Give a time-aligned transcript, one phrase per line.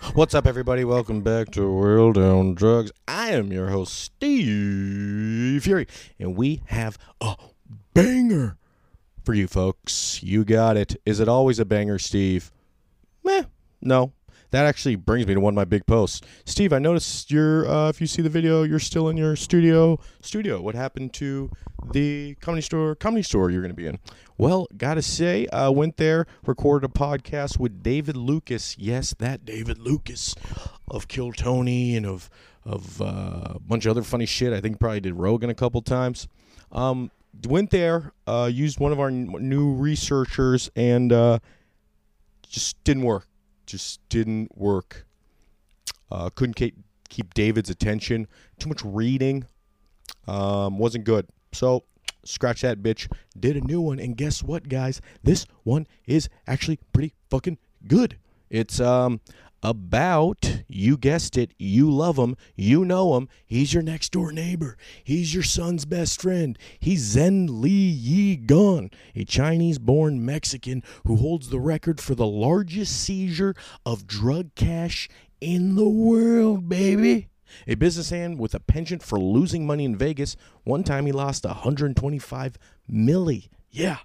[0.00, 0.84] What's up, everybody?
[0.84, 2.92] Welcome back to World on Drugs.
[3.08, 5.88] I am your host, Steve Furey,
[6.20, 7.34] and we have a
[7.94, 8.56] banger
[9.24, 10.22] for you folks.
[10.22, 11.00] You got it.
[11.04, 12.52] Is it always a banger, Steve?
[13.24, 13.42] Meh,
[13.80, 14.12] no.
[14.50, 16.22] That actually brings me to one of my big posts.
[16.44, 19.98] Steve, I noticed you're, uh, if you see the video, you're still in your studio.
[20.22, 20.60] Studio.
[20.60, 21.50] What happened to
[21.92, 22.94] the comedy store?
[22.94, 23.98] Comedy store you're going to be in?
[24.38, 28.78] Well, gotta say, I went there, recorded a podcast with David Lucas.
[28.78, 30.34] Yes, that David Lucas
[30.86, 32.30] of Kill Tony and of
[32.64, 34.52] of uh, a bunch of other funny shit.
[34.52, 36.28] I think probably did Rogan a couple times.
[36.70, 37.10] Um,
[37.48, 41.38] went there, uh, used one of our n- new researchers, and uh,
[42.48, 43.26] just didn't work.
[43.68, 45.06] Just didn't work.
[46.10, 46.74] Uh, couldn't keep
[47.10, 48.26] keep David's attention.
[48.58, 49.44] Too much reading.
[50.26, 51.26] Um, wasn't good.
[51.52, 51.84] So
[52.24, 53.12] scratch that bitch.
[53.38, 55.02] Did a new one, and guess what, guys?
[55.22, 58.16] This one is actually pretty fucking good.
[58.48, 59.20] It's um
[59.62, 64.76] about you guessed it you love him you know him he's your next door neighbor
[65.02, 71.48] he's your son's best friend he's Zhenli Ye Gon, a chinese born mexican who holds
[71.48, 73.54] the record for the largest seizure
[73.84, 75.08] of drug cash
[75.40, 77.28] in the world baby.
[77.66, 82.58] A businessman with a penchant for losing money in vegas one time he lost 125
[82.90, 83.98] milli yeah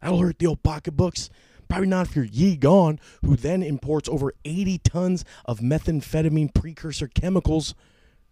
[0.00, 1.28] that'll hurt the old pocketbooks
[1.70, 7.06] Probably not if you're Ye Gon, who then imports over 80 tons of methamphetamine precursor
[7.06, 7.76] chemicals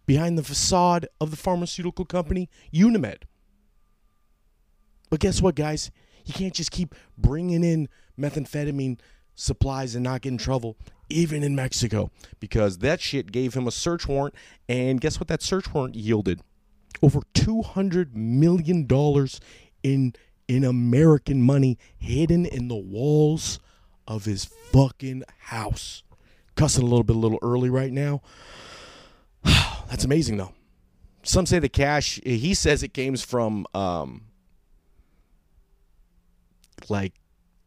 [0.05, 3.23] behind the facade of the pharmaceutical company Unimed.
[5.09, 5.89] But guess what, guys?
[6.25, 7.87] You can't just keep bringing in
[8.19, 8.99] methamphetamine
[9.35, 10.75] supplies and not get in trouble,
[11.07, 14.35] even in Mexico, because that shit gave him a search warrant.
[14.67, 16.41] And guess what that search warrant yielded?
[17.01, 18.85] Over $200 million
[19.81, 20.13] in
[20.49, 23.59] in American money hidden in the walls
[24.07, 26.01] of his fucking house.
[26.55, 28.21] Cussing a little bit a little early right now.
[29.43, 30.53] That's amazing though.
[31.21, 34.23] Some say the cash he says it came from um
[36.89, 37.13] like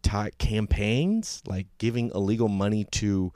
[0.03, 3.33] t- campaigns, like giving illegal money to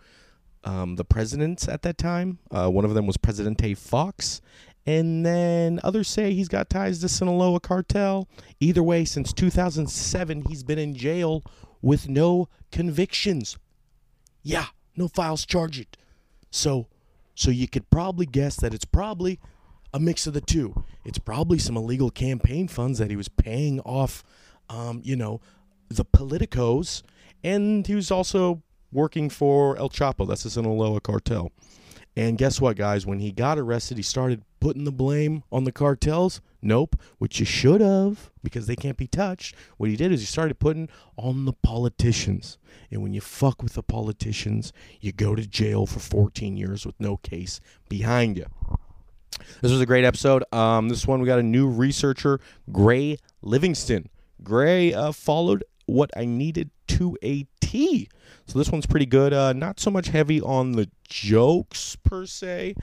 [0.64, 2.40] um, the presidents at that time.
[2.50, 4.40] Uh, one of them was Presidente Fox,
[4.86, 8.28] and then others say he's got ties to Sinaloa cartel.
[8.60, 11.42] Either way, since 2007, he's been in jail
[11.82, 13.58] with no convictions.
[14.42, 15.96] Yeah, no files charged.
[16.50, 16.86] So,
[17.34, 19.40] so you could probably guess that it's probably
[19.92, 20.84] a mix of the two.
[21.04, 24.22] It's probably some illegal campaign funds that he was paying off,
[24.68, 25.40] um, you know,
[25.88, 27.02] the politicos,
[27.42, 30.28] and he was also working for El Chapo.
[30.28, 31.50] That's the Sinaloa cartel.
[32.16, 33.04] And guess what, guys?
[33.04, 36.40] When he got arrested, he started putting the blame on the cartels.
[36.60, 39.54] Nope, which you should have because they can't be touched.
[39.76, 42.58] What he did is he started putting on the politicians.
[42.90, 46.98] And when you fuck with the politicians, you go to jail for 14 years with
[46.98, 48.46] no case behind you.
[49.62, 50.42] This was a great episode.
[50.52, 52.40] Um, this one we got a new researcher,
[52.72, 54.08] Gray Livingston.
[54.42, 58.08] Gray uh, followed what I needed to a T.
[58.46, 59.32] So this one's pretty good.
[59.32, 62.74] Uh, not so much heavy on the jokes per se,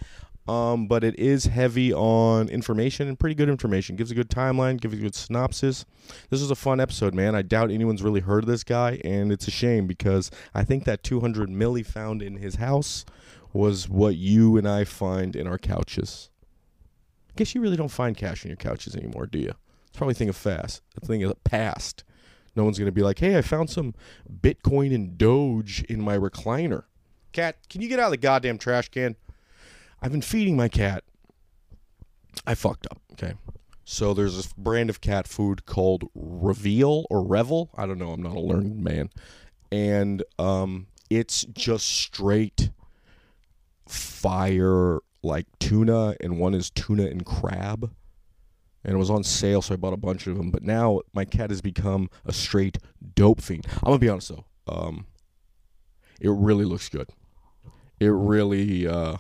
[0.48, 3.96] um, but it is heavy on information and pretty good information.
[3.96, 5.86] Gives a good timeline, gives a good synopsis.
[6.30, 7.36] This was a fun episode, man.
[7.36, 10.84] I doubt anyone's really heard of this guy, and it's a shame because I think
[10.84, 13.06] that 200 milli found in his house
[13.54, 16.30] was what you and I find in our couches.
[17.30, 19.54] I guess you really don't find cash in your couches anymore, do you?
[19.88, 22.04] It's probably a thing of fast, a thing of past.
[22.56, 23.96] No one's going to be like, hey, I found some
[24.42, 26.84] Bitcoin and Doge in my recliner.
[27.32, 29.16] Cat, can you get out of the goddamn trash can?
[30.04, 31.04] I've been feeding my cat.
[32.46, 33.34] I fucked up, okay?
[33.86, 37.70] So there's this brand of cat food called Reveal or Revel.
[37.76, 38.12] I don't know.
[38.12, 39.10] I'm not a learned man.
[39.72, 42.70] And um, it's just straight
[43.88, 47.90] fire like tuna, and one is tuna and crab
[48.84, 50.52] and it was on sale, so I bought a bunch of them.
[50.52, 52.78] But now my cat has become a straight
[53.16, 53.66] dope fiend.
[53.78, 55.06] I'm gonna be honest though, um,
[56.20, 57.10] it really looks good.
[58.00, 59.18] It really uh,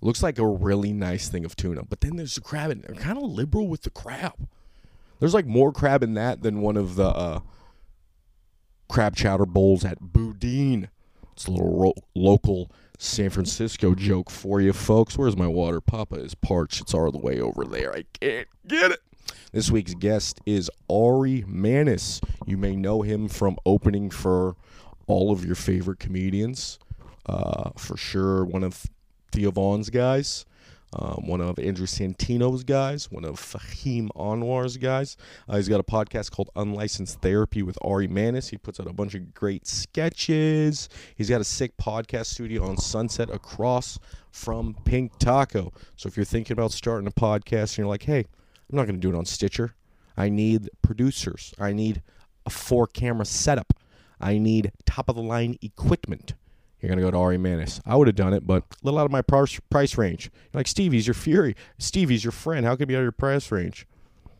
[0.00, 1.82] looks like a really nice thing of tuna.
[1.84, 4.34] But then there's the crab, and they're kind of liberal with the crab.
[5.20, 7.40] There's like more crab in that than one of the uh,
[8.88, 10.88] crab chowder bowls at Boudin.
[11.32, 15.16] It's a little ro- local San Francisco joke for you, folks.
[15.16, 15.80] Where's my water?
[15.80, 16.80] Papa is parched.
[16.80, 17.94] It's all the way over there.
[17.94, 19.00] I can't get it.
[19.52, 22.20] This week's guest is Ari Mannis.
[22.46, 24.56] You may know him from opening for
[25.06, 26.78] all of your favorite comedians.
[27.26, 28.86] Uh, for sure, one of
[29.32, 30.44] Theo Von's guys.
[30.94, 35.16] um, one of Andrew Santino's guys, one of Fahim Anwar's guys.
[35.48, 38.48] Uh, he's got a podcast called Unlicensed Therapy with Ari Mannis.
[38.48, 40.88] He puts out a bunch of great sketches.
[41.14, 43.98] He's got a sick podcast studio on Sunset across
[44.30, 45.72] from Pink Taco.
[45.96, 48.98] So if you're thinking about starting a podcast and you're like, hey, I'm not going
[48.98, 49.74] to do it on Stitcher.
[50.16, 51.52] I need producers.
[51.58, 52.02] I need
[52.46, 53.74] a four camera setup.
[54.20, 56.34] I need top of the line equipment.
[56.80, 57.80] You're gonna go to Ari Mannis.
[57.84, 60.30] I would have done it, but a little out of my price price range.
[60.52, 61.56] You're like Stevie's your fury.
[61.78, 62.64] Stevie's your friend.
[62.64, 63.86] How could be out of your price range?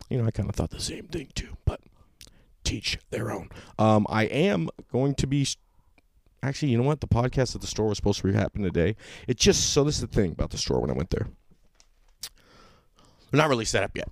[0.09, 1.81] You know, I kind of thought the same thing too, but
[2.65, 3.49] teach their own.
[3.79, 5.47] Um, I am going to be.
[6.43, 7.01] Actually, you know what?
[7.01, 8.95] The podcast at the store was supposed to be happening today.
[9.27, 11.27] It just so this is the thing about the store when I went there.
[13.31, 14.09] They're not really set up yet.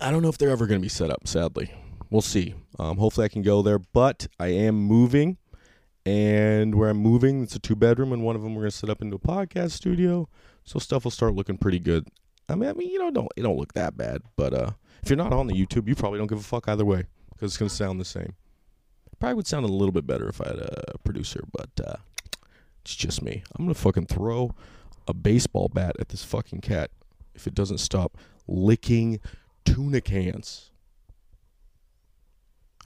[0.00, 1.26] I don't know if they're ever going to be set up.
[1.26, 1.72] Sadly,
[2.10, 2.54] we'll see.
[2.78, 5.38] Um, hopefully, I can go there, but I am moving
[6.10, 8.90] and where I'm moving, it's a two bedroom, and one of them we're gonna set
[8.90, 10.28] up into a podcast studio.
[10.64, 12.08] So stuff will start looking pretty good.
[12.48, 14.70] I mean, I mean, you know, don't it don't look that bad, but uh,
[15.02, 17.52] if you're not on the YouTube, you probably don't give a fuck either way because
[17.52, 18.34] it's gonna sound the same.
[19.20, 21.96] Probably would sound a little bit better if I had a producer, but uh,
[22.82, 23.44] it's just me.
[23.54, 24.52] I'm gonna fucking throw
[25.06, 26.90] a baseball bat at this fucking cat
[27.34, 28.18] if it doesn't stop
[28.48, 29.20] licking
[29.64, 30.72] tuna cans.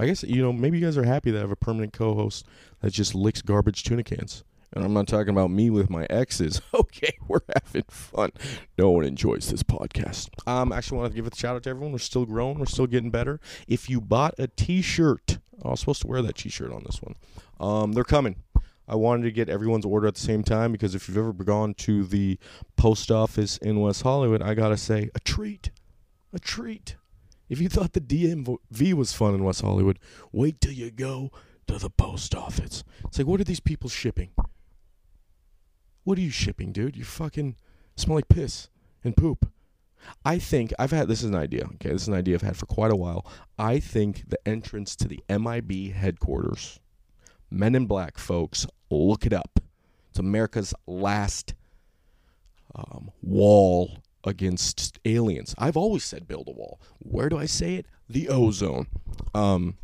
[0.00, 2.46] I guess you know maybe you guys are happy that I have a permanent co-host
[2.80, 4.44] that just licks garbage tuna cans.
[4.72, 6.60] And I'm not talking about me with my exes.
[6.74, 8.30] Okay, we're having fun.
[8.78, 10.28] No one enjoys this podcast.
[10.46, 11.92] Um, actually, want to give a shout out to everyone.
[11.92, 12.58] We're still growing.
[12.58, 13.40] We're still getting better.
[13.66, 17.16] If you bought a T-shirt, I was supposed to wear that T-shirt on this one.
[17.58, 18.36] Um, they're coming.
[18.86, 21.74] I wanted to get everyone's order at the same time because if you've ever gone
[21.74, 22.38] to the
[22.76, 25.70] post office in West Hollywood, I gotta say, a treat,
[26.32, 26.96] a treat.
[27.54, 30.00] If you thought the DMV was fun in West Hollywood,
[30.32, 31.30] wait till you go
[31.68, 32.82] to the post office.
[33.04, 34.30] It's like, what are these people shipping?
[36.02, 36.96] What are you shipping, dude?
[36.96, 37.54] You fucking
[37.94, 38.70] smell like piss
[39.04, 39.52] and poop.
[40.24, 41.66] I think I've had this is an idea.
[41.74, 43.24] Okay, this is an idea I've had for quite a while.
[43.56, 46.80] I think the entrance to the MIB headquarters,
[47.52, 49.60] Men in Black, folks, look it up.
[50.10, 51.54] It's America's last
[52.74, 55.54] um, wall against aliens.
[55.58, 56.80] I've always said build a wall.
[56.98, 57.86] Where do I say it?
[58.08, 58.86] The ozone.
[59.34, 59.76] Um,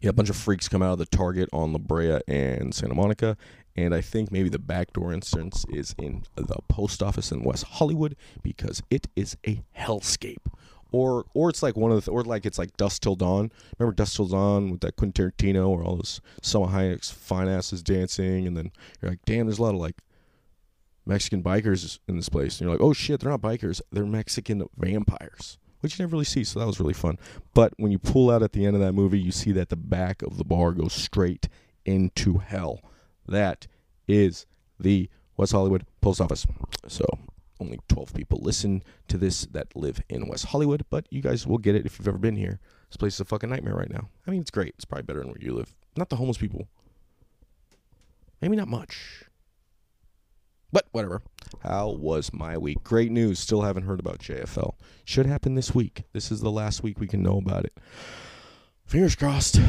[0.00, 2.94] yeah, a bunch of freaks come out of the Target on La Brea and Santa
[2.94, 3.36] Monica,
[3.76, 8.16] and I think maybe the backdoor entrance is in the post office in West Hollywood
[8.42, 10.44] because it is a hellscape.
[10.90, 13.50] Or, or it's like one of the, or like it's like Dust Till Dawn.
[13.78, 17.82] Remember Dust Till Dawn with that Quentin Tarantino, where all those Salma Hayek's fine asses
[17.82, 18.70] dancing, and then
[19.00, 19.96] you're like, damn, there's a lot of like
[21.06, 22.58] Mexican bikers in this place.
[22.58, 23.80] And you're like, oh shit, they're not bikers.
[23.90, 26.44] They're Mexican vampires, which you never really see.
[26.44, 27.18] So that was really fun.
[27.54, 29.76] But when you pull out at the end of that movie, you see that the
[29.76, 31.48] back of the bar goes straight
[31.84, 32.80] into hell.
[33.26, 33.66] That
[34.06, 34.46] is
[34.78, 36.46] the West Hollywood Post Office.
[36.88, 37.06] So
[37.60, 41.58] only 12 people listen to this that live in West Hollywood, but you guys will
[41.58, 42.60] get it if you've ever been here.
[42.88, 44.08] This place is a fucking nightmare right now.
[44.26, 44.74] I mean, it's great.
[44.74, 45.74] It's probably better than where you live.
[45.96, 46.68] Not the homeless people.
[48.40, 49.24] Maybe not much.
[50.72, 51.22] But whatever.
[51.62, 52.82] How was my week?
[52.82, 53.38] Great news.
[53.38, 54.74] Still haven't heard about JFL.
[55.04, 56.04] Should happen this week.
[56.12, 57.78] This is the last week we can know about it.
[58.86, 59.60] Fingers crossed.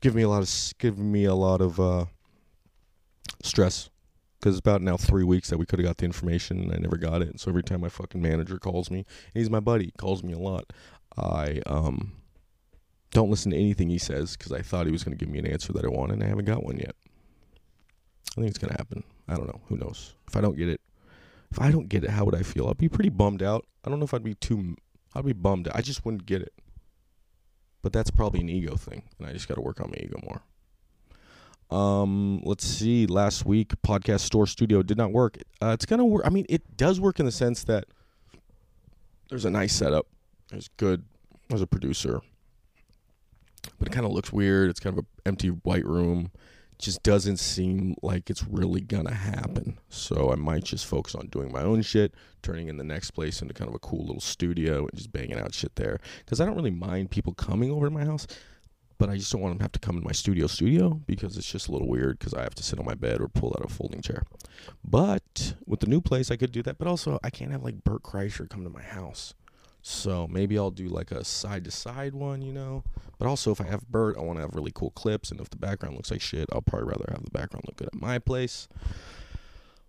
[0.00, 2.04] Give me a lot of giving me a lot of uh,
[3.42, 3.90] stress
[4.38, 6.76] because it's about now three weeks that we could have got the information and I
[6.76, 7.40] never got it.
[7.40, 9.04] So every time my fucking manager calls me,
[9.34, 10.72] he's my buddy, calls me a lot.
[11.16, 12.12] I um
[13.10, 15.38] don't listen to anything he says because I thought he was going to give me
[15.38, 16.94] an answer that I wanted, and I haven't got one yet.
[18.36, 19.02] I think it's to happen.
[19.26, 19.60] I don't know.
[19.68, 20.14] Who knows?
[20.28, 20.80] If I don't get it,
[21.50, 22.68] if I don't get it, how would I feel?
[22.68, 23.66] I'd be pretty bummed out.
[23.84, 24.76] I don't know if I'd be too.
[25.14, 25.68] I'd be bummed.
[25.74, 26.52] I just wouldn't get it.
[27.82, 30.20] But that's probably an ego thing, and I just got to work on my ego
[30.22, 30.42] more.
[31.70, 33.06] Um, let's see.
[33.06, 35.38] Last week, podcast store studio did not work.
[35.62, 36.22] Uh, it's gonna work.
[36.26, 37.84] I mean, it does work in the sense that
[39.28, 40.06] there's a nice setup.
[40.50, 41.04] There's good.
[41.48, 42.20] There's a producer,
[43.78, 44.70] but it kind of looks weird.
[44.70, 46.30] It's kind of an empty white room
[46.78, 49.78] just doesn't seem like it's really gonna happen.
[49.88, 53.42] So I might just focus on doing my own shit, turning in the next place
[53.42, 55.98] into kind of a cool little studio and just banging out shit there.
[56.24, 58.26] Because I don't really mind people coming over to my house,
[58.98, 61.36] but I just don't want them to have to come to my studio studio because
[61.36, 63.54] it's just a little weird because I have to sit on my bed or pull
[63.56, 64.22] out a folding chair.
[64.84, 66.78] But with the new place, I could do that.
[66.78, 69.34] But also, I can't have like Bert Kreischer come to my house.
[69.88, 72.84] So maybe I'll do like a side to side one, you know.
[73.18, 75.30] But also, if I have Bert, I want to have really cool clips.
[75.30, 77.88] And if the background looks like shit, I'll probably rather have the background look good
[77.88, 78.68] at my place.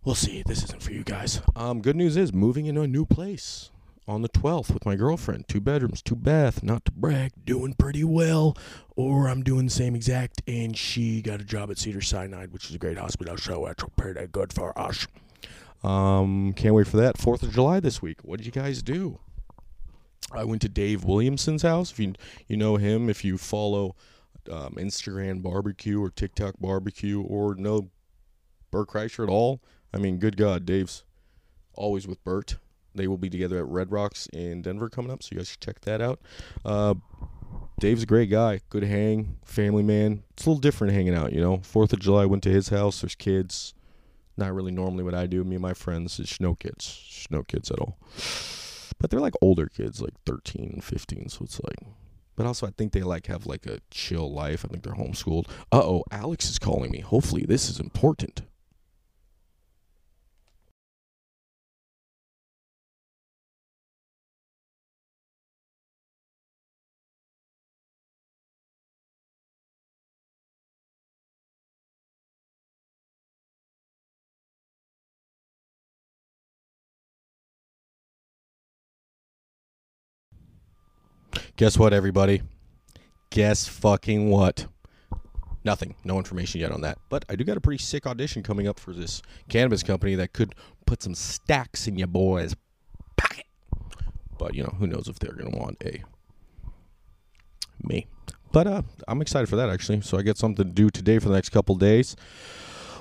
[0.06, 0.42] We'll see.
[0.46, 1.42] This isn't for you guys.
[1.54, 3.72] Um, good news is moving into a new place
[4.08, 5.50] on the 12th with my girlfriend.
[5.50, 6.64] Two bedrooms, two bath.
[6.64, 8.58] Not to brag, doing pretty well.
[8.96, 10.42] Or I'm doing the same exact.
[10.48, 13.84] And she got a job at Cedar Sinai, which is a great hospital, so that's
[13.98, 15.08] pretty good for us.
[15.84, 17.18] Um, can't wait for that.
[17.18, 18.20] Fourth of July this week.
[18.22, 19.20] What did you guys do?
[20.32, 21.92] I went to Dave Williamson's house.
[21.92, 22.14] If you
[22.48, 23.96] you know him, if you follow
[24.52, 27.90] um, Instagram barbecue or TikTok barbecue or know
[28.72, 29.62] Bert Kreischer at all,
[29.94, 31.04] I mean, good God, Dave's
[31.74, 32.58] always with Bert.
[32.96, 35.62] They will be together at Red Rocks in Denver coming up, so you guys should
[35.62, 36.20] check that out.
[36.66, 36.96] Uh,
[37.80, 40.24] Dave's a great guy, good hang, family man.
[40.32, 41.60] It's a little different hanging out, you know.
[41.60, 43.02] Fourth of July, went to his house.
[43.02, 43.74] There's kids.
[44.36, 45.44] Not really normally what I do.
[45.44, 47.98] Me and my friends, it's no kids, no kids at all.
[49.00, 51.30] But they're like older kids, like 13 15.
[51.30, 51.78] So it's like,
[52.36, 54.64] but also I think they like have like a chill life.
[54.66, 55.48] I think they're homeschooled.
[55.72, 57.00] Uh oh, Alex is calling me.
[57.00, 58.42] Hopefully this is important.
[81.60, 82.42] Guess what, everybody?
[83.32, 84.68] Guess fucking what?
[85.66, 85.94] Nothing.
[86.06, 87.00] No information yet on that.
[87.10, 90.32] But I do got a pretty sick audition coming up for this cannabis company that
[90.32, 92.56] could put some stacks in your boy's
[93.18, 93.44] pocket.
[94.38, 96.02] But, you know, who knows if they're going to want a
[97.84, 98.08] me.
[98.54, 100.00] But uh, I'm excited for that, actually.
[100.00, 102.16] So I get something to do today for the next couple days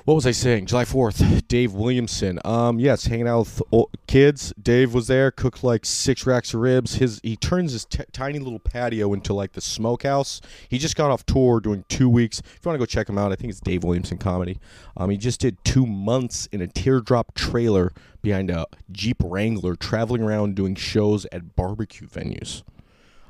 [0.05, 0.67] what was I saying?
[0.67, 2.39] July 4th, Dave Williamson.
[2.45, 4.53] Um, yes, hanging out with kids.
[4.61, 6.95] Dave was there, cooked like six racks of ribs.
[6.95, 10.41] His he turns his t- tiny little patio into like the smokehouse.
[10.69, 12.41] He just got off tour doing two weeks.
[12.41, 14.59] If you want to go check him out, I think it's Dave Williamson comedy.
[14.97, 20.23] Um, he just did two months in a teardrop trailer behind a Jeep Wrangler, traveling
[20.23, 22.63] around doing shows at barbecue venues.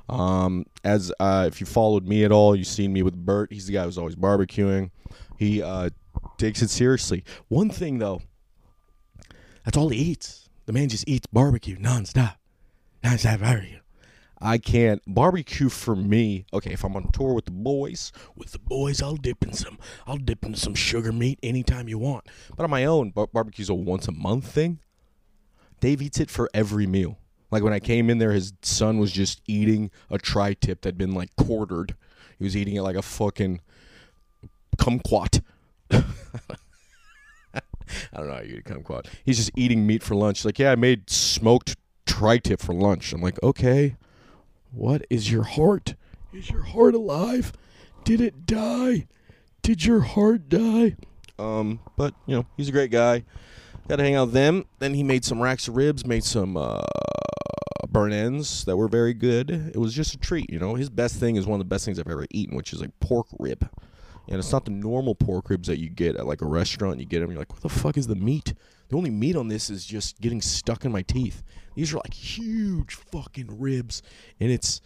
[0.09, 3.53] Um, as uh, if you followed me at all, you've seen me with Bert.
[3.53, 4.91] He's the guy who's always barbecuing.
[5.39, 5.91] He uh,
[6.37, 7.25] takes it seriously.
[7.49, 8.23] One thing though,
[9.65, 10.49] that's all he eats.
[10.67, 12.37] The man just eats barbecue nonstop.
[13.03, 13.81] Nonstop barbecue.
[14.41, 16.47] I can't barbecue for me.
[16.53, 19.79] Okay, if I'm on tour with the boys, with the boys, I'll dip in some.
[20.07, 22.27] I'll dip in some sugar meat anytime you want.
[22.57, 24.79] But on my own, bar- barbecue's a once a month thing.
[25.81, 27.19] Dave eats it for every meal.
[27.51, 31.15] Like when I came in there, his son was just eating a tri-tip that'd been
[31.15, 31.95] like quartered.
[32.39, 33.61] He was eating it like a fucking
[34.77, 35.41] kumquat.
[37.53, 39.07] I don't know how you come kumquat.
[39.25, 40.39] He's just eating meat for lunch.
[40.39, 41.77] He's Like, yeah, I made smoked
[42.07, 43.13] tri-tip for lunch.
[43.13, 43.97] I'm like, okay,
[44.73, 45.95] what is your heart?
[46.33, 47.53] Is your heart alive?
[48.05, 49.07] Did it die?
[49.63, 50.97] Did your heart die?
[51.39, 53.25] Um, but you know, he's a great guy.
[53.89, 54.67] Got to hang out with them.
[54.81, 56.83] Then he made some racks of ribs, made some uh,
[57.89, 59.51] burnt ends that were very good.
[59.51, 60.75] It was just a treat, you know.
[60.75, 62.99] His best thing is one of the best things I've ever eaten, which is like
[63.01, 63.69] pork rib.
[64.29, 67.01] And it's not the normal pork ribs that you get at like a restaurant.
[67.01, 68.55] You get them, you're like, what the fuck is the meat?
[68.89, 71.43] The only meat on this is just getting stuck in my teeth.
[71.75, 74.03] These are like huge fucking ribs,
[74.41, 74.81] and it's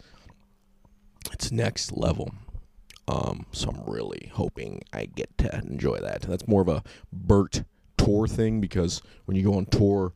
[1.31, 2.33] it's next level.
[3.07, 6.21] Um, so I'm really hoping I get to enjoy that.
[6.21, 7.63] That's more of a Bert
[7.97, 10.13] tour thing because when you go on tour,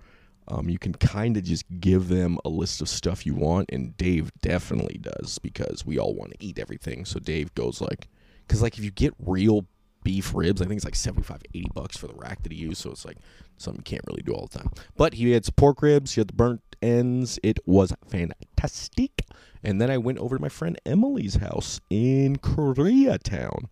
[0.49, 3.95] um, you can kind of just give them a list of stuff you want, and
[3.97, 7.03] Dave definitely does because we all want to eat everything.
[7.03, 8.07] So Dave goes like,
[8.47, 9.65] because like if you get real
[10.03, 12.81] beef ribs, I think it's like 75, 80 bucks for the rack that he used.
[12.81, 13.17] So it's like
[13.57, 14.71] something you can't really do all the time.
[14.95, 17.39] But he had some pork ribs, he had the burnt ends.
[17.43, 19.25] It was fantastic.
[19.63, 23.65] And then I went over to my friend Emily's house in Koreatown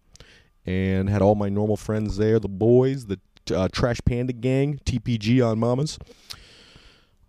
[0.65, 3.19] and had all my normal friends there, the boys, the
[3.55, 5.99] uh, Trash Panda gang, TPG on Mamas.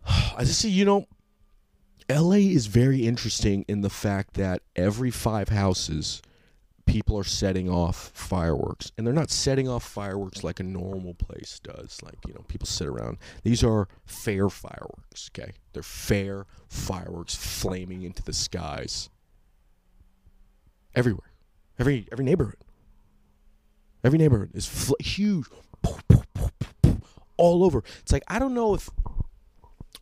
[0.06, 1.06] I just see, you know,
[2.08, 6.22] LA is very interesting in the fact that every five houses
[6.87, 11.61] people are setting off fireworks and they're not setting off fireworks like a normal place
[11.62, 13.19] does like you know people sit around.
[13.43, 15.52] These are fair fireworks okay?
[15.73, 19.11] They're fair fireworks flaming into the skies.
[20.95, 21.33] Everywhere.
[21.78, 22.57] Every every neighborhood.
[24.02, 25.47] Every neighborhood is fl- huge.
[27.37, 27.83] All over.
[28.00, 28.88] It's like i don't know if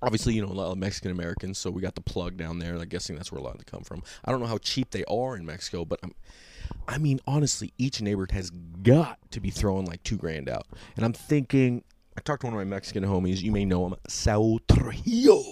[0.02, 2.74] obviously you know a lot of mexican americans so we got the plug down there
[2.74, 4.02] i'm guessing that's where a lot of them come from.
[4.24, 6.14] I don't know how cheap they are in mexico but i'm
[6.86, 10.66] I mean, honestly, each neighborhood has got to be throwing like two grand out.
[10.96, 11.82] And I'm thinking,
[12.16, 13.42] I talked to one of my Mexican homies.
[13.42, 15.42] You may know him, Sao Trujillo.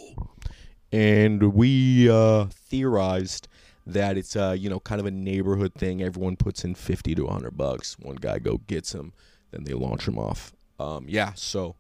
[0.92, 3.49] And we uh, theorized
[3.87, 6.02] that it's uh, you know kind of a neighborhood thing.
[6.02, 7.99] Everyone puts in fifty to hundred bucks.
[7.99, 9.12] One guy go gets him,
[9.50, 10.52] then they launch him off.
[10.78, 11.76] Um, yeah, so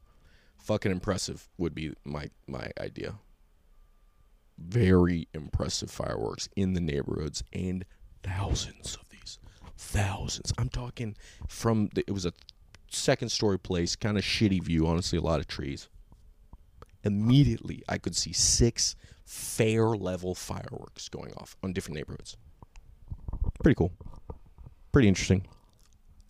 [0.58, 3.14] fucking impressive would be my my idea.
[4.58, 7.84] Very impressive fireworks in the neighborhoods and
[8.22, 9.08] thousands of
[9.82, 10.52] thousands.
[10.58, 11.16] I'm talking
[11.48, 12.32] from the, it was a
[12.90, 14.86] second story place, kind of shitty view.
[14.86, 15.88] Honestly, a lot of trees.
[17.04, 22.36] immediately I could see six fair level fireworks going off on different neighborhoods.
[23.62, 23.92] Pretty cool.
[24.92, 25.46] Pretty interesting.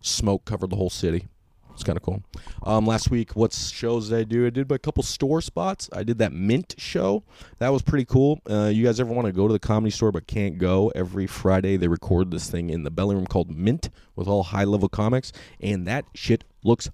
[0.01, 1.27] Smoke covered the whole city.
[1.73, 2.23] It's kind of cool.
[2.63, 4.45] Um, last week, what shows did I do?
[4.45, 5.89] I did a couple store spots.
[5.91, 7.23] I did that Mint show.
[7.57, 8.39] That was pretty cool.
[8.49, 10.91] Uh, you guys ever want to go to the comedy store but can't go?
[10.95, 14.65] Every Friday, they record this thing in the belly room called Mint with all high
[14.65, 16.89] level comics, and that shit looks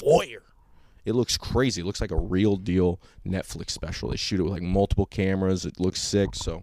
[0.00, 0.42] fire.
[1.04, 1.82] It looks crazy.
[1.82, 4.08] It looks like a real deal Netflix special.
[4.08, 5.66] They shoot it with like multiple cameras.
[5.66, 6.34] It looks sick.
[6.34, 6.62] So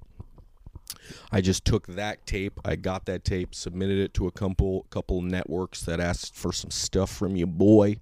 [1.32, 2.60] I just took that tape.
[2.64, 6.72] I got that tape, submitted it to a couple couple networks that asked for some
[6.72, 7.98] stuff from you, boy.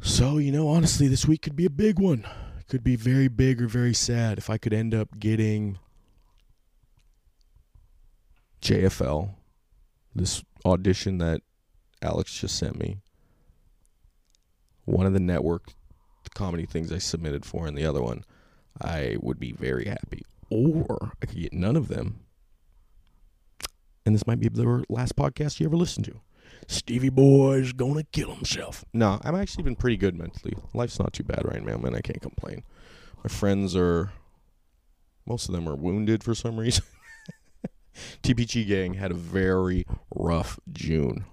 [0.00, 2.26] So you know, honestly, this week could be a big one.
[2.68, 4.38] Could be very big or very sad.
[4.38, 5.78] If I could end up getting
[8.60, 9.34] JFL,
[10.14, 11.42] this audition that
[12.02, 12.98] Alex just sent me,
[14.84, 15.68] one of the network
[16.34, 18.24] comedy things I submitted for, and the other one,
[18.80, 20.22] I would be very happy.
[20.50, 22.20] Or I could get none of them.
[24.04, 26.20] And this might be the last podcast you ever listen to.
[26.68, 28.84] Stevie Boy's gonna kill himself.
[28.92, 30.54] No, I've actually been pretty good mentally.
[30.74, 31.94] Life's not too bad right now, man.
[31.94, 32.62] I can't complain.
[33.22, 34.12] My friends are,
[35.26, 36.84] most of them are wounded for some reason.
[38.22, 41.24] TPG gang had a very rough June.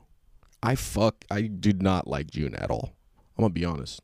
[0.62, 2.94] I fuck, I did not like June at all.
[3.38, 4.02] I'm gonna be honest.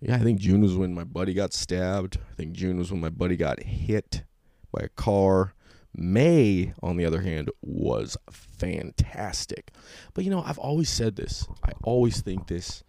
[0.00, 2.18] Yeah, I think June was when my buddy got stabbed.
[2.30, 4.24] I think June was when my buddy got hit
[4.72, 5.54] by a car.
[5.94, 9.72] May, on the other hand, was fantastic.
[10.14, 11.46] But you know, I've always said this.
[11.62, 12.82] I always think this.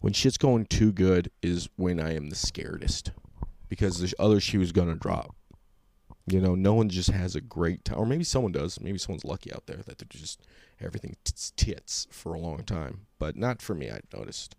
[0.00, 3.10] When shit's going too good is when I am the scaredest.
[3.68, 5.34] Because there's other shoes gonna drop.
[6.26, 7.98] You know, no one just has a great time.
[7.98, 8.80] Or maybe someone does.
[8.80, 10.42] Maybe someone's lucky out there that they're just
[10.80, 13.06] everything tits, tits for a long time.
[13.18, 14.56] But not for me, I noticed.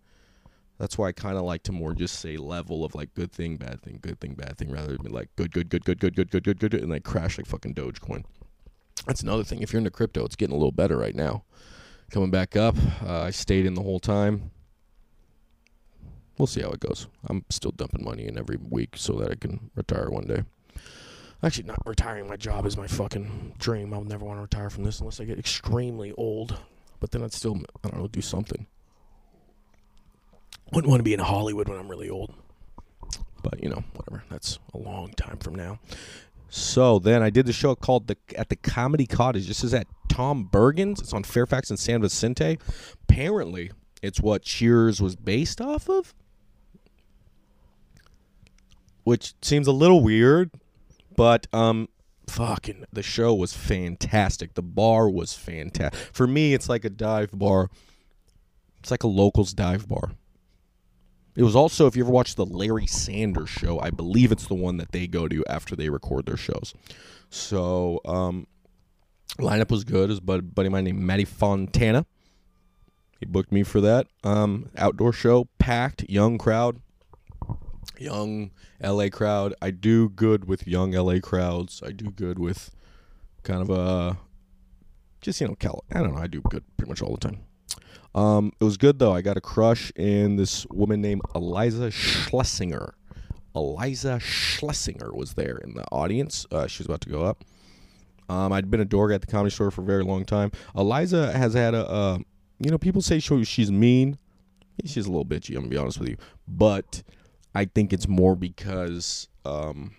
[0.77, 3.57] That's why I kind of like to more just say level of like good thing,
[3.57, 6.29] bad thing, good thing, bad thing, rather than like good, good, good, good, good, good,
[6.29, 8.23] good, good, good, and like crash like fucking Dogecoin.
[9.07, 9.61] That's another thing.
[9.61, 11.43] If you're into crypto, it's getting a little better right now.
[12.11, 12.75] Coming back up.
[13.03, 14.51] Uh, I stayed in the whole time.
[16.37, 17.07] We'll see how it goes.
[17.25, 20.43] I'm still dumping money in every week so that I can retire one day.
[21.41, 23.93] Actually, not retiring my job is my fucking dream.
[23.93, 26.59] I'll never want to retire from this unless I get extremely old.
[26.99, 28.67] But then I'd still, I don't know, do something.
[30.73, 32.33] Wouldn't want to be in Hollywood when I'm really old.
[33.43, 34.23] But, you know, whatever.
[34.29, 35.79] That's a long time from now.
[36.49, 39.47] So then I did the show called the at the Comedy Cottage.
[39.47, 40.99] This is at Tom Bergin's.
[41.01, 42.57] It's on Fairfax and San Vicente.
[43.03, 46.13] Apparently, it's what Cheers was based off of,
[49.03, 50.51] which seems a little weird,
[51.15, 51.89] but um,
[52.27, 54.53] fucking the show was fantastic.
[54.53, 55.99] The bar was fantastic.
[56.13, 57.69] For me, it's like a dive bar.
[58.79, 60.11] It's like a locals dive bar.
[61.37, 64.55] It was also, if you ever watched the Larry Sanders show, I believe it's the
[64.55, 66.73] one that they go to after they record their shows.
[67.29, 68.47] So, um,
[69.37, 70.09] lineup was good.
[70.09, 72.07] His buddy, buddy of mine named Matty Fontana.
[73.19, 74.07] He booked me for that.
[74.23, 76.81] Um, outdoor show, packed, young crowd,
[77.99, 78.49] young
[78.81, 79.53] LA crowd.
[79.61, 81.83] I do good with young LA crowds.
[81.85, 82.71] I do good with
[83.43, 84.17] kind of a,
[85.21, 85.83] just, you know, Cal.
[85.93, 86.21] I don't know.
[86.21, 87.46] I do good pretty much all the time.
[88.17, 89.13] Um, it was good though.
[89.13, 92.93] I got a crush in this woman named Iliza Shlesinger.
[93.55, 96.47] Iliza Shlesinger was there in the audience.
[96.51, 97.43] Uh, she was about to go up.
[98.27, 100.51] Um, I'd been a dork at the comedy store for a very long time.
[100.75, 102.19] Iliza has had a,
[102.59, 104.17] you know, people say she, she's mean.
[104.83, 105.49] She's a little bitchy.
[105.49, 107.03] I'm gonna be honest with you, but
[107.53, 109.95] I think it's more because um,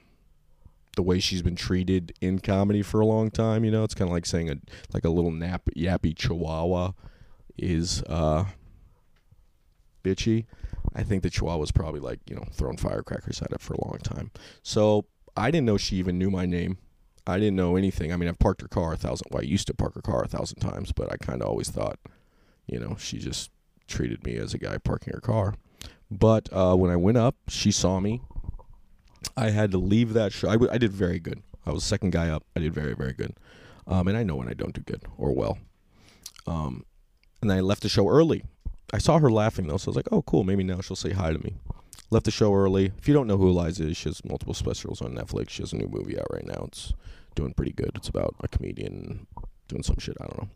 [0.97, 3.65] the way she's been treated in comedy for a long time.
[3.65, 4.57] You know, it's kind of like saying a
[4.93, 6.93] like a little nap yappy chihuahua
[7.59, 8.45] is uh,
[10.03, 10.47] bitchy.
[10.95, 13.85] I think the Chihuahua was probably like, you know, throwing firecrackers at it for a
[13.85, 14.31] long time.
[14.63, 16.79] So I didn't know she even knew my name.
[17.27, 18.13] I didn't know anything.
[18.13, 19.29] I mean, I've parked her car a thousand.
[19.31, 21.69] Well, I used to park her car a thousand times, but I kind of always
[21.69, 21.99] thought,
[22.67, 23.51] you know, she just
[23.87, 25.55] treated me as a guy parking her car.
[26.11, 28.23] But uh, when I went up, she saw me.
[29.37, 30.49] I had to leave that show.
[30.49, 31.43] I, w- I did very good.
[31.67, 32.45] I was second guy up.
[32.57, 33.37] I did very, very good.
[33.87, 35.59] Um, and I know when I don't do good or well.
[36.47, 36.85] Um,
[37.43, 38.45] and I left the show early.
[38.93, 40.45] I saw her laughing though, so I was like, "Oh, cool.
[40.45, 41.55] Maybe now she'll say hi to me."
[42.11, 42.87] Left the show early.
[42.97, 45.51] If you don't know who Iliza is, she has multiple specials on Netflix.
[45.51, 46.65] She has a new movie out right now.
[46.69, 46.95] It's
[47.35, 47.91] doing pretty good.
[47.95, 49.27] It's about a comedian
[49.69, 50.17] doing some shit.
[50.21, 50.49] I don't know.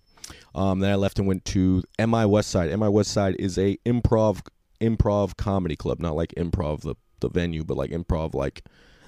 [0.55, 2.77] Um, then I left and went to MI West Side.
[2.79, 4.47] MI West Side is a improv
[4.81, 8.65] improv comedy club, not like improv the the venue, but like improv like,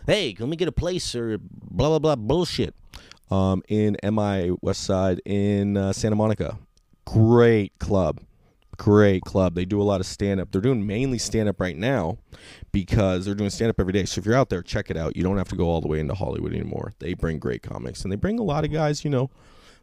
[0.07, 2.75] hey, can we get a place or blah blah blah bullshit.
[3.31, 6.59] Um, in MI West Side in uh, Santa Monica,
[7.05, 8.21] great club,
[8.77, 9.55] great club.
[9.55, 10.51] They do a lot of stand up.
[10.51, 12.19] They're doing mainly stand up right now
[12.73, 14.05] because they're doing stand up every day.
[14.05, 15.17] So if you're out there, check it out.
[15.17, 16.95] You don't have to go all the way into Hollywood anymore.
[16.99, 19.31] They bring great comics and they bring a lot of guys, you know,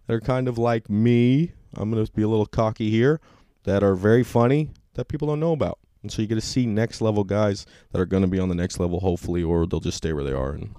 [0.07, 1.53] that are kind of like me.
[1.75, 3.21] I'm going to be a little cocky here
[3.63, 5.79] that are very funny that people don't know about.
[6.01, 8.49] And so you get to see next level guys that are going to be on
[8.49, 10.73] the next level, hopefully, or they'll just stay where they are and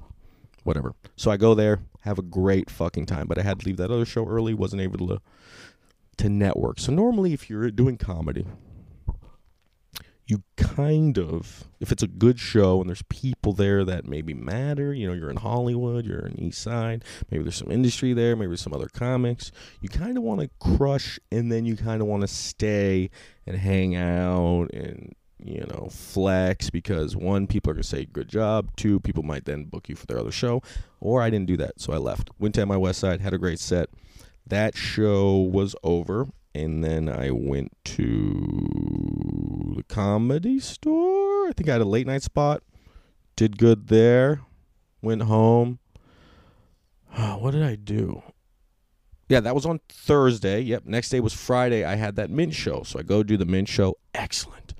[0.64, 0.94] whatever.
[1.16, 3.28] So I go there, have a great fucking time.
[3.28, 5.22] But I had to leave that other show early, wasn't able to
[6.22, 6.78] to network.
[6.78, 8.46] So normally, if you're doing comedy,
[10.26, 14.94] you kind of, if it's a good show and there's people there that maybe matter,
[14.94, 18.56] you know, you're in Hollywood, you're in East Side, maybe there's some industry there, maybe
[18.56, 22.20] some other comics, you kind of want to crush and then you kind of want
[22.20, 23.10] to stay
[23.46, 28.28] and hang out and, you know, flex because one, people are going to say good
[28.28, 30.62] job, two, people might then book you for their other show,
[31.00, 32.30] or I didn't do that, so I left.
[32.38, 33.90] Went to my West Side, had a great set.
[34.46, 41.48] That show was over and then I went to the comedy store.
[41.48, 42.62] I think I had a late night spot.
[43.36, 44.42] Did good there.
[45.00, 45.78] Went home.
[47.38, 48.22] what did I do?
[49.28, 50.60] Yeah, that was on Thursday.
[50.60, 50.84] Yep.
[50.84, 51.84] Next day was Friday.
[51.84, 52.82] I had that Mint show.
[52.82, 53.96] So I go do the Mint show.
[54.14, 54.74] Excellent.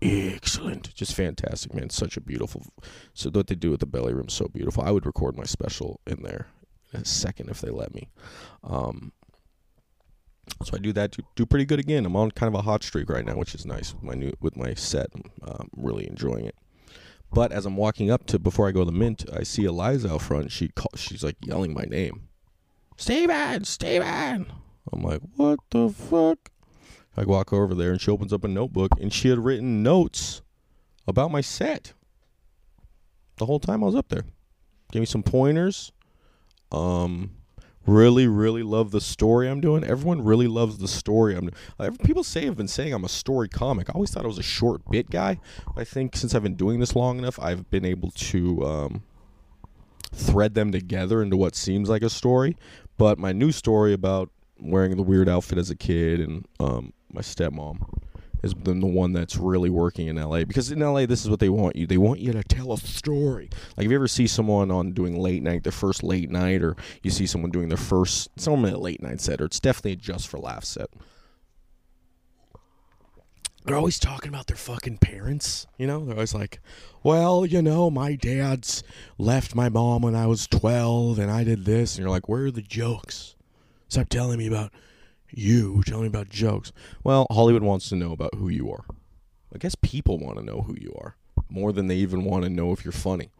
[0.00, 0.94] Excellent.
[0.94, 1.90] Just fantastic, man.
[1.90, 2.64] Such a beautiful.
[3.12, 4.84] So what they do with the belly room so beautiful.
[4.84, 6.46] I would record my special in there
[6.92, 8.08] a second if they let me.
[8.64, 9.12] Um,
[10.64, 12.06] so I do that, do, do pretty good again.
[12.06, 14.32] I'm on kind of a hot streak right now, which is nice with my new
[14.40, 15.08] with my set.
[15.14, 16.56] I'm um, really enjoying it.
[17.30, 20.10] But as I'm walking up to before I go to the mint, I see Iliza
[20.10, 20.50] out front.
[20.50, 22.28] She call, she's like yelling my name,
[22.96, 24.46] Steven, Steven.
[24.92, 26.50] I'm like, what the fuck?
[27.16, 30.40] I walk over there and she opens up a notebook and she had written notes
[31.06, 31.92] about my set
[33.38, 34.24] the whole time I was up there.
[34.92, 35.92] Gave me some pointers.
[36.72, 37.30] Um,
[37.86, 39.82] really really love the story i'm doing.
[39.82, 41.50] Everyone really loves the story i'm
[42.04, 43.88] people say have been saying i'm a story comic.
[43.88, 45.40] I always thought i was a short bit guy.
[45.76, 49.02] I think since i've been doing this long enough i've been able to um,
[50.12, 52.56] thread them together into what seems like a story.
[52.98, 57.20] But my new story about wearing the weird outfit as a kid and um, my
[57.20, 57.78] stepmom
[58.42, 61.40] has been the one that's really working in LA because in LA this is what
[61.40, 63.50] they want you they want you to tell a story.
[63.76, 66.76] Like if you ever see someone on doing late night their first late night or
[67.02, 69.96] you see someone doing their first someone at late night set or it's definitely a
[69.96, 70.90] just for laughs set.
[73.64, 76.04] They're always talking about their fucking parents you know?
[76.04, 76.60] They're always like
[77.02, 78.82] well you know my dad's
[79.18, 82.44] left my mom when I was 12 and I did this and you're like where
[82.44, 83.34] are the jokes?
[83.88, 84.72] Stop telling me about
[85.30, 86.72] you tell me about jokes.
[87.04, 88.84] Well, Hollywood wants to know about who you are.
[89.54, 91.16] I guess people want to know who you are
[91.50, 93.30] more than they even want to know if you're funny.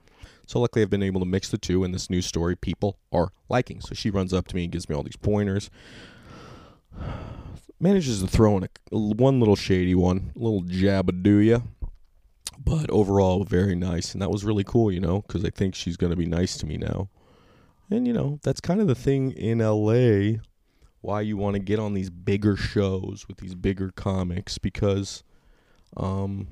[0.46, 3.32] So luckily, I've been able to mix the two, in this new story people are
[3.48, 3.80] liking.
[3.80, 5.70] So she runs up to me and gives me all these pointers.
[7.80, 11.60] Manages to throw in a, one little shady one, a little jab do ya.
[12.58, 15.96] But overall, very nice, and that was really cool, you know, because I think she's
[15.96, 17.08] going to be nice to me now.
[17.88, 20.40] And you know, that's kind of the thing in LA
[21.00, 25.22] why you want to get on these bigger shows with these bigger comics because
[25.96, 26.48] um,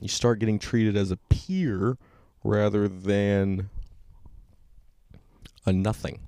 [0.00, 1.96] you start getting treated as a peer
[2.44, 3.68] rather than
[5.66, 6.20] a nothing.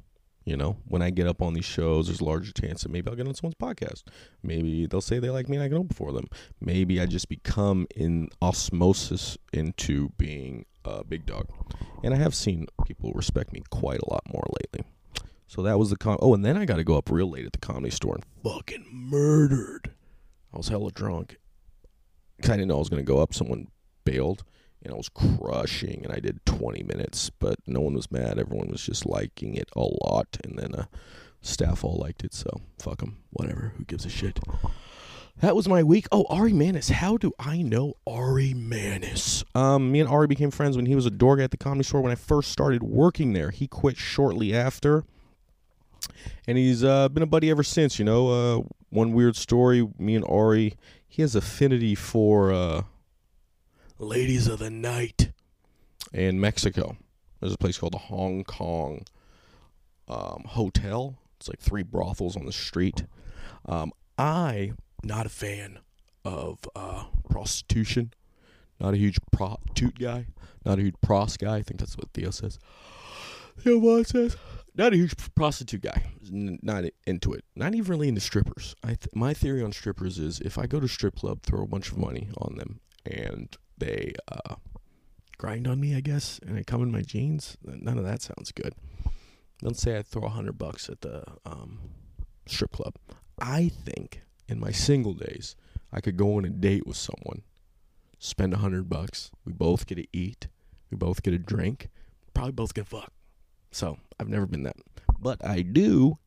[0.44, 3.09] You know, when I get up on these shows, there's a larger chance that maybe
[3.09, 4.02] I'll get on someone's podcast.
[4.42, 6.26] Maybe they'll say they like me and I can open before them.
[6.61, 11.46] Maybe I just become in osmosis into being a big dog.
[12.02, 14.90] And I have seen people respect me quite a lot more lately.
[15.50, 16.16] So that was the com.
[16.22, 18.24] Oh, and then I got to go up real late at the comedy store and
[18.44, 19.90] fucking murdered.
[20.54, 21.38] I was hella drunk.
[22.40, 23.34] Cause I didn't know I was gonna go up.
[23.34, 23.66] Someone
[24.04, 24.44] bailed,
[24.80, 26.04] and I was crushing.
[26.04, 28.38] And I did 20 minutes, but no one was mad.
[28.38, 30.38] Everyone was just liking it a lot.
[30.44, 30.84] And then uh,
[31.42, 32.32] staff all liked it.
[32.32, 33.16] So fuck them.
[33.30, 33.72] Whatever.
[33.76, 34.38] Who gives a shit?
[35.40, 36.06] That was my week.
[36.12, 36.90] Oh, Ari Mannis.
[36.90, 39.42] How do I know Ari Mannis?
[39.56, 41.82] Um, me and Ari became friends when he was a door guy at the comedy
[41.82, 43.50] store when I first started working there.
[43.50, 45.02] He quit shortly after
[46.46, 47.98] and he's uh, been a buddy ever since.
[47.98, 49.88] You know, uh, one weird story.
[49.98, 50.74] Me and Ari,
[51.08, 52.82] he has affinity for uh,
[53.98, 55.32] ladies of the night
[56.12, 56.96] in Mexico.
[57.40, 59.04] There's a place called the Hong Kong
[60.08, 61.18] um, Hotel.
[61.38, 63.04] It's like three brothels on the street.
[63.66, 65.78] Um, I not a fan
[66.24, 68.12] of uh, prostitution.
[68.78, 70.26] Not a huge prostitute guy.
[70.64, 71.56] Not a huge pros guy.
[71.56, 72.58] I think that's what Theo says.
[73.58, 74.36] Theo says
[74.74, 76.12] not a huge prostitute guy.
[76.30, 77.44] not into it.
[77.56, 78.74] Not even really into strippers.
[78.83, 81.66] I th- my theory on strippers is if I go to strip club, throw a
[81.66, 84.56] bunch of money on them, and they uh,
[85.38, 87.56] grind on me, I guess, and I come in my jeans.
[87.64, 88.74] None of that sounds good.
[89.62, 91.80] Let's say I throw a hundred bucks at the um,
[92.46, 92.94] strip club.
[93.40, 95.56] I think in my single days,
[95.92, 97.42] I could go on a date with someone,
[98.18, 99.30] spend a hundred bucks.
[99.44, 100.48] We both get to eat.
[100.90, 101.88] We both get a drink.
[102.35, 103.12] Probably both get fuck.
[103.70, 104.76] So I've never been that,
[105.18, 106.18] but I do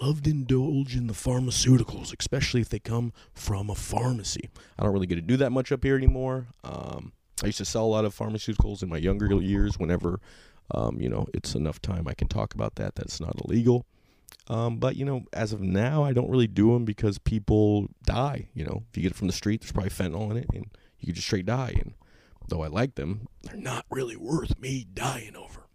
[0.00, 4.48] love to indulge in the pharmaceuticals, especially if they come from a pharmacy.
[4.78, 6.46] I don't really get to do that much up here anymore.
[6.64, 9.78] Um, I used to sell a lot of pharmaceuticals in my younger years.
[9.78, 10.20] Whenever,
[10.72, 12.94] um, you know, it's enough time I can talk about that.
[12.94, 13.86] That's not illegal.
[14.48, 18.48] Um, but you know, as of now, I don't really do them because people die.
[18.54, 20.66] You know, if you get it from the street, there's probably fentanyl in it, and
[21.00, 21.74] you could just straight die.
[21.78, 21.94] And
[22.48, 25.67] though I like them, they're not really worth me dying over.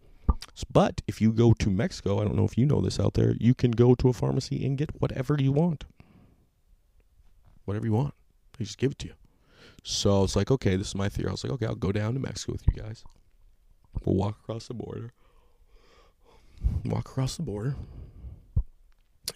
[0.72, 3.36] But if you go to Mexico, I don't know if you know this out there,
[3.40, 5.86] you can go to a pharmacy and get whatever you want.
[7.66, 8.14] Whatever you want.
[8.58, 9.14] They just give it to you.
[9.84, 11.30] So it's like, okay, this is my theory.
[11.30, 13.04] I was like, okay, I'll go down to Mexico with you guys.
[14.06, 15.12] We'll walk across the border.
[16.86, 17.76] Walk across the border.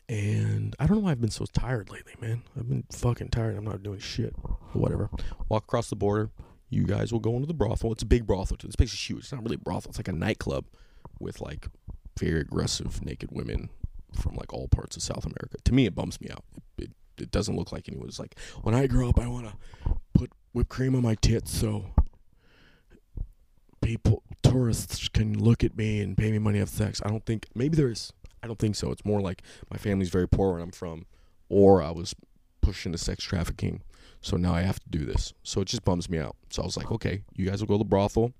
[0.09, 2.43] And I don't know why I've been so tired lately, man.
[2.57, 3.57] I've been fucking tired.
[3.57, 4.33] I'm not doing shit.
[4.41, 5.09] But whatever.
[5.49, 6.29] Walk across the border.
[6.69, 7.91] You guys will go into the brothel.
[7.91, 8.57] It's a big brothel.
[8.57, 8.67] Too.
[8.67, 9.19] This place is huge.
[9.19, 9.89] It's not really a brothel.
[9.89, 10.65] It's like a nightclub
[11.19, 11.67] with like
[12.19, 13.69] very aggressive naked women
[14.13, 15.57] from like all parts of South America.
[15.63, 16.43] To me, it bums me out.
[16.77, 16.91] It, it,
[17.23, 19.53] it doesn't look like anyone's like, when I grow up, I want to
[20.13, 21.85] put whipped cream on my tits so
[23.81, 27.01] people, tourists can look at me and pay me money to have sex.
[27.05, 28.11] I don't think, maybe there is.
[28.43, 28.91] I don't think so.
[28.91, 31.05] It's more like my family's very poor where I'm from,
[31.49, 32.13] or I was
[32.61, 33.81] pushed into sex trafficking.
[34.27, 35.33] So now I have to do this.
[35.43, 36.35] So it just bums me out.
[36.49, 38.33] So I was like, okay, you guys will go to the brothel.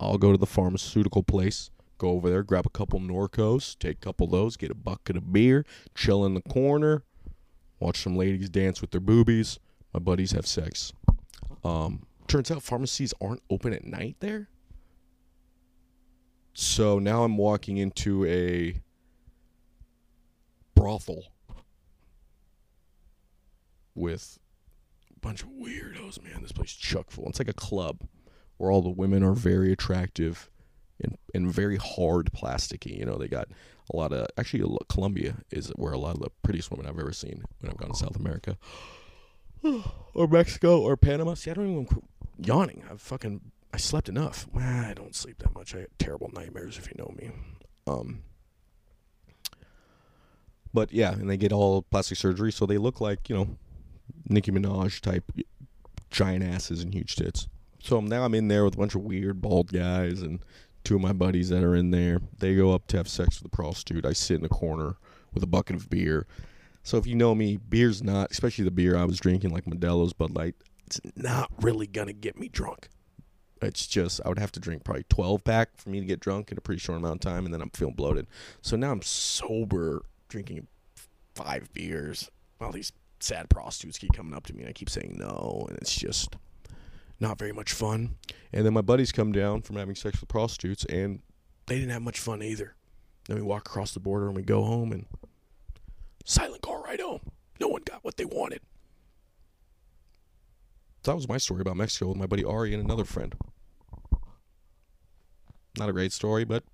[0.00, 1.70] I'll go to the pharmaceutical place
[2.02, 5.16] go over there, grab a couple Norcos, take a couple of those, get a bucket
[5.16, 7.04] of beer, chill in the corner,
[7.78, 9.60] watch some ladies dance with their boobies.
[9.94, 10.92] My buddies have sex.
[11.62, 14.48] Um, turns out pharmacies aren't open at night there.
[16.54, 18.82] So now I'm walking into a
[20.74, 21.22] brothel
[23.94, 24.40] with
[25.22, 26.42] bunch of weirdos, man.
[26.42, 27.28] This place is chock full.
[27.28, 28.02] It's like a club
[28.58, 30.50] where all the women are very attractive
[31.00, 32.98] and, and very hard plasticky.
[32.98, 33.48] You know, they got
[33.92, 37.12] a lot of actually Colombia is where a lot of the prettiest women I've ever
[37.12, 38.58] seen when I've gone to South America
[40.14, 41.34] or Mexico or Panama.
[41.34, 42.04] See, I don't even quit
[42.38, 42.84] yawning.
[42.90, 43.40] I've fucking
[43.72, 44.46] I slept enough.
[44.54, 45.74] I don't sleep that much.
[45.74, 47.30] I had terrible nightmares if you know me.
[47.86, 48.22] Um,
[50.74, 53.56] but yeah, and they get all plastic surgery, so they look like you know
[54.28, 55.24] Nicki Minaj type
[56.10, 57.48] giant asses and huge tits.
[57.82, 60.40] So now I'm in there with a bunch of weird bald guys and
[60.84, 62.20] two of my buddies that are in there.
[62.38, 64.06] They go up to have sex with a prostitute.
[64.06, 64.96] I sit in the corner
[65.32, 66.26] with a bucket of beer.
[66.82, 70.12] So if you know me, beer's not, especially the beer I was drinking, like Modelo's,
[70.12, 70.54] Bud Light,
[70.86, 72.88] it's not really gonna get me drunk.
[73.60, 76.50] It's just I would have to drink probably 12 pack for me to get drunk
[76.50, 78.26] in a pretty short amount of time, and then I'm feeling bloated.
[78.60, 80.66] So now I'm sober, drinking
[81.34, 82.30] five beers.
[82.60, 85.78] All these sad prostitutes keep coming up to me, and I keep saying no, and
[85.78, 86.36] it's just
[87.20, 88.16] not very much fun.
[88.52, 91.20] And then my buddies come down from having sex with prostitutes, and
[91.66, 92.74] they didn't have much fun either.
[93.28, 95.06] Then we walk across the border and we go home, and
[96.24, 97.20] silent car ride home.
[97.60, 98.60] No one got what they wanted.
[101.04, 103.34] That was my story about Mexico with my buddy Ari and another friend.
[105.78, 106.64] Not a great story, but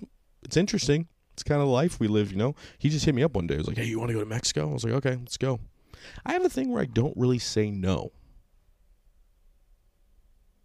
[0.43, 1.09] it's interesting.
[1.33, 2.55] It's kind of life we live, you know.
[2.79, 3.55] He just hit me up one day.
[3.55, 5.37] He was like, "Hey, you want to go to Mexico?" I was like, "Okay, let's
[5.37, 5.61] go."
[6.25, 8.13] I have a thing where I don't really say no.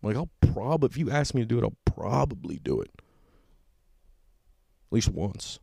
[0.02, 2.92] Like I'll probably, if you ask me to do it, I'll probably do it.
[2.98, 5.60] At least once.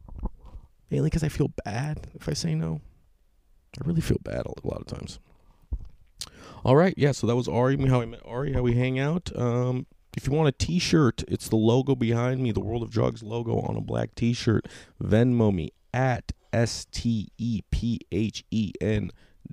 [0.91, 2.81] Mainly because I feel bad if I say no.
[3.79, 5.21] I really feel bad a lot of times.
[6.65, 7.13] All right, yeah.
[7.13, 7.77] So that was Ari.
[7.87, 8.53] How I met Ari.
[8.53, 9.35] How we hang out.
[9.37, 13.23] Um, if you want a T-shirt, it's the logo behind me, the World of Drugs
[13.23, 14.67] logo on a black T-shirt.
[15.03, 19.13] Venmo me at S T E P H E N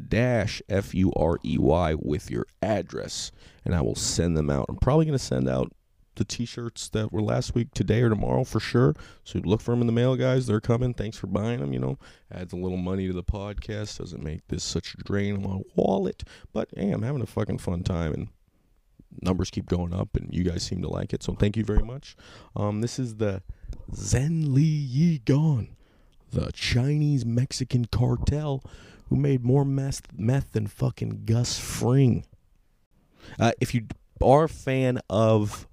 [0.10, 3.32] dash F U R E Y with your address,
[3.66, 4.66] and I will send them out.
[4.70, 5.72] I'm probably going to send out
[6.16, 8.96] the t-shirts that were last week today or tomorrow for sure.
[9.24, 10.48] So look for them in the mail, guys.
[10.48, 10.94] They're coming.
[10.94, 11.74] Thanks for buying them.
[11.74, 12.00] You know,
[12.32, 14.00] adds a little money to the podcast.
[14.00, 17.60] Doesn't make this such a drain on my wallet, but hey, I'm having a fucking
[17.60, 18.28] fun time and
[19.22, 21.24] numbers keep going up and you guys seem to like it.
[21.24, 22.16] So thank you very much.
[22.56, 23.42] Um, this is the
[23.92, 25.76] Zhenli Ye Gon,
[26.32, 28.64] the Chinese Mexican cartel
[29.10, 32.26] who made more meth, meth than fucking Gus Fring.
[33.40, 33.88] Uh, if you
[34.22, 35.68] are a fan of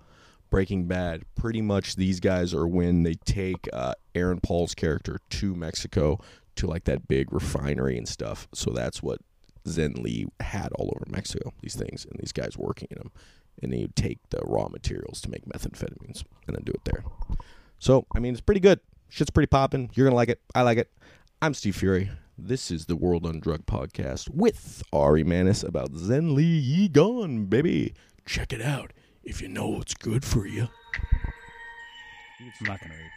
[0.51, 5.55] Breaking Bad, pretty much these guys are when they take uh, Aaron Paul's character to
[5.55, 6.21] Mexico
[6.57, 8.47] to like that big refinery and stuff.
[8.55, 9.21] So that's what
[9.67, 13.11] Zhenli had all over Mexico, these things, and these guys working in them.
[13.63, 17.05] And they would take the raw materials to make methamphetamines and then do it there.
[17.79, 18.81] So, I mean, it's pretty good.
[19.09, 19.91] Shit's pretty popping.
[19.95, 20.41] You're going to like it.
[20.55, 20.91] I like it.
[21.41, 22.11] I'm Steve Furey.
[22.37, 27.95] This is the World on Drug podcast with Ari Mannis about Zhenli Ye Gon, baby.
[28.27, 28.93] Check it out
[29.23, 30.69] if you know what's good for you.
[32.41, 33.11] I'm not gonna read.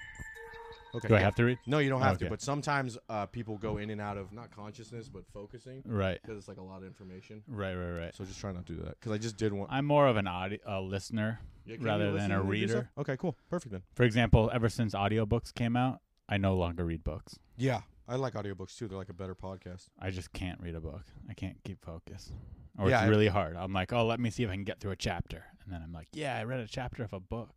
[0.95, 1.07] Okay.
[1.09, 1.57] Do I have to read?
[1.67, 2.29] No, you don't have to.
[2.29, 6.19] But sometimes uh, people go in and out of not consciousness, but focusing Right.
[6.21, 7.43] because it's like a lot of information.
[7.47, 7.75] Right.
[7.75, 7.91] Right.
[7.91, 8.15] Right.
[8.15, 9.67] So just try not to do that because I just did one.
[9.69, 11.39] I'm more of an audi- a listener.
[11.65, 12.89] Yeah, can rather you than a and do reader.
[12.97, 13.81] Okay, cool, perfect then.
[13.95, 15.99] For example, ever since audiobooks came out,
[16.29, 17.37] I no longer read books.
[17.57, 18.87] Yeah, I like audiobooks too.
[18.87, 19.87] They're like a better podcast.
[19.99, 21.03] I just can't read a book.
[21.29, 22.31] I can't keep focus.
[22.77, 23.55] Or Yeah, it's I- really hard.
[23.55, 25.81] I'm like, oh, let me see if I can get through a chapter, and then
[25.83, 27.49] I'm like, yeah, I read a chapter of a book.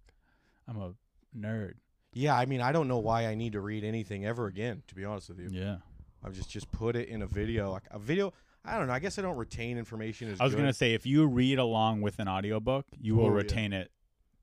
[0.66, 0.94] I'm a
[1.36, 1.74] nerd.
[2.12, 4.82] Yeah, I mean, I don't know why I need to read anything ever again.
[4.88, 5.76] To be honest with you, Yeah.
[6.24, 7.70] I've just just put it in a video.
[7.70, 8.32] Like, A video.
[8.64, 8.92] I don't know.
[8.92, 12.02] I guess I don't retain information as I was gonna say if you read along
[12.02, 13.34] with an audiobook, you will Oh, yeah.
[13.36, 13.90] retain it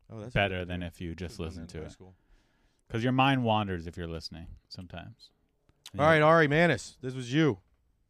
[0.10, 1.96] oh, that's better than if you just listen to it.
[2.88, 5.30] Because your mind wanders if you're listening sometimes.
[5.98, 7.60] All right, Ari Mannis, this was you.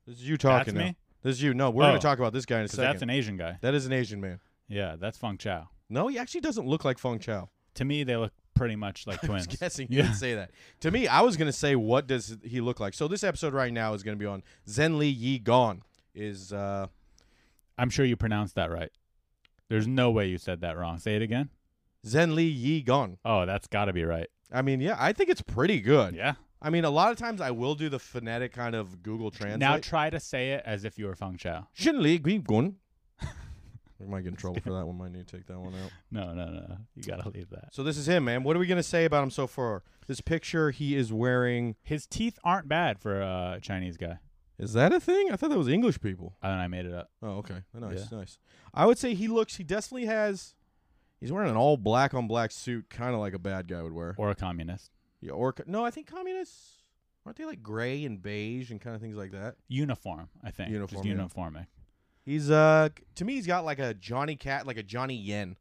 [0.06, 0.90] This is you talking That's now.
[0.92, 0.98] me.
[1.24, 1.54] This is you.
[1.54, 1.88] No, we're Oh.
[1.88, 2.84] gonna talk about this guy in a second.
[2.86, 3.58] that's an Asian guy.
[3.62, 4.40] that is an Asian man.
[4.68, 5.70] Yeah, that's Feng Chao.
[5.90, 7.50] No, he actually doesn't look like Feng Chao.
[7.76, 9.60] To me, they look pretty much like I was twins.
[9.60, 10.08] guessing you Yeah.
[10.08, 10.52] would say that.
[10.82, 12.94] To me, I was gonna say, what does he look like?
[12.94, 15.84] So this episode right now is gonna be on Zhenli Ye Gon.
[16.16, 16.88] Is uh,
[17.78, 18.90] I'm sure you pronounced that right.
[19.70, 20.98] There's no way you said that wrong.
[20.98, 21.50] Say it again.
[22.06, 23.18] Zhenli Ye Gon.
[23.26, 24.28] Oh, that's got to be right.
[24.52, 26.16] I mean, yeah, I think it's pretty good.
[26.16, 26.36] Yeah.
[26.62, 29.60] I mean, a lot of times I will do the phonetic kind of Google Translate.
[29.60, 31.68] Now try to say it as if you were Feng Chao.
[31.74, 32.76] Shen Li Yi Gone.
[34.00, 34.96] We might get in trouble for that one.
[34.98, 35.90] Might need to take that one out.
[36.12, 36.78] No, no, no.
[36.96, 37.74] You got to leave that.
[37.74, 38.44] So this is him, man.
[38.44, 39.82] What are we gonna say about him so far?
[40.06, 41.76] This picture, he is wearing.
[41.82, 44.20] His teeth aren't bad for a Chinese guy.
[44.60, 45.32] Is that a thing?
[45.32, 46.36] I thought that was English people.
[46.44, 47.10] And I made it up.
[47.24, 47.62] Oh, okay.
[47.74, 48.18] Nice, Yeah.
[48.20, 48.38] nice.
[48.72, 49.56] I would say he looks.
[49.56, 50.54] He definitely has.
[51.20, 53.94] He's wearing an all black on black suit, kind of like a bad guy would
[53.94, 54.14] wear.
[54.20, 54.92] Or a communist.
[55.22, 56.84] Yeah, or no, I think communists
[57.26, 59.56] aren't they like gray and beige and kind of things like that.
[59.68, 60.70] Uniform, I think.
[60.72, 61.12] Uniform, Just yeah.
[61.16, 61.68] uniforming.
[62.24, 65.56] He's uh to me, he's got like a Johnny Cat, like a Johnny Yen.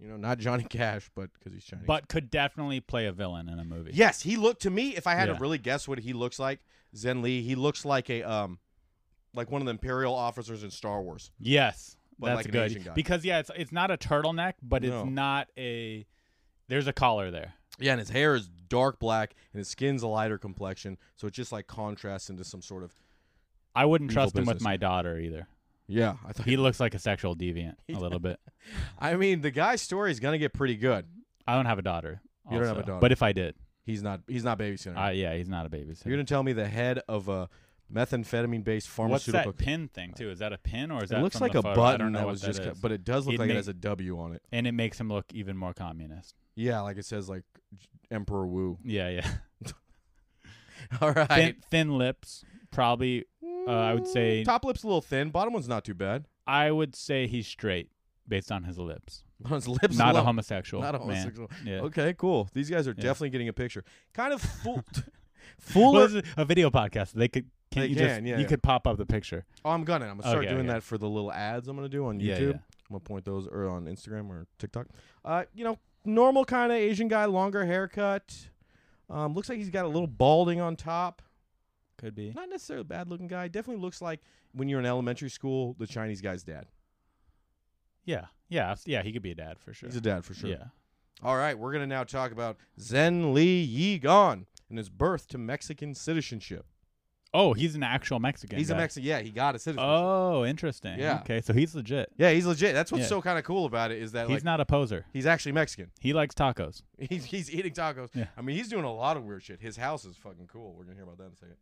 [0.00, 1.86] You know, not Johnny Cash, but because he's Chinese.
[1.86, 3.92] But could definitely play a villain in a movie.
[3.94, 4.96] yes, he looked to me.
[4.96, 5.34] If I had Yeah.
[5.34, 6.60] to really guess what he looks like,
[6.96, 8.58] Zhenli, he looks like a um,
[9.34, 11.30] like one of the Imperial officers in Star Wars.
[11.38, 11.96] Yes.
[12.18, 12.70] But that's like an good.
[12.70, 12.92] Asian guy.
[12.94, 15.00] Because yeah, it's it's not a turtleneck, but No.
[15.02, 16.06] it's not a
[16.68, 17.54] there's a collar there.
[17.78, 21.32] Yeah, and his hair is dark black, and his skin's a lighter complexion, so it
[21.34, 22.92] just like contrasts into some sort of.
[23.74, 24.62] I wouldn't Evil trust him with business.
[24.64, 25.48] my daughter either.
[25.86, 26.46] Yeah, I thought.
[26.46, 28.38] He looks like a sexual deviant a little bit.
[28.98, 31.06] I mean, the guy's story is gonna get pretty good.
[31.46, 32.20] I don't have a daughter.
[32.50, 32.86] You don't have a also.
[32.86, 33.00] daughter.
[33.00, 34.20] But if I did, He's not.
[34.26, 34.96] He's not babysitting.
[34.96, 36.06] uh, yeah, he's not a babysitter.
[36.06, 37.48] You're gonna tell me the head of a
[37.94, 39.52] methamphetamine-based What's pharmaceutical.
[39.52, 40.30] that pin thing too?
[40.30, 41.20] Is that a pin or is that?
[41.20, 41.74] it looks from like the a photo?
[41.76, 42.66] button I don't know that what was just, is.
[42.66, 44.42] cut, but it does look He'd like it make- has a W on it.
[44.52, 46.34] and it makes him look even more communist.
[46.56, 47.44] Yeah, like it says like
[48.10, 48.78] Emperor Wu.
[48.84, 49.28] Yeah, yeah.
[51.00, 51.28] All right.
[51.28, 53.24] thin, thin lips, probably.
[53.66, 55.30] uh, I would say- Mm, top lip's a little thin.
[55.30, 56.26] Bottom one's not too bad.
[56.46, 57.90] I would say he's straight
[58.28, 59.22] based on his lips.
[59.48, 60.82] His lips Not a homosexual.
[60.82, 61.08] Not a man.
[61.08, 61.50] homosexual.
[61.66, 61.80] Yeah.
[61.80, 62.48] Okay, cool.
[62.54, 63.02] These guys are Yeah.
[63.02, 63.84] definitely getting a picture.
[64.14, 64.82] Kind of full.
[65.58, 65.92] full.
[65.92, 67.12] Well, a video podcast.
[67.12, 67.46] They could.
[67.70, 68.22] Can They you can, just?
[68.22, 68.46] yeah, you yeah.
[68.48, 69.44] could pop up the picture.
[69.64, 70.04] oh, I'm gonna.
[70.04, 70.74] I'm gonna start Okay, doing okay.
[70.74, 72.22] that for the little ads I'm gonna do on YouTube.
[72.22, 72.52] Yeah, yeah.
[72.52, 74.86] I'm gonna point those or on Instagram or TikTok.
[75.24, 78.32] Uh, you know, normal kind of Asian guy, longer haircut.
[79.10, 81.20] Um, looks like he's got a little balding on top.
[81.98, 82.32] Could be.
[82.34, 83.48] Not necessarily a bad looking guy.
[83.48, 84.20] Definitely looks like
[84.52, 86.66] when you're in elementary school, the Chinese guy's dad.
[88.04, 88.26] Yeah.
[88.48, 88.74] Yeah.
[88.84, 89.02] Yeah.
[89.02, 89.88] He could be a dad for sure.
[89.88, 90.50] He's a dad for sure.
[90.50, 90.64] Yeah.
[91.22, 95.94] All right, we're gonna now talk about Zhenli Ye Gon and his birth to Mexican
[95.94, 96.66] citizenship.
[97.32, 98.58] Oh, he's an actual Mexican.
[98.58, 98.76] he's a.
[98.76, 99.06] Mexican.
[99.08, 99.88] Yeah, he got a citizenship.
[99.88, 100.98] Oh, interesting.
[100.98, 101.20] Yeah.
[101.20, 102.10] Okay, so he's legit.
[102.16, 102.74] yeah, he's legit.
[102.74, 103.08] That's what's Yeah.
[103.08, 105.04] so kind of cool about it is that He's like not a poser.
[105.12, 105.90] he's actually Mexican.
[106.00, 106.82] He likes tacos.
[106.98, 108.10] He's he's eating tacos.
[108.14, 108.26] Yeah.
[108.36, 109.60] I mean, he's doing a lot of weird shit.
[109.60, 110.74] His house is fucking cool.
[110.76, 111.56] We're gonna hear about that in a second.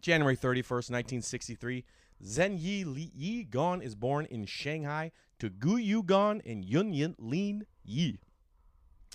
[0.00, 1.84] January thirty first, nineteen sixty three.
[2.24, 6.92] Zen Yi Li Yi Gon is born in Shanghai to Gu Yu Gon and Yun
[6.92, 8.18] Yin Lin Yi.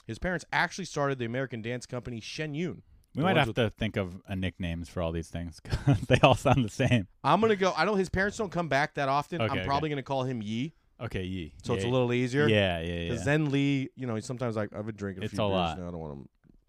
[0.08, 2.82] His parents actually started the American dance company Shen Yun.
[3.16, 5.60] We might have to think of uh, nicknames for all these things
[6.08, 7.08] they all sound the same.
[7.24, 7.74] I'm gonna go.
[7.76, 9.42] I know his parents don't come back that often.
[9.42, 9.68] Okay, I'm okay.
[9.68, 11.54] probably gonna call him Yi, Okay, Yi.
[11.64, 12.48] so it's a little easier.
[12.48, 13.10] Yeah, yeah, yeah.
[13.10, 15.80] Because Zhenli, you know, sometimes like I've been drinking a It's few a beers lot.
[15.80, 15.88] now.
[15.88, 16.24] I don't want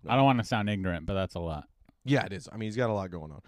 [0.05, 0.11] to.
[0.11, 1.65] I don't want to sound ignorant, but that's a lot.
[2.05, 2.49] Yeah, it is.
[2.51, 3.43] I mean, he's got a lot going on.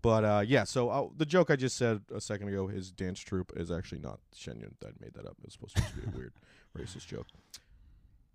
[0.00, 3.20] But uh, yeah, so uh, the joke I just said a second ago, his dance
[3.20, 4.74] troupe is actually not Shen Yun.
[4.80, 5.36] That made that up.
[5.40, 6.34] It was supposed to be a weird
[6.78, 7.26] racist joke.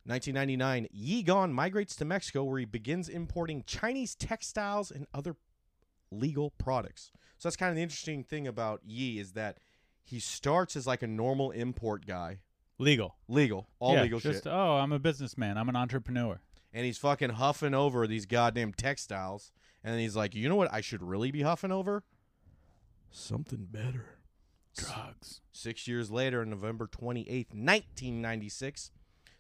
[0.08, 5.36] 1999, Ye Gon migrates to Mexico where he begins importing Chinese textiles and other
[6.12, 7.12] legal products.
[7.38, 9.58] So that's kind of the interesting thing about Yi is that
[10.04, 12.40] he starts as like a normal import guy,
[12.80, 13.16] Legal.
[13.28, 15.58] legal, all Yeah, legal just, shit, Oh, I'm a businessman.
[15.58, 16.40] I'm an entrepreneur.
[16.74, 19.52] and he's fucking huffing over these goddamn textiles
[19.84, 20.72] And then he's like, you know what?
[20.74, 22.04] I should really be huffing over
[23.12, 24.06] something better.
[24.76, 25.42] Drugs.
[25.52, 28.92] Six years later, on November 28th, 1996,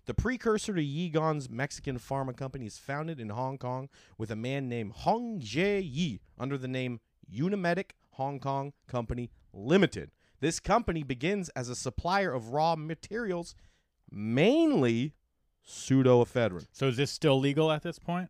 [0.07, 4.35] the precursor to Ye Gon's Mexican pharma company is founded in Hong Kong with a
[4.35, 6.99] man named Hong Jie Yi under the name
[7.31, 10.11] Unimedic Hong Kong Company Limited.
[10.39, 13.53] This company begins as a supplier of raw materials,
[14.11, 15.13] mainly
[15.67, 16.67] pseudoephedrine.
[16.71, 18.29] So is this still legal at this point?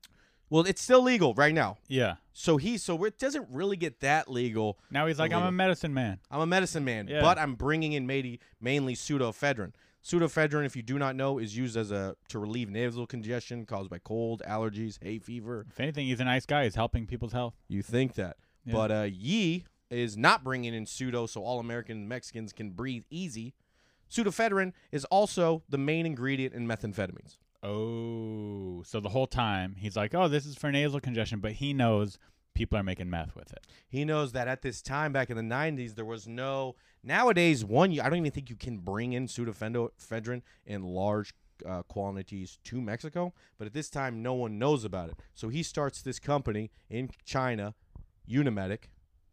[0.49, 1.77] Well, it's still legal right now.
[1.87, 2.15] Yeah.
[2.33, 5.93] So he, so it doesn't really get that legal Now he's like, I'm a medicine
[5.93, 6.19] man.
[6.31, 7.21] I'm a medicine man, Yeah.
[7.21, 9.73] but I'm bringing in mainly, mainly pseudoephedrine.
[10.07, 13.89] Pseudoephedrine, if you do not know, is used as a to relieve nasal congestion caused
[13.89, 15.65] by cold, allergies, hay fever.
[15.69, 16.63] If anything, he's a nice guy.
[16.63, 17.55] He's helping people's health.
[17.67, 18.73] You think that, Yeah.
[18.73, 23.53] but uh, Yi is not bringing in pseudo, so all American Mexicans can breathe easy.
[24.09, 27.37] Pseudoephedrine is also the main ingredient in methamphetamines.
[27.61, 31.73] Oh, so the whole time he's like, oh, this is for nasal congestion, but he
[31.73, 32.17] knows
[32.57, 33.67] people are making meth with it.
[33.87, 36.75] He knows that at this time back in the 90s, there was no.
[37.03, 41.33] Nowadays, one, I don't even think you can bring in pseudoephedrine in large
[41.65, 43.33] uh, quantities to Mexico.
[43.57, 45.15] But at this time, no one knows about it.
[45.35, 47.75] So he starts this company in China,
[48.29, 48.85] Unimedic.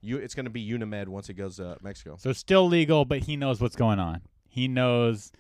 [0.03, 2.17] You, it's going to be Unimed once it goes to Mexico.
[2.19, 4.21] So it's still legal, but he knows what's going on.
[4.47, 5.33] He knows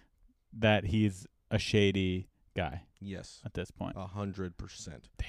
[0.54, 3.94] that he's a shady guy Yes, at this point.
[3.96, 5.08] a hundred percent.
[5.18, 5.28] Damn.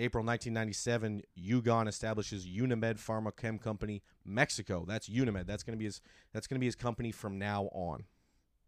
[0.00, 4.84] April 1997, Yugon establishes Unimed Pharmachem Company Mexico.
[4.88, 5.46] That's Unimed.
[5.46, 6.00] That's going to be his.
[6.32, 8.04] That's going to be his company from now on.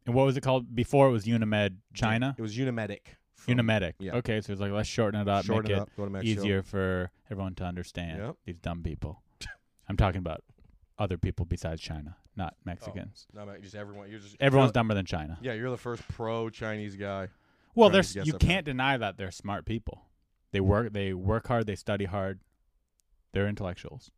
[0.04, 1.08] And what was it called before?
[1.08, 2.34] It was Unimed China.
[2.36, 3.16] It was Unimedic.
[3.34, 3.94] from- Unimedic.
[3.98, 4.16] yeah.
[4.16, 6.10] Okay, so it's like let's shorten it up, Shorten make it it up, go to
[6.10, 6.40] Mexico.
[6.40, 8.18] easier for everyone to understand.
[8.18, 8.36] Yep.
[8.44, 9.22] These dumb people.
[9.88, 10.44] I'm talking about
[10.98, 13.26] other people besides China, not oh, Mexicans.
[13.32, 14.10] No, man, just everyone.
[14.10, 15.38] You're just Everyone's you're, dumber than China.
[15.40, 17.28] Yeah, you're the first pro Chinese guy.
[17.74, 20.04] Well, there's you can't deny that they're smart people.
[20.52, 22.40] They work they work hard, they study hard.
[23.32, 24.10] They're intellectuals.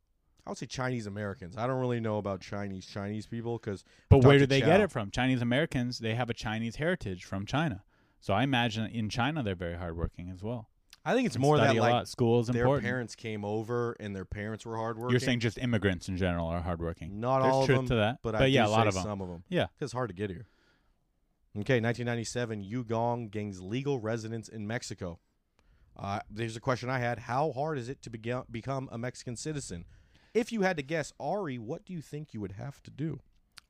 [0.47, 1.57] I would say Chinese Americans.
[1.57, 4.91] I don't really know about Chinese Chinese people because But where do they get it
[4.91, 5.11] from?
[5.11, 7.83] Chinese Americans, they have a Chinese heritage from China.
[8.21, 10.69] So I imagine in China they're very hardworking as well.
[11.07, 12.09] I think it's more that a like lot.
[12.09, 12.87] school is their important.
[12.87, 15.11] parents came over and their parents were hardworking.
[15.11, 17.21] You're saying just immigrants in general are hardworking.
[17.21, 18.95] not There's all of truth them, to that, but, but, I yeah, a lot of
[18.95, 19.03] them.
[19.03, 19.45] some of them.
[19.51, 19.67] Yeah.
[19.81, 20.47] it's hard to get here.
[21.57, 25.21] Okay, 1997, Yu Gong gains legal residence in Mexico.
[25.97, 29.37] Uh, there's a question I had: How hard is it to bega- become a Mexican
[29.37, 29.85] citizen?
[30.33, 33.21] If you had to guess, Ari, what do you think you would have to do?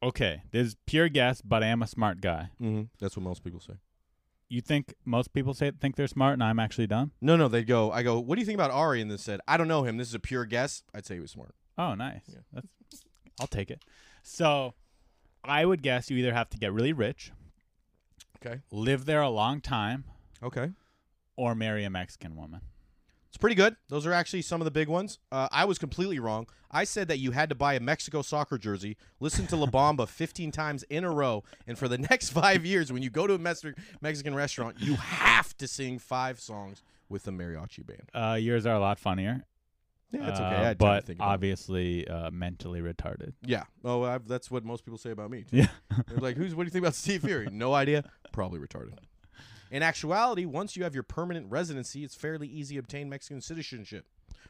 [0.02, 2.50] Okay, this is pure guess, but I am a smart guy.
[2.60, 2.84] Mm-hmm.
[2.98, 3.74] That's what most people say.
[4.48, 7.12] You think most people say think they're smart, and I'm actually dumb?
[7.20, 7.90] No, no, they go.
[7.90, 8.18] I go.
[8.20, 9.00] What do you think about Ari?
[9.00, 9.96] And they said, I don't know him.
[9.96, 10.82] This is a pure guess.
[10.94, 11.54] I'd say he was smart.
[11.78, 12.22] Oh, nice.
[12.28, 12.40] Yeah.
[12.52, 12.66] That's,
[13.40, 13.82] I'll take it.
[14.22, 14.74] So,
[15.42, 17.32] I would guess you either have to get really rich,
[18.44, 18.60] Okay.
[18.70, 20.04] live there a long time,
[20.42, 20.70] Okay.
[21.36, 22.60] Or marry a Mexican woman.
[23.28, 23.74] It's pretty good.
[23.88, 25.18] Those are actually some of the big ones.
[25.32, 26.46] Uh, I was completely wrong.
[26.70, 30.08] I said that you had to buy a Mexico soccer jersey, listen to La Bamba
[30.08, 33.34] 15 times in a row, and for the next five years, when you go to
[33.34, 33.64] a Mex-
[34.00, 38.08] Mexican restaurant, you have to sing five songs with the mariachi band.
[38.14, 39.44] Uh, yours are a lot funnier.
[40.12, 40.54] Yeah, it's uh, okay.
[40.54, 43.32] I had time to but obviously uh, mentally retarded.
[43.44, 43.64] Yeah.
[43.84, 45.42] Oh, I've, that's what most people say about me.
[45.42, 45.56] Too.
[45.56, 45.66] Yeah.
[46.06, 46.54] They're like, "Who's?
[46.54, 48.04] What do you think about Steve Furey?" No idea.
[48.30, 48.98] Probably retarded.
[49.70, 54.06] In actuality, once you have your permanent residency, it's fairly easy to obtain Mexican citizenship.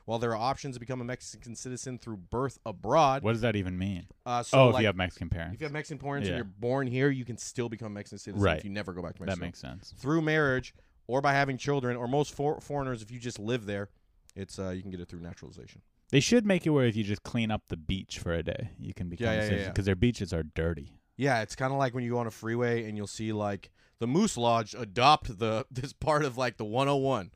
[0.07, 3.57] While there are options to become a Mexican citizen through birth abroad, What does that
[3.57, 4.07] even mean?
[4.27, 5.55] uh, so oh, like, if you have Mexican parents.
[5.55, 6.37] if you have Mexican parents and Yeah.
[6.39, 8.59] you're born here, you can still become a Mexican citizen Right.
[8.59, 9.41] if you never go back to Mexico.
[9.41, 9.95] that makes sense.
[9.97, 10.75] through marriage
[11.07, 13.89] or by having children, or most for- foreigners, if you just live there,
[14.37, 15.81] it's uh, you can get it through naturalization.
[16.11, 18.71] They should make it where if you just clean up the beach for a day,
[18.79, 19.69] you can become Yeah, a yeah, yeah.
[19.69, 21.01] because their beaches are dirty.
[21.17, 23.71] Yeah, it's kind of like when you go on a freeway and you'll see like
[23.99, 27.31] the Moose Lodge adopt the this part of like the 101,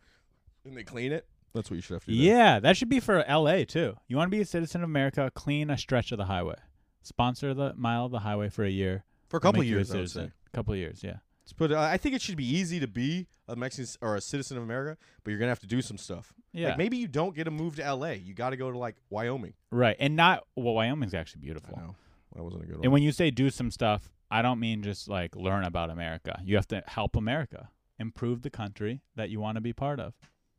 [0.65, 1.27] and they clean it.
[1.55, 2.17] That's what you should have to do.
[2.17, 2.27] there.
[2.37, 3.97] Yeah, that should be for LA too.
[4.07, 6.57] You want to be a citizen of America, clean a stretch of the highway.
[7.03, 9.05] Sponsor the mile of the highway for a year.
[9.29, 10.29] for a couple make years, I would citizen.
[10.29, 10.33] say.
[10.53, 11.17] couple of years, yeah.
[11.43, 11.73] Let's put.
[11.73, 14.59] Uh, I think it should be easy to be a Mexican s- or a citizen
[14.59, 16.35] of America, but you're gonna have to do some stuff.
[16.53, 16.69] Yeah.
[16.69, 18.15] Like maybe you don't get to move to L.A.
[18.17, 19.55] You got to go to like Wyoming.
[19.71, 19.97] right.
[19.99, 21.77] And not well, Wyoming's actually I beautiful.
[21.79, 21.95] know
[22.35, 22.85] that wasn't a good one.
[22.85, 26.41] And when you say do some stuff, I don't mean just like learn about America.
[26.45, 30.15] You have to help America, improve the country that you want to be part of.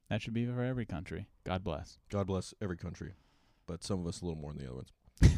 [0.09, 1.27] That should be for every country.
[1.43, 1.99] God bless.
[2.09, 3.13] God bless every country,
[3.67, 4.93] but some of us a little more than the other ones.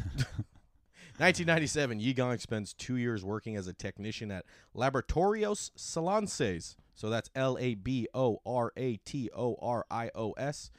[1.18, 6.76] 1997, Yigong spends two years working as a technician at Laboratorios Silanes.
[6.96, 10.72] So that's L A B O R A T O R I O S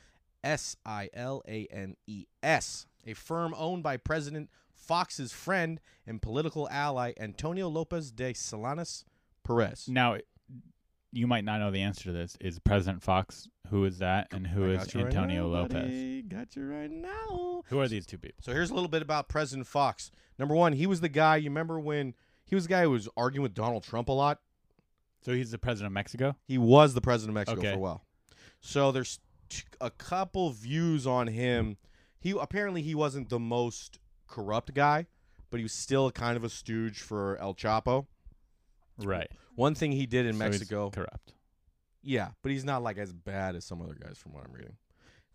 [0.43, 4.49] S I L A N E S, a firm owned by President
[4.83, 9.05] Fox's friend and political ally Antonio Lopez de Silanes
[9.45, 9.89] Perez.
[9.89, 10.19] Now,
[11.13, 12.37] you might not know the answer to this.
[12.41, 13.49] Is President Fox?
[13.69, 14.29] Who is that?
[14.33, 15.73] And who I is got right Antonio now, Lopez?
[15.73, 16.23] buddy.
[16.23, 17.63] Got you right now.
[17.67, 18.39] Who are these two people?
[18.43, 20.11] So here's a little bit about President Fox.
[20.39, 21.37] Number one, he was the guy.
[21.37, 22.15] You remember when
[22.45, 24.41] he was the guy who was arguing with Donald Trump a lot?
[25.25, 26.37] So he's the president of Mexico.
[26.47, 27.71] He was the president of Mexico Okay.
[27.73, 28.05] for a while.
[28.61, 29.21] So there's
[29.81, 31.77] a couple views on him.
[32.19, 33.99] He apparently he wasn't the most
[34.33, 35.07] corrupt guy,
[35.51, 38.07] but he was still kind of a stooge for El Chapo.
[38.99, 39.31] Right.
[39.55, 41.35] One thing he did in So Mexico, corrupt.
[42.03, 44.77] yeah, but he's not like as bad as some other guys from what I'm reading.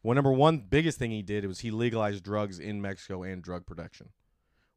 [0.03, 3.65] Well, number one biggest thing he did was he legalized drugs in Mexico and drug
[3.65, 4.09] production,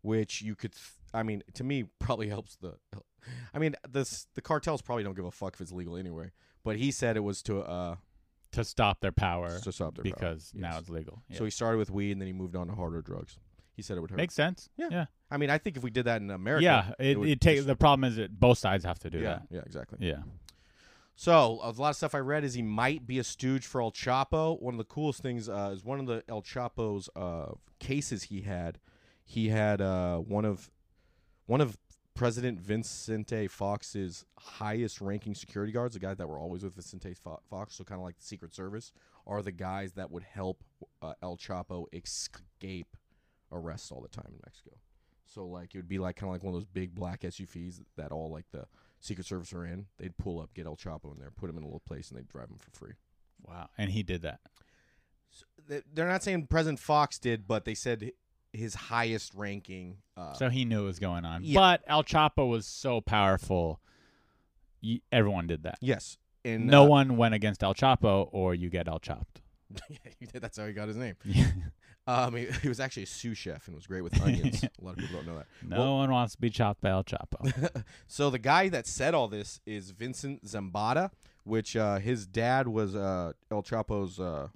[0.02, 2.74] which you could, th- I mean, to me probably helps the.
[3.54, 6.30] I mean, this the cartels probably don't give a fuck if it's legal anyway.
[6.64, 7.96] But he said it was to uh
[8.52, 10.14] To stop their power to stop their power.
[10.14, 10.80] because now Yes.
[10.80, 11.22] it's legal.
[11.32, 13.38] So he started with weed and then he moved on to harder drugs.
[13.81, 14.18] He said it would hurt.
[14.18, 14.68] makes sense.
[14.76, 14.89] Yeah.
[14.91, 15.05] Yeah.
[15.31, 16.93] I mean, I think if we did that in America, yeah.
[16.99, 19.24] It, would it, takes just- the problem is that both sides have to do yeah,
[19.24, 19.43] that.
[19.51, 19.99] yeah, exactly.
[20.01, 20.18] Yeah.
[21.16, 23.91] So a lot of stuff I read is he might be a stooge for El
[23.93, 24.61] Chapo.
[24.61, 28.43] One of the coolest things uh, is one of the El Chapo's uh, cases he
[28.43, 28.78] had.
[29.24, 30.70] He had uh, one of
[31.47, 31.78] one of
[32.14, 37.41] President Vicente Fox's highest ranking security guards, the guys that were always with Vicente Fo-
[37.49, 38.93] Fox, so kind of like the Secret Service,
[39.26, 40.62] are the guys that would help
[41.01, 42.97] uh, El Chapo escape
[43.53, 44.70] arrests all the time in Mexico.
[45.26, 47.80] So like it would be like kind of like one of those big black SUVs
[47.96, 48.66] that all like the
[49.01, 49.86] Secret Service are in.
[49.98, 52.18] They'd pull up, get El Chapo in there, put him in a little place, and
[52.18, 52.92] they'd drive him for free.
[53.46, 53.70] Wow.
[53.78, 54.40] And he did that.
[55.30, 58.12] So they- they're not saying President Fox did, but they said
[58.53, 59.98] his highest ranking.
[60.16, 61.44] Uh, So he knew what was going on.
[61.44, 61.59] yeah.
[61.61, 63.80] But El Chapo was so powerful.
[64.82, 65.78] y everyone did that.
[65.80, 69.40] yes, and no uh, one went against El Chapo, or you get El Chopped.
[70.34, 71.14] that's how he got his name.
[72.07, 74.64] Um, he, he was actually a sous chef and was great with onions.
[74.64, 75.46] a lot of people don't know that.
[75.66, 77.84] no Well- one wants to be chopped by El Chapo.
[78.07, 81.11] so the guy that said all this is Vincent Zambada,
[81.44, 84.48] which uh, his dad was uh, El Chapo's uh,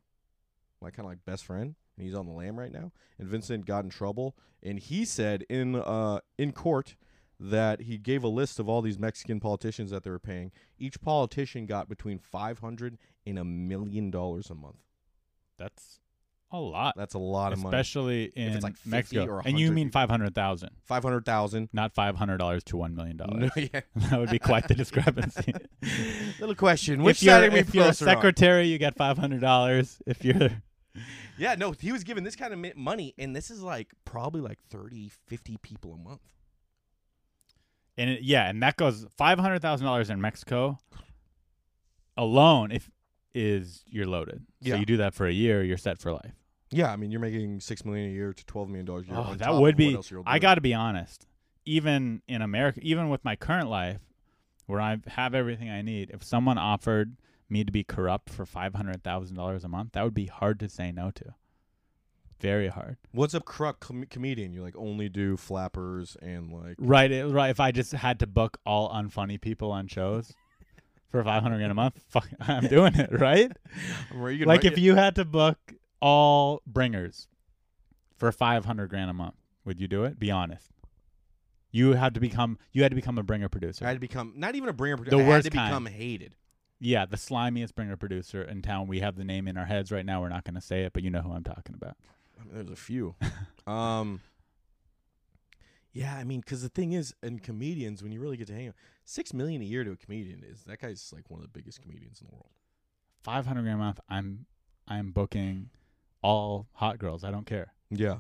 [0.80, 2.92] like kind of like best friend, and he's on the lam right now.
[3.18, 6.96] And Vincent got in trouble, and he said in uh, in court
[7.40, 10.50] that he gave a list of all these Mexican politicians that they were paying.
[10.78, 14.76] Each politician got between five hundred and a million dollars a month.
[15.58, 16.00] That's
[16.54, 17.76] a lot, That's a lot of money.
[17.76, 19.26] especially in it's like Mexico.
[19.26, 21.68] or and you 100 mean five hundred thousand, Five hundred thousand.
[21.72, 23.50] not five hundred dollars to one million dollars.
[23.56, 23.80] No, yeah.
[23.96, 25.52] that would be quite the discrepancy.
[26.40, 27.02] Little question.
[27.02, 28.14] Which if side are we if you're a closer on?
[28.16, 30.00] secretary, you get five hundred dollars.
[30.06, 30.50] If you're
[31.38, 34.60] Yeah, no, he was given this kind of money, and this is like probably like
[34.70, 36.20] 30, 50 people a month.
[37.98, 40.78] and it, yeah, and that goes five hundred thousand dollars in Mexico
[42.16, 42.70] alone.
[42.70, 42.90] If
[43.34, 44.46] is you're loaded.
[44.60, 44.74] Yeah.
[44.74, 46.34] So you do that for a year, you're set for life.
[46.74, 49.16] Yeah, I mean, you're making six million a year to twelve million dollars a year.
[49.18, 49.98] Oh, on that top would of be.
[50.26, 51.26] I got to be honest.
[51.64, 54.00] Even in America, even with my current life,
[54.66, 57.16] where I have everything I need, if someone offered
[57.48, 60.58] me to be corrupt for five hundred thousand dollars a month, that would be hard
[60.60, 61.34] to say no to.
[62.40, 62.96] Very hard.
[63.12, 64.52] What's a corrupt com- comedian?
[64.52, 66.74] You like only do flappers and like.
[66.78, 67.10] Right.
[67.10, 67.50] It, right.
[67.50, 70.34] If I just had to book all unfunny people on shows
[71.10, 73.18] for five hundred grand a month, fuck, I'm doing it.
[73.18, 73.52] Right.
[74.12, 75.56] Like if you had to book
[76.04, 77.28] all bringers
[78.18, 80.70] for 500 grand a month would you do it be honest
[81.70, 84.34] you had to become you had to become a bringer producer I had to become
[84.36, 84.96] not even a bringer.
[84.98, 85.16] Producer.
[85.16, 85.70] The I had to kind.
[85.70, 86.36] become hated.
[86.78, 90.04] yeah the slimiest bringer producer in town we have the name in our heads right
[90.04, 91.96] now we're not going to say it but you know who i'm talking about
[92.38, 93.14] I mean, there's a few.
[93.66, 94.20] um.
[95.92, 98.66] Yeah, I mean, because the thing is, in comedians, when you really get to hang
[98.68, 98.74] out,
[99.04, 101.80] six million a year to a comedian is that guy's like one of the biggest
[101.80, 102.50] comedians in the world.
[103.22, 104.44] 500 grand a month i'm
[104.88, 105.70] i'm booking
[106.24, 108.18] all hot girls i don't care Yeah.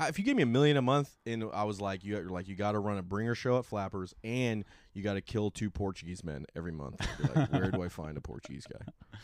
[0.00, 2.46] If you gave me a million a month and I was like, you you're like
[2.46, 4.64] you got to run a bringer show at Flappers and
[4.94, 7.04] you got to kill two Portuguese men every month.
[7.34, 9.18] Like, where do I find a Portuguese guy?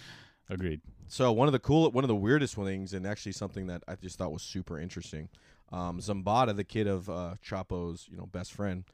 [0.50, 3.84] agreed So one of the cool, one of the weirdest things, and actually something that
[3.86, 5.28] I just thought was super interesting.
[5.70, 8.84] Um, Zambada, the kid of uh, Chapo's, you know, best friend,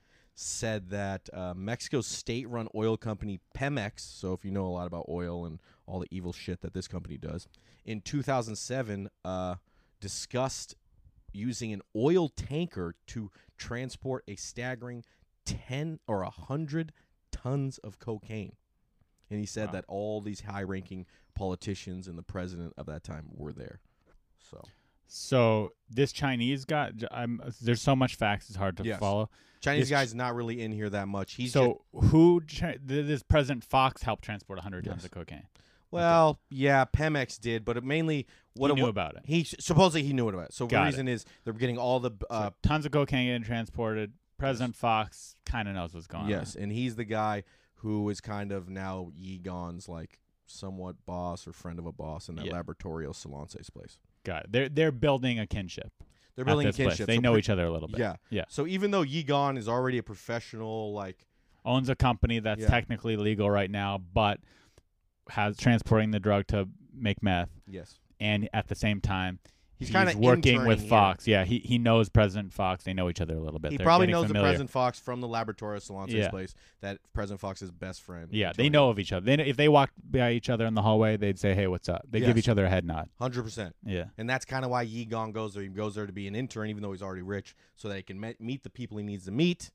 [0.40, 4.00] said that uh, Mexico's state-run oil company Pemex.
[4.00, 6.88] So if you know a lot about oil and all the evil shit that this
[6.88, 7.46] company does,
[7.84, 9.56] in 2007, uh,
[10.00, 10.76] discussed
[11.32, 15.04] using an oil tanker to transport a staggering
[15.44, 16.92] 10 or 100
[17.30, 18.56] tons of cocaine.
[19.30, 19.72] And he said Wow.
[19.72, 23.80] that all these high ranking politicians and the president of that time were there.
[24.38, 24.62] So,
[25.12, 28.98] so this chinese guy I'm, there's so much facts it's hard to Yes.
[29.00, 29.28] follow
[29.60, 31.34] Chinese This- guy's not really in here that much.
[31.34, 35.42] He's just, so who chi- this president fox helped transport 100 tons of cocaine
[35.92, 40.02] well, yeah, Pemex did, but it mainly what he knew what- about it He supposedly
[40.04, 40.52] he knew about it.
[40.54, 43.42] So Got the reason is they're getting all the uh, So tons of cocaine getting
[43.42, 44.12] transported.
[44.38, 46.30] President Fox kind of knows what's going on.
[46.30, 47.42] yes, and he's the guy
[47.74, 52.28] who is kind of now Ye Gon's like somewhat boss or friend of a boss
[52.28, 52.52] in that Yeah.
[52.52, 53.98] Laboratorio Solance's place.
[54.24, 54.52] Got it.
[54.52, 55.92] They're they're building a kinship.
[56.36, 56.76] They're building place.
[56.76, 57.06] kinship.
[57.06, 58.00] They so know pre- each other a little bit.
[58.00, 58.16] Yeah.
[58.30, 58.44] Yeah.
[58.48, 61.26] So even though Ye Gon is already a professional, like
[61.64, 62.68] Owns a company that's Yeah.
[62.68, 64.40] technically legal right now, but
[65.28, 69.38] has transporting the drug to make meth, yes, and at the same time.
[69.80, 70.88] He's He's, kinda working with interning here.
[70.88, 71.26] Fox.
[71.26, 72.84] Yeah, he he knows President Fox.
[72.84, 73.72] They know each other a little bit.
[73.72, 74.42] he They're probably knows familiar.
[74.42, 76.28] the President Fox from the Laboratorio Solance's Yeah.
[76.28, 76.54] place.
[76.82, 78.28] That President Fox's best friend.
[78.30, 79.24] Yeah, they know of each other.
[79.24, 81.88] They know, if they walked by each other in the hallway, they'd say, "Hey, what's
[81.88, 83.08] up?" They give each other a head nod.
[83.18, 83.74] hundred percent.
[83.82, 84.04] Yeah.
[84.18, 85.62] And that's kind of why Yi Gong goes there.
[85.62, 88.02] He goes there to be an intern, even though he's already rich, so that he
[88.02, 89.70] can meet the people he needs to meet,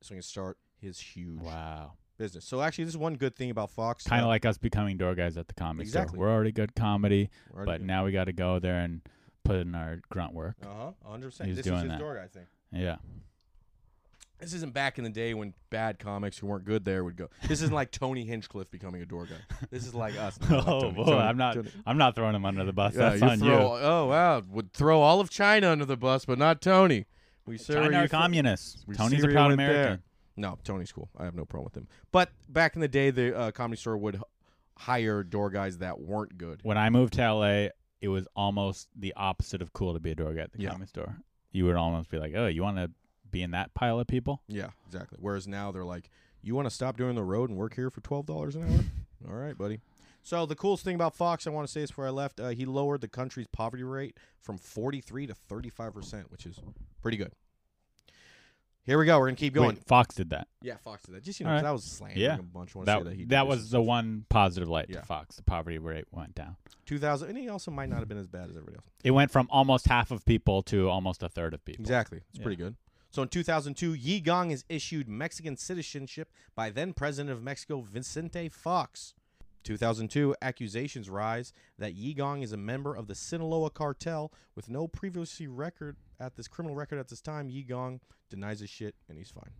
[0.00, 1.92] so he can start his huge Wow.
[2.16, 2.44] Business.
[2.44, 4.04] So actually, this is one good thing about Fox.
[4.04, 6.16] Kind uh, of like us becoming door guys at the comedy Exactly.
[6.16, 6.26] store.
[6.26, 9.00] We're already good comedy, already but doing- now we got to go there and
[9.44, 10.56] put in our grunt work.
[10.64, 11.44] Uh-huh, 100%.
[11.46, 11.98] He's this doing is his that.
[11.98, 12.46] door guy thing.
[12.72, 12.96] Yeah.
[14.40, 17.30] This isn't back in the day when bad comics who weren't good there would go.
[17.42, 19.36] This isn't like Tony Hinchcliffe becoming a door guy.
[19.70, 20.38] This is like us.
[20.50, 21.54] No, Oh, boy, Tony- I'm not.
[21.54, 22.94] Tony- I'm not throwing him under the bus.
[22.94, 23.82] Yeah, That's you on throw, you.
[23.82, 27.06] Oh wow, would throw all of China under the bus, but not Tony.
[27.46, 28.84] We China where are communists.
[28.86, 29.82] we Tony's a proud American.
[29.82, 30.00] there.
[30.36, 31.08] No, Tony's cool.
[31.16, 31.88] I have no problem with him.
[32.12, 34.22] But back in the day, the uh, comedy store would h-
[34.78, 36.60] hire door guys that weren't good.
[36.62, 37.68] When I moved to LA,
[38.00, 40.70] it was almost the opposite of cool to be a door guy at the Yeah.
[40.70, 41.16] comedy store.
[41.52, 42.90] You would almost be like, "Oh, you want to
[43.30, 45.18] be in that pile of people?" Yeah, exactly.
[45.20, 46.10] Whereas now they're like,
[46.42, 48.84] you want to stop doing the road and work here for twelve dollars an hour?
[49.32, 49.80] All right, buddy.
[50.24, 52.48] So the coolest thing about Fox, I want to say this before I left, uh,
[52.48, 56.58] he lowered the country's poverty rate from forty three to thirty five percent, which is
[57.00, 57.32] pretty good.
[58.84, 59.18] Here we go.
[59.18, 59.70] We're gonna keep going.
[59.76, 60.46] Wait, Fox did that.
[60.60, 61.22] Yeah, Fox did that.
[61.22, 61.68] Just you know, All 'cause right.
[61.68, 62.38] that was slandering Yeah.
[62.38, 62.76] a bunch.
[62.76, 65.00] I wanna say That that, he did that this was the one positive light Yeah.
[65.00, 65.36] to Fox.
[65.36, 66.56] The poverty rate went down.
[66.68, 66.80] stuff.
[66.84, 68.86] two thousand, and he also might not have been as bad as everybody else.
[69.02, 71.82] It went from almost half of people to almost a third of people.
[71.82, 72.20] Exactly.
[72.30, 72.76] It's pretty good.
[73.10, 78.48] So in 2002, Yi Gong is issued Mexican citizenship by then President of Mexico, Vicente
[78.50, 79.14] Fox.
[79.64, 84.86] 2002, accusations rise that Yi Gong is a member of the Sinaloa cartel with no
[84.86, 87.48] previously record at this criminal record at this time.
[87.48, 88.00] Yi Gong
[88.30, 89.50] denies his shit and he's fine.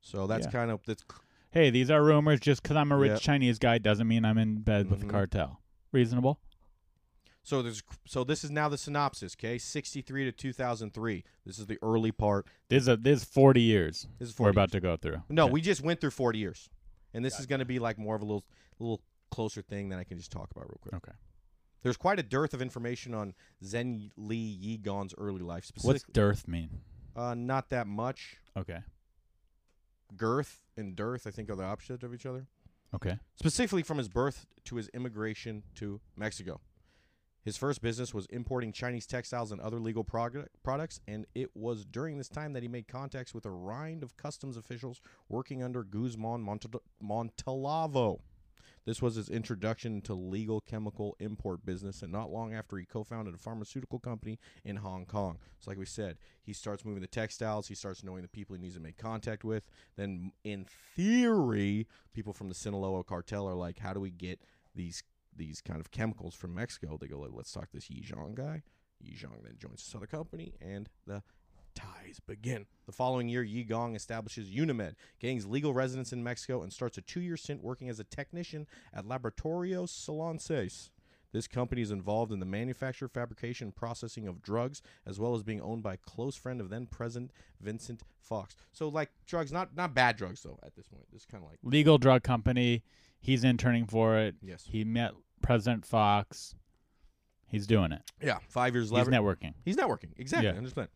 [0.00, 0.52] So that's Yeah.
[0.52, 1.02] kind of that's
[1.50, 2.40] Hey, these are rumors.
[2.40, 3.20] Just because I'm a rich.
[3.22, 5.10] Chinese guy doesn't mean I'm in bed with the Mhm.
[5.10, 5.60] cartel.
[5.92, 6.40] Reasonable.
[7.46, 9.58] so there's so this is now the synopsis, okay?
[9.58, 11.24] 63 to 2003.
[11.44, 12.46] This is the early part.
[12.68, 14.96] This is a, this is 40 years This is 40 we're 40 about to go
[14.96, 15.22] through.
[15.28, 15.52] No, Okay.
[15.52, 16.70] we just went through 40 years.
[17.12, 18.44] And this is going to be like more of a little
[18.78, 19.00] little
[19.34, 20.94] closer thing that I can just talk about real quick.
[20.94, 21.12] Okay.
[21.82, 24.10] There's quite a dearth of information on Zhenli
[24.60, 25.64] Ye Gon's early life.
[25.64, 26.70] Specifically, What's dearth mean?
[27.16, 28.36] uh, not that much.
[28.56, 28.78] Okay.
[30.16, 32.46] Girth and dearth, I think, are the opposite of each other.
[32.94, 33.18] Okay.
[33.36, 36.60] Specifically from his birth to his immigration to Mexico.
[37.44, 41.84] His first business was importing Chinese textiles and other legal prog- products, and it was
[41.84, 45.82] during this time that he made contacts with a rind of customs officials working under
[45.82, 46.68] Guzman Monte-
[47.02, 48.20] Montalavo.
[48.86, 53.34] This was his introduction to legal chemical import business, and not long after he co-founded
[53.34, 55.38] a pharmaceutical company in Hong Kong.
[55.58, 57.68] So, like we said, he starts moving the textiles.
[57.68, 59.64] He starts knowing the people he needs to make contact with.
[59.96, 64.40] Then, in theory, people from the Sinaloa cartel are like, "How do we get
[64.74, 65.02] these
[65.36, 68.62] these kind of chemicals from Mexico?" They go, "Let's talk to this Zhang guy."
[69.00, 71.22] Yi Zhang then joins this other company, and the
[71.74, 72.66] ties begin.
[72.86, 77.02] The following year, Yi Gong establishes Unimed, gains legal residence in Mexico, and starts a
[77.02, 80.90] two-year stint working as a technician at Laboratorios Solances.
[81.32, 85.42] This company is involved in the manufacture, fabrication, and processing of drugs, as well as
[85.42, 88.54] being owned by a close friend of then President Vincent Fox.
[88.72, 90.60] So, like drugs, not not bad drugs though.
[90.64, 92.84] At this point, this is kind of like Legal drug company.
[93.18, 94.36] He's interning for it.
[94.42, 95.12] yes, He met
[95.42, 96.54] President Fox.
[97.48, 98.02] He's doing it.
[98.22, 98.38] yeah.
[98.48, 99.10] Five years later.
[99.10, 99.54] He's networking.
[99.64, 100.10] He's networking.
[100.16, 100.46] Exactly.
[100.48, 100.54] Yeah.
[100.54, 100.88] I understand.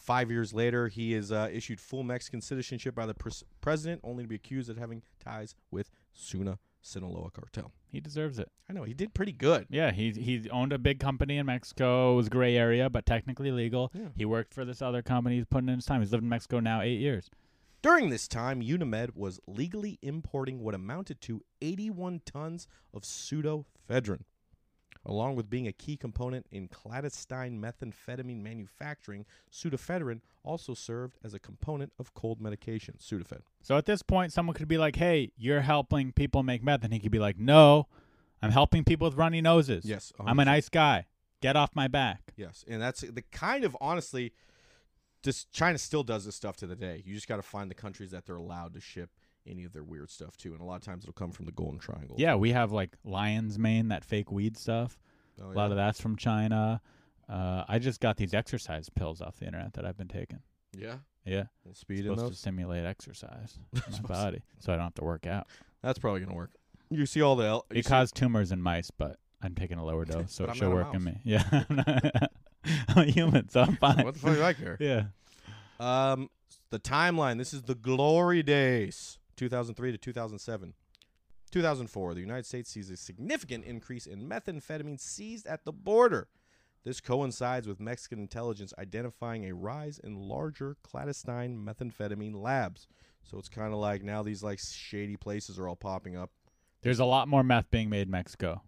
[0.00, 4.24] Five years later, he is uh, issued full Mexican citizenship by the pres- president, only
[4.24, 7.72] to be accused of having ties with Suna Sinaloa cartel.
[7.92, 8.50] He deserves it.
[8.68, 9.66] I know he did pretty good.
[9.68, 12.14] Yeah, he he owned a big company in Mexico.
[12.14, 13.90] It was gray area, but technically legal.
[13.92, 14.08] Yeah.
[14.16, 15.36] He worked for this other company.
[15.36, 16.00] He's putting in his time.
[16.00, 17.28] He's lived in Mexico now eight years.
[17.82, 24.24] During this time, Unimed was legally importing what amounted to 81 tons of pseudoephedrine.
[25.04, 31.38] Along with being a key component in clandestine methamphetamine manufacturing, pseudoephedrine also served as a
[31.38, 33.40] component of cold medication, Sudafed.
[33.62, 36.92] So at this point, someone could be like, "Hey, you're helping people make meth," and
[36.92, 37.88] he could be like, "No,
[38.42, 39.86] I'm helping people with runny noses.
[39.86, 41.06] Yes, I'm a nice guy.
[41.40, 44.34] Get off my back." Yes, and that's the kind of honestly,
[45.22, 47.02] this China still does this stuff to the day.
[47.06, 49.10] You just got to find the countries that they're allowed to ship
[49.46, 50.52] any of their weird stuff too.
[50.52, 52.16] and a lot of times it'll come from the Golden Triangle.
[52.18, 54.98] Yeah, we have like lion's mane, that fake weed stuff.
[55.42, 56.80] Oh, A lot of that's from China.
[57.28, 60.40] Uh, I just got these exercise pills off the internet that I've been taking.
[60.76, 60.96] yeah.
[61.26, 65.04] Yeah, speed in supposed to simulate exercise in my body, so I don't have to
[65.04, 65.46] work out.
[65.82, 66.50] That's probably gonna work.
[66.88, 70.04] You see all the L- It caused tumors in mice, but I'm taking a lower
[70.06, 71.18] dose, so it should work in me.
[71.24, 71.42] Yeah,
[72.88, 74.02] I'm a human, so I'm fine.
[74.04, 74.76] what the fuck do I care?
[74.80, 75.04] Yeah.
[75.78, 76.30] Um,
[76.70, 77.36] the timeline.
[77.36, 80.74] This is the glory days, 2003 to 2007.
[81.50, 86.28] 2004, the United States sees a significant increase in methamphetamine seized at the border.
[86.84, 92.86] This coincides with Mexican intelligence identifying a rise in larger clandestine methamphetamine labs.
[93.22, 96.30] So it's kind of like now these like shady places are all popping up,
[96.82, 98.60] There's a lot more meth being made in Mexico.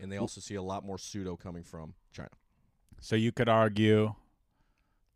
[0.00, 2.30] and they also see a lot more pseudo coming from China.
[3.00, 4.14] So you could argue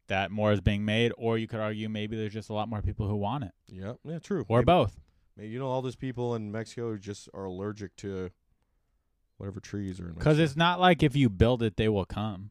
[0.08, 2.82] that more is being made, or you could argue maybe there's just a lot more
[2.82, 4.44] people who want it, Yeah, yeah, true.
[4.48, 5.00] or Maybe- both.
[5.36, 8.30] maybe, you know, all those people in Mexico who just are allergic to
[9.38, 12.50] whatever trees are in Because it's not like if you build it, they will come,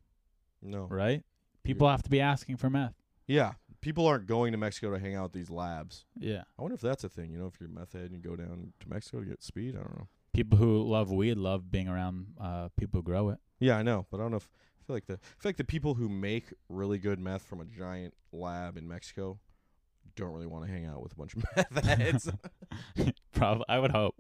[0.62, 1.24] no, right?
[1.64, 2.95] People have to be asking for meth.
[3.28, 6.06] Yeah, people aren't going to Mexico to hang out at these labs.
[6.20, 6.43] Yeah.
[6.58, 7.32] I wonder if that's a thing.
[7.32, 9.76] You know, if you're meth head and you go down to Mexico to get speed.
[9.76, 10.08] I don't know.
[10.34, 13.38] People who love weed love being around uh, people who grow it.
[13.60, 14.49] Yeah, I know, but I don't know if
[14.82, 17.62] I feel like the I feel like the people who make really good meth from
[17.62, 19.40] a giant lab in Mexico
[20.16, 22.30] don't really want to hang out with a bunch of meth heads.
[23.34, 24.16] Probably, I would hope.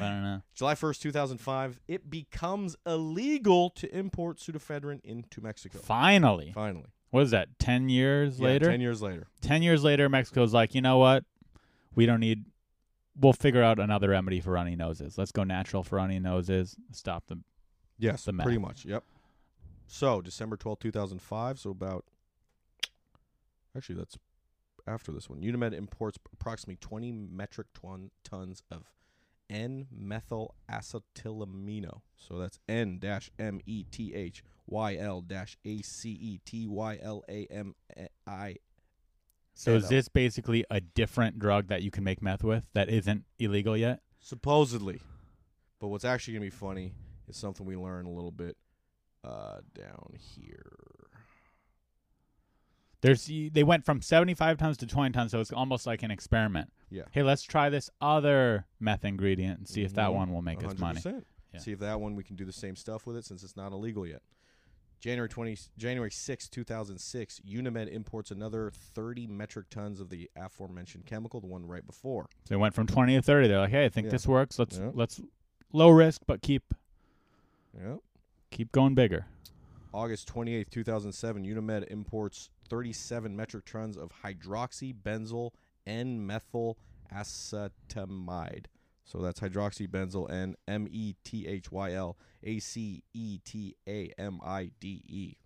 [0.00, 0.42] I don't know.
[0.54, 5.78] July 1st, 2005, it becomes illegal to import pseudoephedrine into Mexico.
[5.78, 6.86] Finally, Finally.
[7.10, 7.58] what is that?
[7.58, 8.70] Ten years Yeah, later.
[8.70, 9.26] 10 years later.
[9.42, 11.24] 10 years later, Mexico's like, you know what?
[11.94, 12.46] We don't need.
[13.20, 15.18] We'll figure out another remedy for runny noses.
[15.18, 16.74] Let's go natural for runny noses.
[16.92, 17.38] Stop the.
[17.98, 18.44] Yes, The meth.
[18.44, 18.84] pretty much.
[18.84, 19.04] Yep.
[19.88, 22.04] So, December twelfth, two 2005, so about
[23.76, 24.18] Actually, that's
[24.86, 25.40] after this one.
[25.40, 28.90] Unimed imports approximately 20 metric ton, tons of
[29.50, 32.00] N-methyl acetylamino.
[32.16, 36.66] So that's N dash M E T H Y L dash A C E T
[36.66, 37.74] Y L A M
[38.26, 38.56] I.
[39.54, 43.24] So is this basically a different drug that you can make meth with that isn't
[43.38, 44.00] illegal yet?
[44.20, 45.00] Supposedly.
[45.80, 46.92] But what's actually going to be funny
[47.28, 48.56] is something we learn a little bit
[49.24, 50.72] uh, down here.
[53.00, 56.72] There's they went from 75 tons to 20 tons, so it's almost like an experiment.
[56.90, 57.02] Yeah.
[57.12, 60.14] Hey, let's try this other meth ingredient and see if that Mhm.
[60.14, 61.00] one will make us money.
[61.04, 61.60] Yeah.
[61.60, 63.72] See if that one we can do the same stuff with it since it's not
[63.72, 64.22] illegal yet.
[64.98, 71.40] January 20 January 6, 2006, Unimed imports another 30 metric tons of the aforementioned chemical,
[71.40, 72.26] the one right before.
[72.46, 73.46] So they went from 20 to 30.
[73.46, 74.10] They're like, hey, I think Yeah.
[74.10, 74.58] this works.
[74.58, 74.90] Let's Yeah.
[74.92, 75.20] let's
[75.72, 76.74] low risk, but keep
[77.76, 77.98] Yeah.
[78.50, 79.26] Keep going bigger.
[79.92, 85.50] August 28, 2007, Unimed imports 37 metric tons of hydroxybenzyl
[85.86, 86.76] N-methyl
[87.14, 88.66] acetamide.
[89.04, 94.12] So that's hydroxybenzyl N M E T H Y L A C E T A
[94.18, 95.36] M I D E.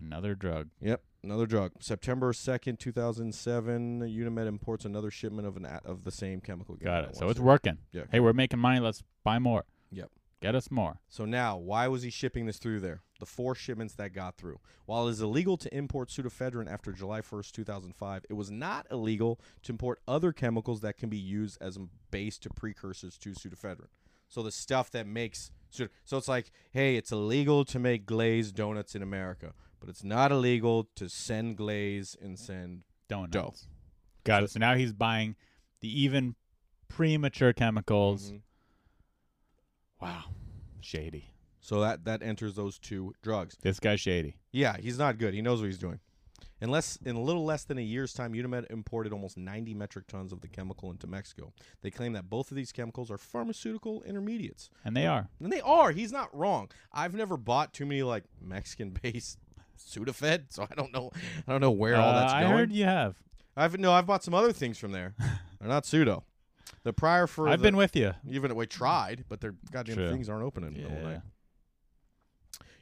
[0.00, 0.70] Another drug.
[0.80, 1.72] Yep, another drug.
[1.78, 6.74] September 2nd, 2007, Unimed imports another shipment of an a- of the same chemical.
[6.74, 7.16] Got it.
[7.16, 7.78] So it's working.
[7.92, 8.04] Yeah.
[8.10, 8.80] Hey, we're making money.
[8.80, 9.64] Let's buy more.
[9.92, 10.10] Yep.
[10.42, 10.98] Get us more.
[11.08, 13.02] So now, why was he shipping this through there?
[13.20, 14.58] The four shipments that got through.
[14.86, 19.40] While it is illegal to import pseudoephedrine after July 1st, 2005, it was not illegal
[19.62, 23.86] to import other chemicals that can be used as a base to precursors to pseudoephedrine.
[24.28, 28.56] So the stuff that makes pseudo- so it's like, hey, it's illegal to make glazed
[28.56, 33.68] donuts in America, but it's not illegal to send glaze and send Donuts.
[34.24, 34.50] Got it.
[34.50, 35.36] So now he's buying
[35.80, 36.34] the even
[36.88, 38.32] premature chemicals.
[38.32, 38.42] Mhm.
[40.02, 40.24] Wow.
[40.80, 41.32] Shady.
[41.60, 43.56] So that that enters those two drugs.
[43.62, 44.36] This guy's shady.
[44.50, 45.32] Yeah, he's not good.
[45.32, 46.00] He knows what he's doing.
[46.60, 50.06] In less in a little less than a year's time, Unimed imported almost 90 metric
[50.08, 51.52] tons of the chemical into Mexico.
[51.82, 54.70] They claim that both of these chemicals are pharmaceutical intermediates.
[54.84, 55.28] And they are.
[55.40, 55.92] And they are.
[55.92, 56.70] He's not wrong.
[56.92, 59.38] I've never bought too many like Mexican-based
[59.78, 61.10] Sudafed, so I don't know.
[61.46, 62.52] I don't know where all Uh, that's I going.
[62.56, 63.16] heard you have.
[63.56, 63.92] I've no.
[63.92, 65.14] I've bought some other things from there.
[65.60, 66.24] they're not pseudo.
[66.84, 68.14] The prior for I've the- been with you.
[68.28, 70.10] even we tried, but their goddamn True.
[70.10, 71.02] things aren't open in the middle Yeah.
[71.02, 71.22] night.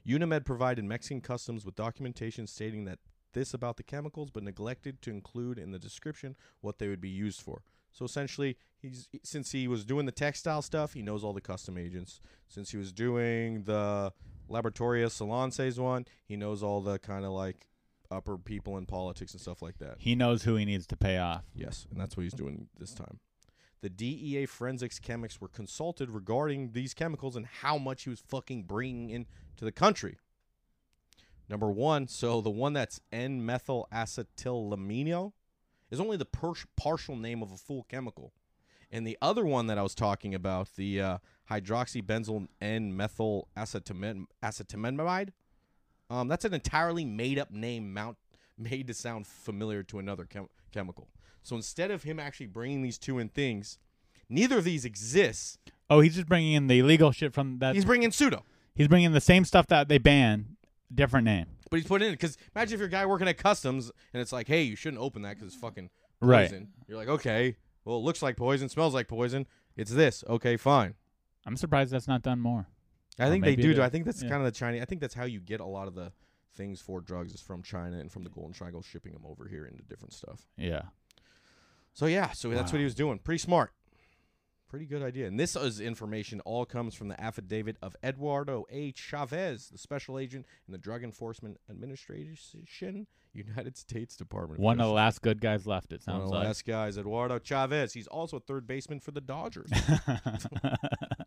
[0.07, 2.99] Unimed provided Mexican customs with documentation stating that
[3.33, 7.11] this about the chemicals, but neglected to include in the description what they would be
[7.11, 7.63] used for.
[7.93, 11.77] So essentially, he's since he was doing the textile stuff, he knows all the custom
[11.77, 12.21] agents.
[12.49, 14.13] Since he was doing the
[14.49, 17.67] Laboratoria Solances one, he knows all the kind of like
[18.11, 19.97] upper people in politics and stuff like that.
[19.99, 21.45] He knows who he needs to pay off.
[21.55, 23.21] Yes, and that's what he's doing this time.
[23.83, 28.65] The DEA forensics chemics were consulted regarding these chemicals and how much he was fucking
[28.65, 30.19] bringing into the country.
[31.49, 35.33] Number one, so the one that's N-methyl acetylamino
[35.91, 38.33] is only the per- partial name of a full chemical.
[38.93, 41.19] And the other one that I was talking about, the uh,
[41.51, 45.31] hydroxybenzyl N-methyl acetamide,
[46.11, 48.17] um, that's an entirely made-up name mount
[48.59, 51.09] made to sound familiar to another chem- chemical.
[51.43, 53.79] So instead of him actually bringing these two in things,
[54.29, 55.59] neither of these exists.
[55.89, 57.75] Oh, he's just bringing in the illegal shit from that.
[57.75, 58.45] He's bringing pseudo.
[58.75, 60.57] he's bringing the same stuff that they ban,
[60.95, 61.47] different name.
[61.71, 64.33] But he's putting in because imagine if you're a guy working at customs and it's
[64.33, 66.49] like, hey, you shouldn't open that because it's fucking Right.
[66.51, 66.69] poison.
[66.87, 69.47] You're like, okay, well, it looks like poison, smells like poison.
[69.77, 70.23] It's this.
[70.29, 70.95] Okay, fine.
[71.47, 72.67] I'm surprised that's not done more.
[73.19, 73.75] I Or think they do.
[73.75, 73.83] do.
[73.83, 74.29] I think that's Yeah.
[74.29, 74.83] kind of the Chinese.
[74.83, 76.13] I think that's how you get a lot of the
[76.55, 79.65] things for drugs is from China and from the Golden Triangle, shipping them over here
[79.65, 80.47] into different stuff.
[80.59, 80.83] Yeah.
[81.93, 83.19] So yeah, so that's what he was doing.
[83.19, 83.73] Pretty smart.
[84.69, 85.27] Pretty good idea.
[85.27, 88.93] And this is information all comes from the affidavit of Eduardo A.
[88.93, 94.61] Chavez, the special agent in the Drug Enforcement Administration, United States Department.
[94.61, 94.95] One of the Justice.
[94.95, 95.93] last good guys left.
[95.93, 96.47] It One of sounds the like.
[96.47, 97.93] last guys, Eduardo Chavez.
[97.95, 99.73] He's also a third baseman for the Dodgers.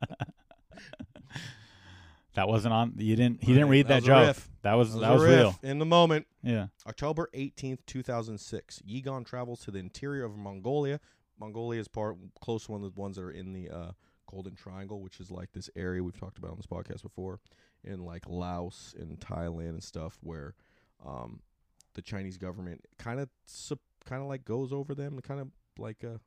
[2.34, 2.94] that wasn't on.
[2.98, 3.44] You didn't.
[3.44, 4.38] He didn't read that that, joke.
[4.64, 5.60] That was That that was was real.
[5.62, 6.28] in the moment.
[6.42, 6.68] Yeah.
[6.88, 8.82] October 18th, 2006.
[8.86, 11.00] Ye Gon travels to the interior of Mongolia.
[11.40, 13.92] Mongolia is part close to one of the ones that are in the uh,
[14.30, 17.40] Golden Triangle, which is like this area we've talked about on this podcast before,
[17.84, 20.56] in like Laos and Thailand and stuff, where
[21.06, 21.42] um,
[21.94, 23.30] the Chinese government kind of
[24.06, 26.18] kind of like goes over them and kind of like uh,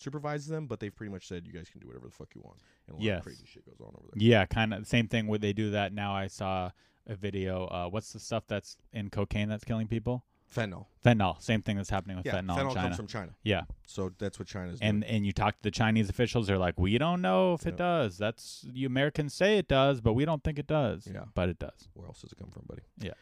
[0.00, 2.40] supervises them, but they've pretty much said you guys can do whatever the fuck you
[2.42, 3.18] want, and a lot Yes.
[3.18, 4.22] of crazy shit goes on over there.
[4.22, 5.26] Yeah, kind of same thing.
[5.26, 6.14] Where they do that now?
[6.14, 6.70] I saw
[7.06, 7.66] a video.
[7.66, 10.24] Uh, what's the stuff that's in cocaine that's killing people?
[10.54, 11.40] Fentanyl, Fentanyl.
[11.40, 14.48] Same thing that's happening with yeah, fentanyl, fentanyl comes from China, yeah, so that's what
[14.48, 14.88] China's doing.
[14.88, 17.74] and and you talk to the Chinese officials, they're like, we don't know if it
[17.74, 17.76] Yeah.
[17.76, 18.18] does.
[18.18, 21.06] That's you Americans say it does, but we don't think it does.
[21.06, 21.26] Yeah.
[21.34, 21.88] but it does.
[21.94, 22.82] Where else does it come from, buddy?
[22.98, 23.12] Yeah.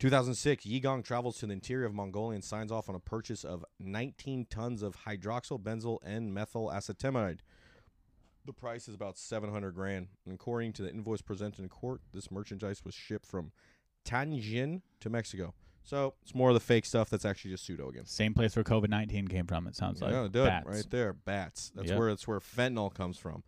[0.00, 3.64] 2006, Yigong travels to the interior of Mongolia and signs off on a purchase of
[3.78, 7.40] 19 tons of hydroxybenzyl N-methyl acetamide.
[8.46, 10.08] The price is about 700 grand.
[10.24, 13.52] And according to the invoice presented in court, this merchandise was shipped from
[14.06, 15.52] Tianjin to Mexico.
[15.82, 18.06] So it's more of the fake stuff that's actually just pseudo again.
[18.06, 19.66] Same place where COVID nineteen came from.
[19.66, 20.66] It sounds like yeah, dude, bats.
[20.66, 21.72] right there, bats.
[21.74, 21.98] That's Yep.
[21.98, 23.42] where that's where fentanyl comes from.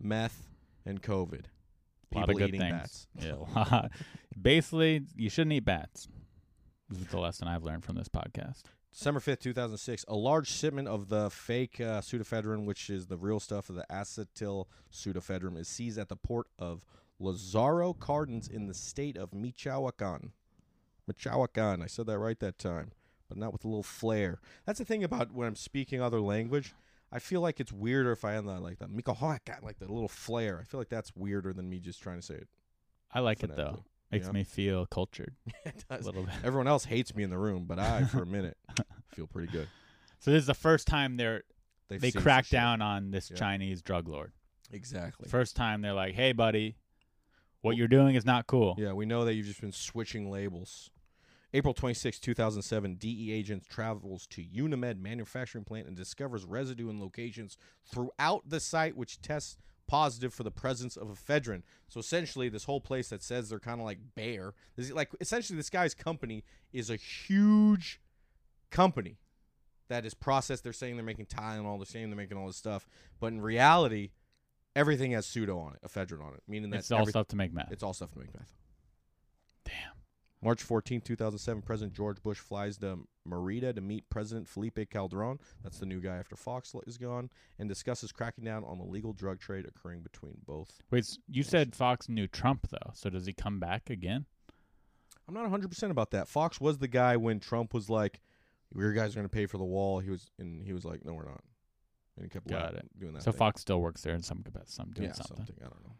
[0.00, 0.48] Meth
[0.84, 1.44] and COVID.
[2.16, 3.06] A lot People of good eating things.
[3.18, 3.52] bats.
[3.62, 3.88] Yeah.
[4.40, 6.08] Basically, you shouldn't eat bats.
[6.88, 8.62] This is the lesson I've learned from this podcast.
[8.92, 13.38] December 5th, 2006, a large shipment of the fake uh, pseudoephedrine, which is the real
[13.40, 16.86] stuff of the acetyl pseudoephedrine, is seized at the port of
[17.18, 20.32] Lazaro Cardenas in the state of Michoacan.
[21.06, 21.82] Michoacan.
[21.82, 22.92] I said that right that time,
[23.28, 24.40] but not with a little flair.
[24.64, 26.74] That's the thing about when I'm speaking other language.
[27.12, 30.08] I feel like it's weirder if I have that like the Michoacan, like the little
[30.08, 30.58] flair.
[30.60, 32.48] I feel like that's weirder than me just trying to say it.
[33.12, 33.84] I like it though.
[34.10, 34.32] Makes Yeah.
[34.32, 35.34] me feel cultured
[35.64, 36.06] it a does.
[36.06, 36.34] little bit.
[36.44, 38.56] Everyone else hates me in the room, but I, for a minute,
[39.14, 39.68] feel pretty good.
[40.20, 41.42] So this is the first time they're
[41.88, 42.52] They've they crack shit.
[42.52, 43.36] down on this Yeah.
[43.36, 44.32] Chinese drug lord.
[44.72, 45.28] Exactly.
[45.28, 46.76] First time they're like, "Hey, buddy,
[47.60, 50.90] what you're doing is not cool." Yeah, we know that you've just been switching labels.
[51.56, 57.56] April 26, 2007, DE agents travels to Unimed manufacturing plant and discovers residue in locations
[57.90, 59.56] throughout the site which tests
[59.88, 61.62] positive for the presence of ephedrine.
[61.88, 65.56] So essentially, this whole place that says they're kind of like bare, is like essentially
[65.56, 66.44] this guy's company
[66.74, 68.00] is a huge
[68.70, 69.16] company
[69.88, 70.62] that is processed.
[70.62, 72.86] They're saying they're making Tylenol, they're saying they're making all this stuff,
[73.18, 74.10] but in reality,
[74.74, 77.36] everything has pseudo on it, ephedrine on it, meaning that It's all every- stuff to
[77.36, 77.72] make meth.
[77.72, 78.52] it's all stuff to make meth.
[79.64, 79.95] Damn.
[80.46, 85.40] March 14, 2007, President George Bush flies to Merida to meet President Felipe Calderon.
[85.64, 89.12] That's the new guy after Fox is gone, and discusses cracking down on the legal
[89.12, 90.80] drug trade occurring between both.
[90.92, 94.24] Wait, you said Fox knew Trump though, so does he come back again?
[95.26, 96.28] I'm not 100% about that.
[96.28, 98.20] Fox was the guy when Trump was like,
[98.72, 101.04] "Your guys are going to pay for the wall." He was, and he was like,
[101.04, 101.42] "No, we're not,"
[102.14, 103.24] and he kept Got laughing, doing that.
[103.24, 103.38] So thing.
[103.38, 105.56] Fox still works there in some capacity, some doing yeah, something.
[105.58, 105.96] I don't know.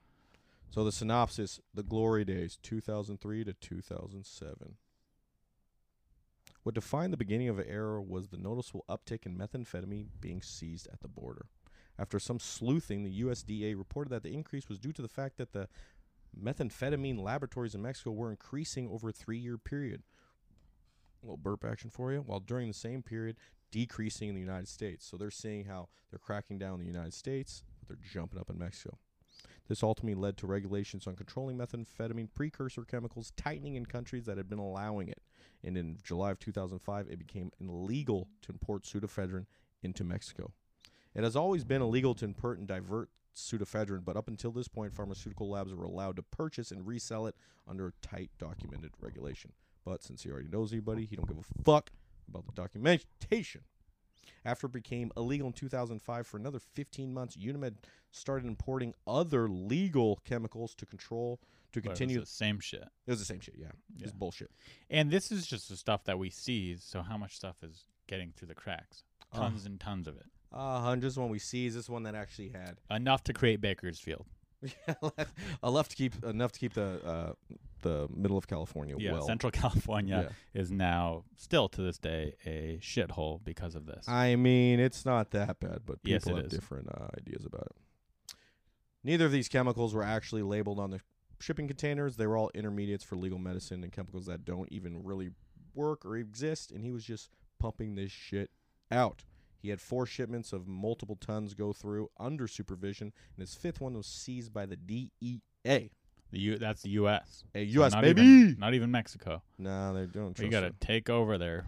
[0.70, 4.76] So the synopsis: The Glory Days, 2003 to 2007.
[6.62, 10.88] What defined the beginning of an era was the noticeable uptick in methamphetamine being seized
[10.92, 11.46] at the border.
[11.98, 15.52] After some sleuthing, the USDA reported that the increase was due to the fact that
[15.52, 15.68] the
[16.38, 20.02] methamphetamine laboratories in Mexico were increasing over a three-year period.
[21.22, 22.18] A little burp action for you.
[22.18, 23.36] While during the same period,
[23.70, 25.06] decreasing in the United States.
[25.06, 28.50] So they're seeing how they're cracking down in the United States, but they're jumping up
[28.50, 28.98] in Mexico.
[29.68, 34.48] This ultimately led to regulations on controlling methamphetamine precursor chemicals tightening in countries that had
[34.48, 35.22] been allowing it.
[35.64, 39.46] And in July of 2005, it became illegal to import pseudoephedrine
[39.82, 40.52] into Mexico.
[41.14, 44.94] It has always been illegal to import and divert pseudoephedrine, but up until this point,
[44.94, 47.34] pharmaceutical labs were allowed to purchase and resell it
[47.66, 49.52] under a tight documented regulation.
[49.84, 51.90] But since he already knows anybody, he don't give a fuck
[52.28, 53.62] about the documentation.
[54.44, 57.76] After it became illegal in 2005 for another 15 months, Unimed
[58.10, 61.40] started importing other legal chemicals to control
[61.72, 62.20] to But it was continue.
[62.20, 62.82] the same shit.
[63.06, 63.72] It was the same shit, yeah.
[64.00, 64.18] It's Yeah.
[64.18, 64.50] bullshit.
[64.88, 66.82] And this is just the stuff that we seize.
[66.82, 69.04] So how much stuff is getting through the cracks?
[69.32, 69.38] Uh.
[69.40, 70.26] Tons and tons of it.
[70.52, 73.60] Uh, hun, this one we see is this one that actually had Enough to create
[73.60, 74.24] Bakersfield.
[75.62, 77.32] enough to keep enough to keep the uh,
[77.82, 79.26] the middle of California Yeah, well.
[79.26, 84.08] Central California is now still to this day a shithole because of this.
[84.08, 86.52] I mean, it's not that bad, but people Yes, have is.
[86.52, 88.34] different uh, ideas about it.
[89.04, 91.00] Neither of these chemicals were actually labeled on the
[91.38, 92.16] shipping containers.
[92.16, 95.30] They were all intermediates for legal medicine and chemicals that don't even really
[95.74, 98.50] work or exist, and he was just pumping this shit
[98.90, 99.24] out.
[99.62, 103.94] He had four shipments of multiple tons go through under supervision, and his fifth one
[103.94, 105.90] was seized by the DEA.
[106.30, 107.44] The U- that's the U.S.
[107.54, 107.92] Hey, So U.S.
[107.92, 108.22] not baby.
[108.22, 109.42] even, not even Mexico.
[109.58, 110.38] No, they don't.
[110.38, 111.66] We trust got to take over their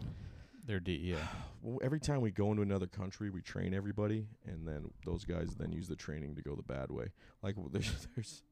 [0.67, 1.17] their DEA.
[1.61, 5.57] Well, every time we go into another country, we train everybody, and then those guys
[5.59, 7.07] then use the training to go the bad way.
[7.43, 8.43] Like there's there's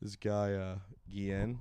[0.00, 0.78] this guy uh,
[1.08, 1.60] Guillen.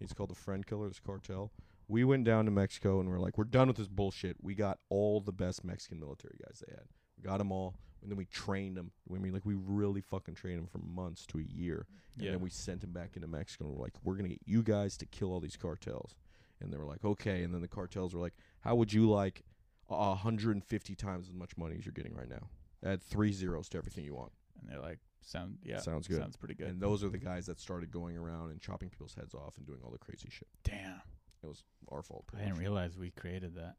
[0.00, 0.88] He's called the Friend Killer.
[0.88, 1.52] This cartel.
[1.86, 4.36] We went down to Mexico and we're like, we're done with this bullshit.
[4.42, 6.84] We got all the best Mexican military guys they had.
[7.22, 8.90] Got them all, and then we trained them.
[9.14, 12.30] I mean, like we really fucking trained them for months to a year, and Yeah.
[12.32, 13.66] then we sent them back into Mexico.
[13.66, 16.16] and We're like, we're gonna get you guys to kill all these cartels,
[16.60, 17.42] and they were like, okay.
[17.42, 19.42] And then the cartels were like, how would you like
[19.88, 22.48] a 150 times as much money as you're getting right now?
[22.84, 24.32] Add three zeros to everything you want.
[24.60, 26.18] And they're like, sound yeah, Sounds good.
[26.18, 26.68] Sounds pretty good.
[26.68, 29.66] And those are the guys that started going around and chopping people's heads off and
[29.66, 30.48] doing all the crazy shit.
[30.64, 31.00] Damn,
[31.42, 32.24] It was our fault.
[32.34, 32.60] I didn't much.
[32.60, 33.76] realize we created that.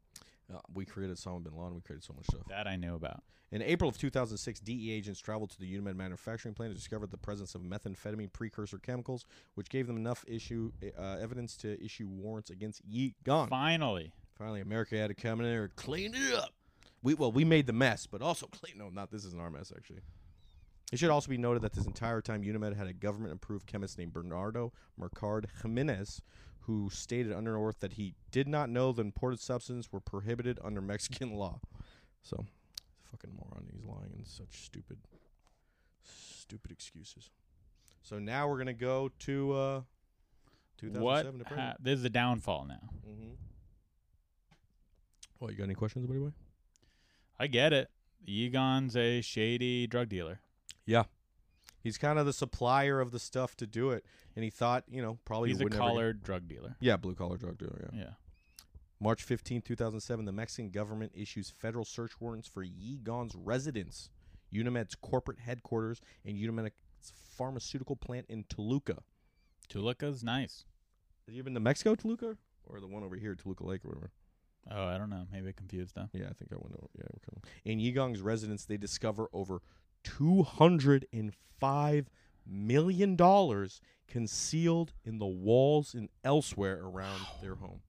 [0.52, 1.74] Uh, we created Osama bin Laden.
[1.74, 2.42] We created so much stuff.
[2.48, 3.22] That I knew about.
[3.50, 7.18] In April of 2006, DE agents traveled to the Unimed manufacturing plant and discovered the
[7.18, 12.50] presence of methamphetamine precursor chemicals, which gave them enough issue uh, evidence to issue warrants
[12.50, 13.48] against Ye Gon.
[13.48, 16.50] Finally, Finally, America had to come in there and clean it up.
[17.02, 18.78] We well, we made the mess, but also clean.
[18.78, 20.00] No, not this isn't our mess actually.
[20.92, 24.12] It should also be noted that this entire time, Unimed had a government-approved chemist named
[24.12, 26.20] Bernardo Mercard Jimenez,
[26.66, 30.80] who stated under oath that he did not know the imported substances were prohibited under
[30.80, 31.60] Mexican law.
[32.22, 32.44] So,
[33.10, 33.68] fucking moron.
[33.72, 34.98] He's lying in such stupid,
[36.04, 37.30] stupid excuses.
[38.02, 39.80] So now we're gonna go to uh,
[40.78, 41.48] 2007 what?
[41.48, 41.54] to.
[41.54, 42.88] Ha- this is the downfall now.
[43.08, 43.32] Mm-hmm.
[45.38, 46.32] Well, you got any questions, buddy boy?
[47.38, 47.90] I get it.
[48.24, 50.40] Ye Gon's a shady drug dealer.
[50.86, 51.04] Yeah.
[51.82, 54.04] He's kind of the supplier of the stuff to do it,
[54.36, 56.76] and he thought, you know, probably He's a would never get- collared drug dealer.
[56.80, 57.90] Yeah, blue collar drug dealer.
[57.92, 58.00] Yeah.
[58.00, 58.10] Yeah.
[59.00, 64.10] March 15, 2007, the Mexican government issues federal search warrants for Ye Gon's residence,
[64.50, 66.72] Unimed's corporate headquarters, and Unimed's
[67.36, 68.98] pharmaceutical plant in Toluca.
[69.68, 70.64] Toluca's nice.
[71.26, 74.10] Have you been to Mexico, Toluca, or the one over here, Toluca Lake, or whatever?
[74.70, 75.26] Oh, I don't know.
[75.32, 76.08] Maybe I confused them.
[76.12, 76.88] Yeah, I think I went over.
[76.96, 77.40] Yeah, okay.
[77.64, 79.60] In Ye Gon's residence, they discover over
[80.04, 82.08] two hundred and five
[82.46, 87.80] million dollars concealed in the walls and elsewhere around their home.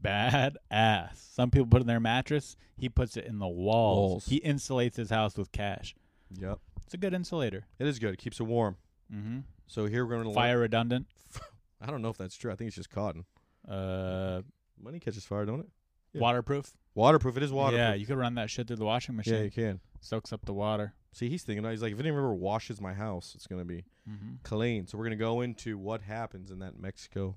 [0.00, 1.30] Bad ass.
[1.34, 2.56] Some people put it in their mattress.
[2.76, 4.10] He puts it in the walls.
[4.10, 4.26] Walls.
[4.26, 5.94] He insulates his house with cash.
[6.38, 7.66] Yep, It's a good insulator.
[7.78, 8.12] it is good.
[8.14, 8.76] It keeps it warm.
[9.12, 9.38] Mm-hmm.
[9.66, 11.06] So here we're going to Fire redundant.
[11.80, 12.52] I don't know if that's true.
[12.52, 13.24] I think it's just cotton.
[13.68, 14.42] Uh,
[14.82, 15.68] Money catches fire, don't it?
[16.12, 16.20] Yeah.
[16.20, 16.72] waterproof.
[16.94, 17.36] Waterproof.
[17.36, 17.78] It is waterproof.
[17.78, 19.34] Yeah, you could run that shit through the washing machine.
[19.34, 19.80] yeah, you can.
[20.00, 20.92] Soaks up the water.
[21.14, 21.64] See, he's thinking.
[21.70, 24.34] He's like, if anyone ever washes my house, it's gonna be Mm-hmm.
[24.42, 24.86] clean.
[24.86, 27.36] So we're gonna go into what happens in that Mexico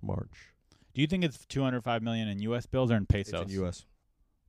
[0.00, 0.54] march.
[0.94, 2.64] Do you think it's 205 million in U.S.
[2.66, 3.42] bills or in pesos?
[3.42, 3.84] It's in U.S.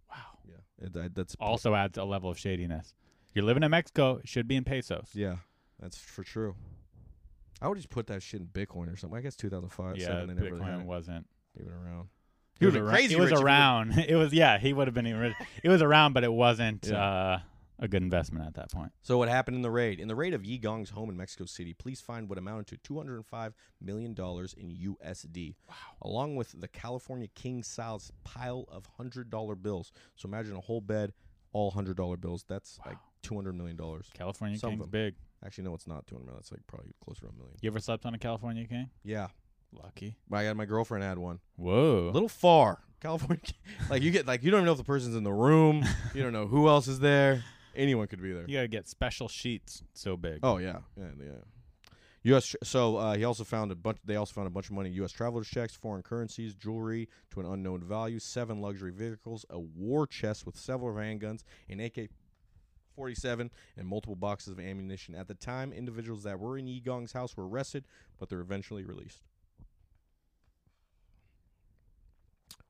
[0.10, 0.16] Wow.
[0.48, 2.94] Yeah, it, that, that's Also adds a level of shadiness.
[3.34, 4.18] You're living in Mexico.
[4.24, 5.10] It should be in pesos.
[5.14, 5.38] Yeah,
[5.82, 6.56] that's for true.
[7.62, 9.18] I would just put that shit in Bitcoin or something.
[9.18, 9.98] I guess 2005.
[9.98, 11.26] yeah, seven, never really Bitcoin wasn't.
[11.60, 12.08] even around.
[12.60, 13.94] He was, would've ar- crazy it was rich if he would've- around.
[14.08, 14.58] It was yeah.
[14.60, 15.08] He would have been.
[15.08, 15.34] even rich.
[15.64, 17.04] It was around, but it wasn't Yeah.
[17.04, 17.40] uh,
[17.80, 18.92] a good investment at that point.
[19.02, 20.00] So what happened in the raid?
[20.00, 22.78] In the raid of Ye Gon's home in Mexico City, police find what amounted to
[22.78, 25.76] 205 million dollars in USD, Wow.
[26.02, 29.92] along with the California king size pile of hundred dollar bills.
[30.16, 31.14] So imagine a whole bed,
[31.54, 32.46] all hundred dollar bills.
[32.48, 34.10] That's like 200 million dollars.
[34.14, 35.16] California Some King's big.
[35.46, 36.38] Actually, no, it's not 200 million.
[36.40, 37.56] That's like probably closer to a million.
[37.62, 38.90] You ever slept on a California King?
[39.04, 39.28] Yeah,
[39.72, 40.16] Lucky.
[40.32, 41.40] I got my girlfriend had one.
[41.58, 42.10] Whoa.
[42.10, 42.80] A little far.
[43.00, 43.56] California, king
[43.92, 45.86] like you get like you don't even know if the person's in the room.
[46.16, 47.44] you don't know who else is there.
[47.78, 48.46] Anyone could be there.
[48.48, 49.84] You gotta get special sheets.
[49.94, 50.40] So big.
[50.44, 51.32] Oh yeah, yeah, yeah.
[52.24, 52.56] U.S.
[52.64, 54.00] So uh, he also found a bunch.
[54.04, 55.12] They also found a bunch of money: U.S.
[55.12, 60.46] travelers' checks, foreign currencies, jewelry to an unknown value, seven luxury vehicles, a war chest
[60.46, 65.16] with several handguns, an AK-47, and multiple boxes of ammunition.
[65.16, 67.86] At the time, individuals that were in Ye Gon's house were arrested,
[68.20, 69.22] but they're eventually released.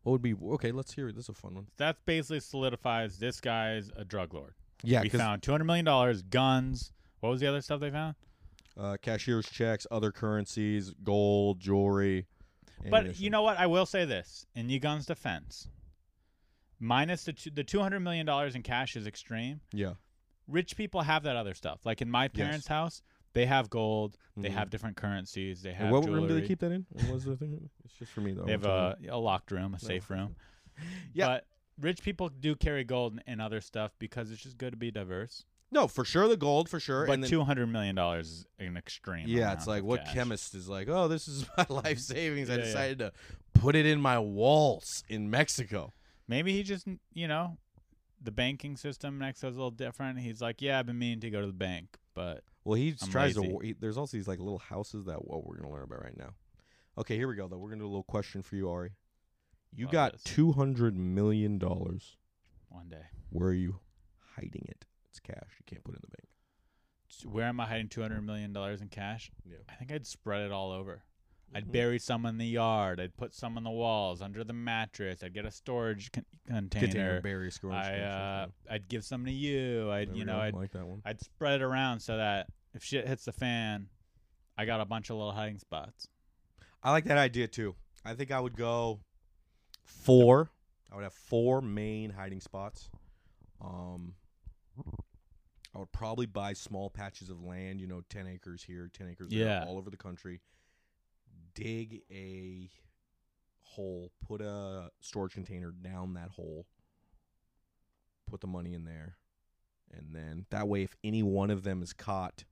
[0.04, 0.72] What would be okay?
[0.72, 1.16] Let's hear it.
[1.16, 1.68] This is a fun one.
[1.78, 4.54] That basically solidifies this guy's a drug lord.
[4.84, 6.92] Yeah, we found two hundred million dollars, guns.
[7.20, 8.16] What was the other stuff they found?
[8.80, 12.28] uh, cashier's checks, other currencies, gold, jewelry.
[12.78, 13.32] But you ammunition.
[13.32, 13.58] know what?
[13.58, 15.68] I will say this in Ye Gon's defense,
[16.80, 19.62] minus the two, the two hundred million dollars in cash is extreme.
[19.74, 19.94] yeah,
[20.48, 21.86] Rich people have that other stuff.
[21.86, 23.02] Like in my parents' house,
[23.34, 24.18] they have gold.
[24.38, 24.54] They Mhm.
[24.54, 25.64] have different currencies.
[25.64, 26.20] They And have what jewelry.
[26.20, 26.86] room do they keep that in?
[26.92, 27.70] What was the thing?
[27.84, 28.46] It's just for me though.
[28.46, 30.36] They have I'm a, a locked room, a safe room.
[31.14, 31.26] Yeah.
[31.26, 31.46] But
[31.80, 35.46] rich people do carry gold and- other stuff because it's just good to be diverse.
[35.70, 37.06] No, for sure the gold for sure.
[37.06, 39.28] But and then, two hundred million dollars is an extreme.
[39.28, 40.14] yeah, it's like what cash.
[40.14, 40.88] chemist is like?
[40.88, 42.50] Oh, this is my life savings.
[42.50, 42.66] I Yeah, yeah.
[42.66, 43.12] decided to
[43.54, 45.94] put it in my walls in Mexico.
[46.28, 47.58] Maybe he just, you know,
[48.22, 50.20] the banking system in Mexico is a little different.
[50.20, 53.10] He's like, yeah, I've been meaning to go to the bank, but Well, he I'm
[53.10, 53.50] tries lazy.
[53.54, 53.60] to.
[53.60, 56.30] He, there's also these like little houses that well, we're gonna learn about right now.
[56.98, 57.48] Okay, here we go.
[57.50, 58.92] Though we're gonna do a little question for you, Ari.
[59.78, 60.24] You got this.
[60.24, 62.18] two hundred million dollars.
[62.70, 63.04] one day.
[63.30, 63.80] Where are you
[64.36, 64.86] hiding it?
[65.10, 65.52] It's cash.
[65.60, 66.28] You can't put it in the bank.
[67.12, 69.32] S- Where am I hiding two hundred million dollars in cash?
[69.46, 69.58] Yeah.
[69.70, 71.04] I think I'd spread it all over.
[71.56, 71.72] I'd Mhm.
[71.72, 73.00] bury some in the yard.
[73.00, 75.24] I'd put some on the walls, under the mattress.
[75.24, 76.86] I'd get a storage con- container.
[76.88, 77.74] Container, berry, scourge.
[77.74, 79.90] I uh, I'd give some to you.
[79.92, 81.02] I'd you know I'd like that one.
[81.06, 83.88] I'd spread it around so that if shit hits the fan,
[84.58, 86.08] I got a bunch of little hiding spots.
[86.84, 87.76] I like that idea too.
[88.04, 89.00] I think I would go
[89.88, 90.50] four.
[90.92, 92.90] I would have four main hiding spots.
[93.60, 94.14] Um,
[95.76, 97.82] I would probably buy small patches of land.
[97.82, 99.66] You know, ten acres here, ten acres there, Yeah.
[99.66, 100.42] all over the country.
[101.56, 102.70] Dig a
[103.62, 104.12] hole.
[104.26, 106.68] Put a storage container down that hole.
[108.28, 109.16] Put the money in there,
[109.92, 112.44] and then that way, if any one of them is caught,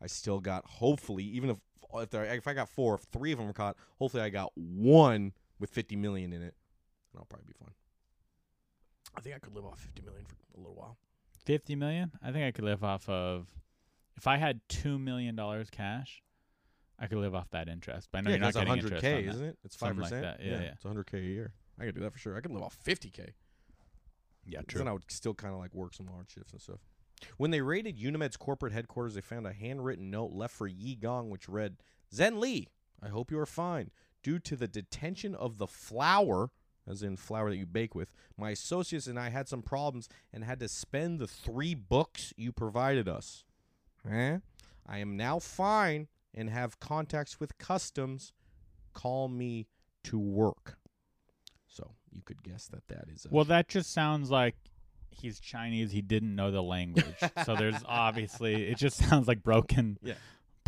[0.00, 1.58] I still got hopefully even if
[1.94, 4.52] if there, if I got four, if three of them are caught, hopefully I got
[4.56, 6.54] one with fifty million in it,
[7.12, 7.74] and I'll probably be fine.
[9.16, 10.98] I think I could live off fifty million for a little while.
[11.44, 12.12] Fifty million?
[12.22, 13.48] I think I could live off of.
[14.16, 16.22] If I had two million dollars cash,
[16.98, 18.08] I could live off that interest.
[18.10, 19.34] But I know you're not getting hundred interest k, on that.
[19.34, 19.58] isn't it?
[19.64, 20.38] It's five Something like percent.
[20.38, 20.72] that, yeah, yeah.
[20.72, 21.52] it's hundred k a year.
[21.80, 22.36] I could do that for sure.
[22.36, 23.32] I could live off fifty k.
[24.44, 24.78] Yeah, true.
[24.78, 26.80] Then I would still kind of like work some hard shifts and stuff.
[27.36, 31.30] When they raided Unimed's corporate headquarters, they found a handwritten note left for Ye Gon,
[31.30, 31.76] which read,
[32.14, 32.66] "Zhenli,
[33.02, 33.90] I hope you are fine.
[34.22, 36.50] Due to the detention of the flour,
[36.88, 40.44] as in flour that you bake with, my associates and I had some problems and
[40.44, 43.44] had to spend the three books you provided us.
[44.10, 44.38] Eh?
[44.86, 48.32] I am now fine and have contacts with customs.
[48.94, 49.66] Call me
[50.04, 50.78] to work."
[51.66, 53.26] So you could guess that that is.
[53.26, 54.56] A Well, that just sounds like
[55.10, 55.92] he's Chinese.
[55.92, 60.14] He didn't know the language, so there's obviously it just sounds like broken, Yeah.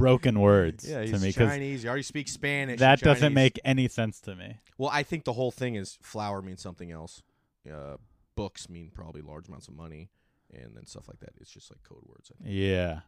[0.00, 1.84] Broken words Yeah, to me because Chinese.
[1.84, 2.80] You already speak Spanish.
[2.80, 3.34] that doesn't Chinese.
[3.34, 4.58] make any sense to me.
[4.78, 7.22] Well, I think the whole thing is flour means something else.
[7.70, 7.96] Uh,
[8.36, 10.10] books mean probably large amounts of money,
[10.52, 11.30] and then stuff like that.
[11.40, 12.32] It's just like code words.
[12.34, 12.54] I think.
[12.54, 13.00] Yeah,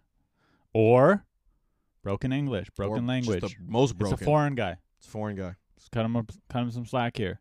[0.75, 1.25] or
[2.03, 3.41] broken English, Or broken just language.
[3.41, 4.15] the most broken.
[4.15, 4.77] It's a foreign guy.
[4.99, 5.55] It's a foreign guy.
[5.79, 7.41] Just cut him, up- cut him some slack here.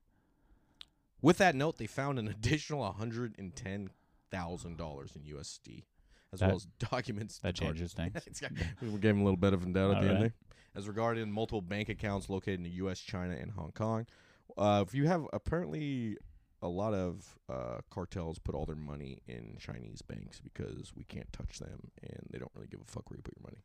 [1.21, 3.89] With that note, they found an additional one hundred and ten
[4.31, 5.83] thousand dollars in USD,
[6.33, 7.39] as That- well as documents.
[7.39, 8.15] That changes things.
[8.81, 10.33] We gave him a little bit of a doubt at the end there.
[10.73, 14.05] As regarding multiple bank accounts located in the U.S., China, and Hong Kong.
[14.57, 16.17] Uh, if you have apparently
[16.61, 21.31] a lot of uh, cartels put all their money in Chinese banks because we can't
[21.33, 23.63] touch them and they don't really give a fuck where you put your money.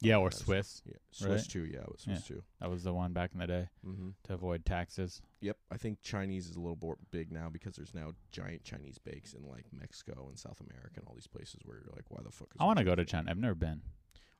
[0.00, 0.82] Yeah, or Swiss.
[0.84, 1.50] Yeah, Swiss Right.
[1.50, 1.64] too.
[1.64, 2.42] Yeah, it was Swiss too.
[2.60, 4.10] That was the one back in the day Mm-hmm.
[4.24, 5.22] to avoid taxes.
[5.40, 8.98] Yep, I think Chinese is a little more big now because there's now giant Chinese
[8.98, 12.20] bakes in like Mexico and South America and all these places where you're like, why
[12.22, 12.48] the fuck?
[12.48, 13.30] Is I want to go to China.
[13.30, 13.80] I've never been.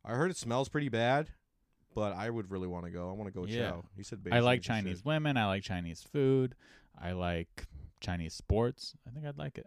[0.04, 1.30] I heard it smells pretty bad,
[1.94, 3.08] but I would really want to go.
[3.08, 3.70] I want to go Yeah.
[3.70, 3.84] Chow.
[3.96, 5.06] He said I like Chinese shit.
[5.06, 5.36] women.
[5.38, 6.54] I like Chinese food.
[7.00, 7.66] I like
[8.00, 8.94] Chinese sports.
[9.06, 9.66] I think I'd like it.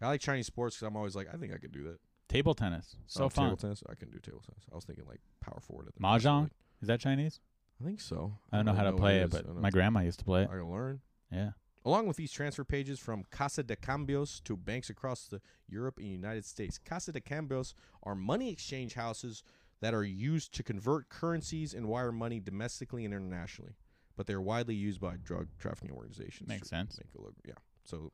[0.00, 1.98] I like Chinese sports because I'm always like, I think I could do that.
[2.30, 3.46] Table tennis, so Oh, fun.
[3.46, 4.62] Table tennis, I can do table tennis.
[4.72, 5.88] I was thinking like power forward.
[5.88, 6.50] At the Mahjong?
[6.80, 7.40] Is that Chinese?
[7.80, 8.38] I think so.
[8.52, 9.30] I don't know how to really play it, is.
[9.42, 10.48] but my grandma used to play I it.
[10.48, 11.00] gotta learn.
[11.32, 11.50] Yeah.
[11.84, 16.06] Along with these transfer pages from Casa de Cambios to banks across the Europe and
[16.08, 19.42] United States, Casa de Cambios are money exchange houses
[19.80, 23.76] that are used to convert currencies and wire money domestically and internationally.
[24.16, 26.48] But they're widely used by drug trafficking organizations.
[26.48, 26.98] Makes sense.
[26.98, 27.54] Make look, yeah.
[27.84, 28.12] So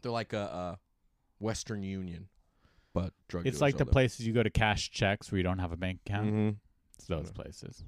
[0.00, 0.78] they're like a, a
[1.40, 2.28] Western Union,
[2.92, 3.46] but drug.
[3.46, 6.00] It's like the places you go to cash checks where you don't have a bank
[6.06, 6.32] account.
[6.32, 6.56] Mhm.
[6.94, 7.32] It's those Yeah.
[7.42, 7.84] places.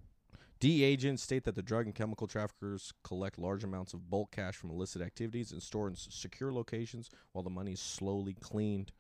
[0.61, 4.55] DEA agents state that the drug and chemical traffickers collect large amounts of bulk cash
[4.57, 8.93] from illicit activities and store in secure locations while the money is slowly cleaned.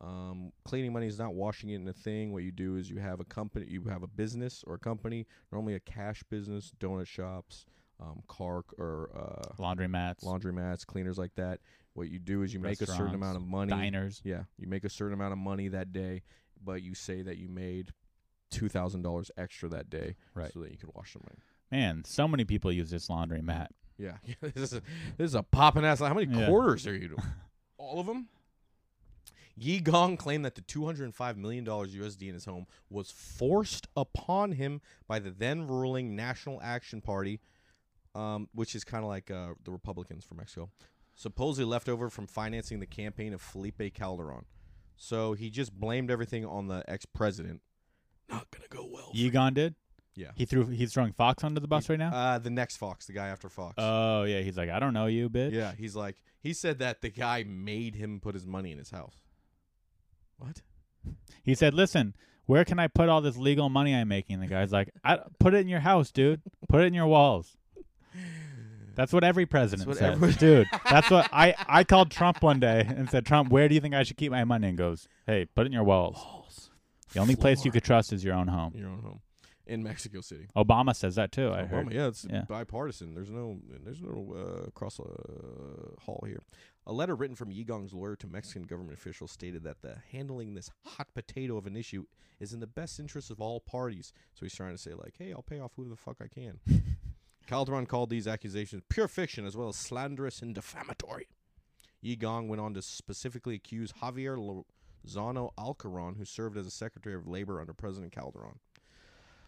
[0.00, 2.32] Um, cleaning money is not washing it in a thing.
[2.32, 5.24] What you do is you have a company, you have a business or a company,
[5.52, 7.64] normally a cash business, donut shops,
[8.00, 11.60] um, car or uh, Laundry mats, laundromats, cleaners like that.
[11.94, 13.70] What you do is you make a certain amount of money.
[13.70, 14.20] diners.
[14.24, 16.22] Yeah, you make a certain amount of money that day,
[16.62, 17.92] but you say that you made
[18.50, 20.52] two thousand dollars extra that day, Right.
[20.52, 21.38] So that you can wash the money.
[21.70, 23.70] Man, so many people use this laundry mat.
[23.96, 24.82] Yeah, this is a,
[25.16, 26.00] this is a popping ass.
[26.00, 26.46] How many Yeah.
[26.46, 27.22] quarters are you doing?
[27.78, 28.28] All of them.
[29.56, 34.80] Ye Gon claimed that the $205 million USD in his home was forced upon him
[35.06, 37.38] by the then ruling National Action Party,
[38.16, 40.70] um, which is kind of like uh, the Republicans from Mexico,
[41.14, 44.44] supposedly left over from financing the campaign of Felipe Calderon.
[44.96, 47.60] So he just blamed everything on the ex president.
[48.30, 49.10] Not going to go well.
[49.10, 49.74] for- Ye Gon did.
[50.16, 50.30] Yeah.
[50.36, 50.66] He threw.
[50.66, 52.10] He's throwing Fox under the bus right now.
[52.14, 53.74] Uh, the next Fox, the guy after Fox.
[53.78, 55.50] Oh yeah, he's like, I don't know you, bitch.
[55.52, 58.90] Yeah, he's like he said that the guy made him put his money in his
[58.90, 59.16] house.
[60.38, 60.62] What?
[61.42, 62.14] He said, "Listen,
[62.46, 65.52] where can I put all this legal money I'm making?" The guy's like, I, "Put
[65.52, 66.42] it in your house, dude.
[66.68, 67.56] Put it in your walls."
[68.94, 70.66] That's what every president what says, every- dude.
[70.88, 73.94] That's what I I called Trump one day and said, "Trump, where do you think
[73.94, 76.70] I should keep my money?" And goes, "Hey, put it in your walls.
[77.12, 79.20] The only place you could trust is your own home." your own home
[79.66, 80.46] in Mexico City.
[80.54, 81.48] Obama says that too.
[81.50, 81.92] I Obama, heard.
[81.92, 82.42] yeah, it's Yeah.
[82.48, 83.14] bipartisan.
[83.14, 84.34] There's no there's no
[84.66, 85.04] uh, cross uh,
[86.02, 86.42] hall here.
[86.86, 90.52] A letter written from Ye Gon's lawyer to Mexican government officials stated that the handling
[90.54, 92.04] this hot potato of an issue
[92.38, 94.12] is in the best interest of all parties.
[94.34, 96.60] So he's trying to say like, hey, I'll pay off who the fuck I can.
[97.46, 101.28] Calderon called these accusations pure fiction as well as slanderous and defamatory.
[102.00, 107.14] Ye Gon went on to specifically accuse Javier Lozano Alarcon, who served as a Secretary
[107.14, 108.58] of Labor under President Calderon.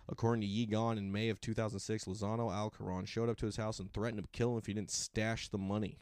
[0.09, 3.79] According to Ye Gon, in May of 2006, Lozano Alcaron showed up to his house
[3.79, 5.99] and threatened to kill him if he didn't stash the money.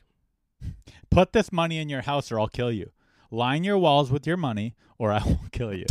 [1.11, 2.91] Put this money in your house, or I'll kill you.
[3.31, 5.87] Line your walls with your money, or I will kill you.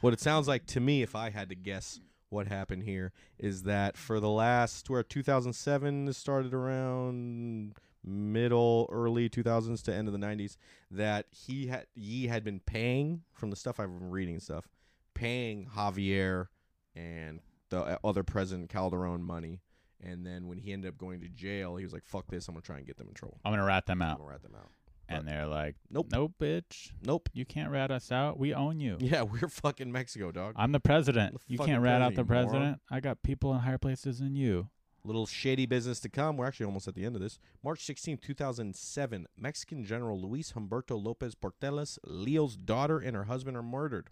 [0.00, 1.98] What it sounds like to me, if I had to guess
[2.34, 7.74] what happened here, is that for the last, where 2007 started around
[8.04, 10.56] middle, early 2000s to end of the 90s,
[10.90, 14.68] that he had, Yi had been paying, from the stuff I've been reading stuff,
[15.14, 16.48] paying Javier
[16.94, 17.40] and
[17.70, 19.60] the uh, other president Calderon money.
[20.02, 22.54] And then when he ended up going to jail, he was like, fuck this, I'm
[22.54, 23.40] going to try and get them in trouble.
[23.44, 24.70] I'm gonna rat them out I'm going to rat them out.
[25.18, 26.08] And they're like, Nope.
[26.12, 27.28] nope, bitch, Nope.
[27.32, 28.38] you can't rat us out.
[28.38, 28.96] We own you.
[29.00, 30.54] Yeah, we're fucking Mexico, dog.
[30.56, 31.34] I'm the president.
[31.34, 32.80] The You can't rat out the president, moron.
[32.90, 34.68] I got people in higher places than you.
[35.06, 36.38] Little shady business to come.
[36.38, 37.38] We're actually almost at the end of this.
[37.62, 43.62] March 16, 2007, Mexican General Luis Humberto Lopez Porteles, Leo's daughter, and her husband are
[43.62, 44.08] murdered.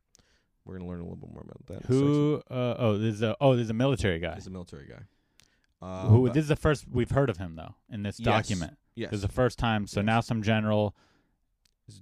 [0.64, 1.72] We're going to learn a little bit more about that.
[1.72, 2.06] in a second.
[2.06, 2.42] Who?
[2.50, 4.34] Uh, oh, there's a oh, there's a military guy.
[4.34, 5.02] He's a military guy.
[5.80, 6.28] Uh, Who?
[6.28, 8.26] This is the first we've heard of him though in this Yes.
[8.26, 8.76] document.
[8.94, 9.10] Yes.
[9.10, 9.86] This is the first time.
[9.86, 10.06] So Yes.
[10.06, 10.94] now some general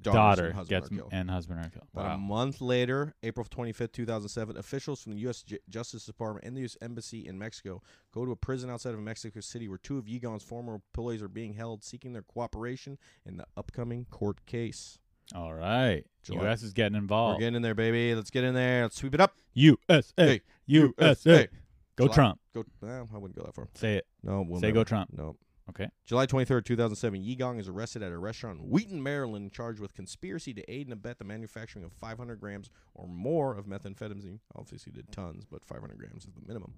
[0.03, 1.09] daughter, and husband gets are killed.
[1.13, 1.87] and husband are killed.
[1.93, 5.43] About a month later, April 25th, 2007, officials from the U.S.
[5.43, 6.77] J- Justice Department and the U.S.
[6.81, 10.19] Embassy in Mexico go to a prison outside of Mexico City where two of Ye
[10.19, 14.99] Gon's former employees are being held, seeking their cooperation in the upcoming court case.
[15.35, 16.05] All right.
[16.23, 16.63] July- U.S.
[16.63, 17.37] is getting involved.
[17.37, 18.15] We're getting in there, baby.
[18.15, 18.83] Let's get in there.
[18.83, 19.37] Let's sweep it up.
[19.55, 20.13] USA.
[20.17, 21.49] Hey, USA.
[21.97, 22.41] Go July- Trump.
[22.55, 22.65] Go.
[22.81, 23.69] Well, I wouldn't go that far.
[23.75, 24.07] Say it.
[24.23, 24.75] No, we'll Say never.
[24.81, 25.11] go Trump.
[25.17, 25.37] No.
[25.71, 25.89] Okay.
[26.05, 29.95] July 23rd, 2007, Ye Gon is arrested at a restaurant in Wheaton, Maryland, charged with
[29.95, 34.41] conspiracy to aid and abet the manufacturing of 500 grams or more of methamphetamine.
[34.57, 36.75] Obviously, did tons, but 500 grams is the minimum.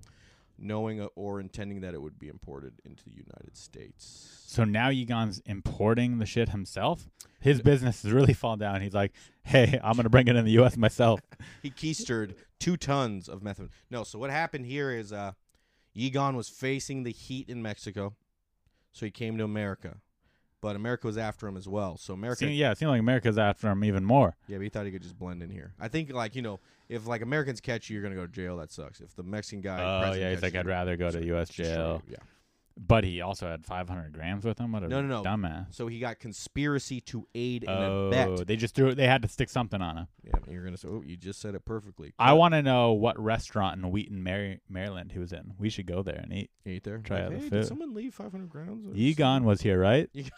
[0.59, 4.45] Knowing uh, or intending that it would be imported into the United States.
[4.47, 7.09] So now Ye Gon's importing the shit himself.
[7.41, 8.83] His business has really fallen down.
[8.83, 9.13] He's like,
[9.43, 10.77] "Hey, I'm gonna bring it in the U.S.
[10.77, 11.21] myself."
[11.63, 13.71] He keistered two tons of methamphetamine.
[13.91, 15.33] No, so what happened here is uh,
[15.95, 18.15] Ye Gon was facing the heat in Mexico,
[18.93, 19.97] so he came to America.
[20.61, 21.97] But America was after him as well.
[21.97, 24.37] So America yeah, it seems like America's after him even more.
[24.47, 25.73] Yeah, but he thought he could just blend in here.
[25.81, 28.59] I think, like you know, if like Americans catch you, you're gonna go to jail.
[28.59, 29.01] That sucks.
[29.01, 31.49] If the Mexican guy, Oh president yeah, he's catches like, I'd rather go to U.S.
[31.49, 32.01] jail.
[32.07, 32.13] you.
[32.13, 32.19] Yeah.
[32.77, 34.73] But he also had 500 grams with him.
[34.73, 35.29] What a No, no, no.
[35.29, 35.75] dumbass.
[35.75, 38.47] So he got conspiracy to aid and Oh, abet.
[38.47, 38.95] they just threw it.
[38.97, 40.07] They had to stick something on him.
[40.25, 42.13] Yeah, you're gonna say, oh, you just said it perfectly.
[42.19, 45.55] I want to know what restaurant in Wheaton, Mary- Maryland he was in.
[45.59, 46.51] We should go there and eat.
[46.65, 46.99] eat there.
[46.99, 47.51] try like, out the food.
[47.51, 48.87] did someone leave 500 grams?
[48.97, 50.09] Ye Gon was here, right?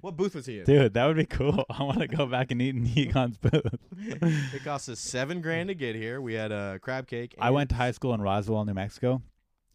[0.00, 0.64] What booth was he in?
[0.64, 1.64] Dude, that would be cool.
[1.70, 3.62] I want to go back and eat in Ye Gon's booth.
[3.96, 6.20] it cost us seven grand to get here.
[6.20, 7.36] We had a crab cake.
[7.38, 9.22] I went to high school in Roswell, New Mexico,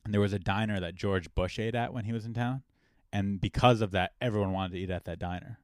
[0.04, 2.64] and there was a diner that George Bush ate at when he was in town.
[3.14, 5.60] And because of that, everyone wanted to eat at that diner.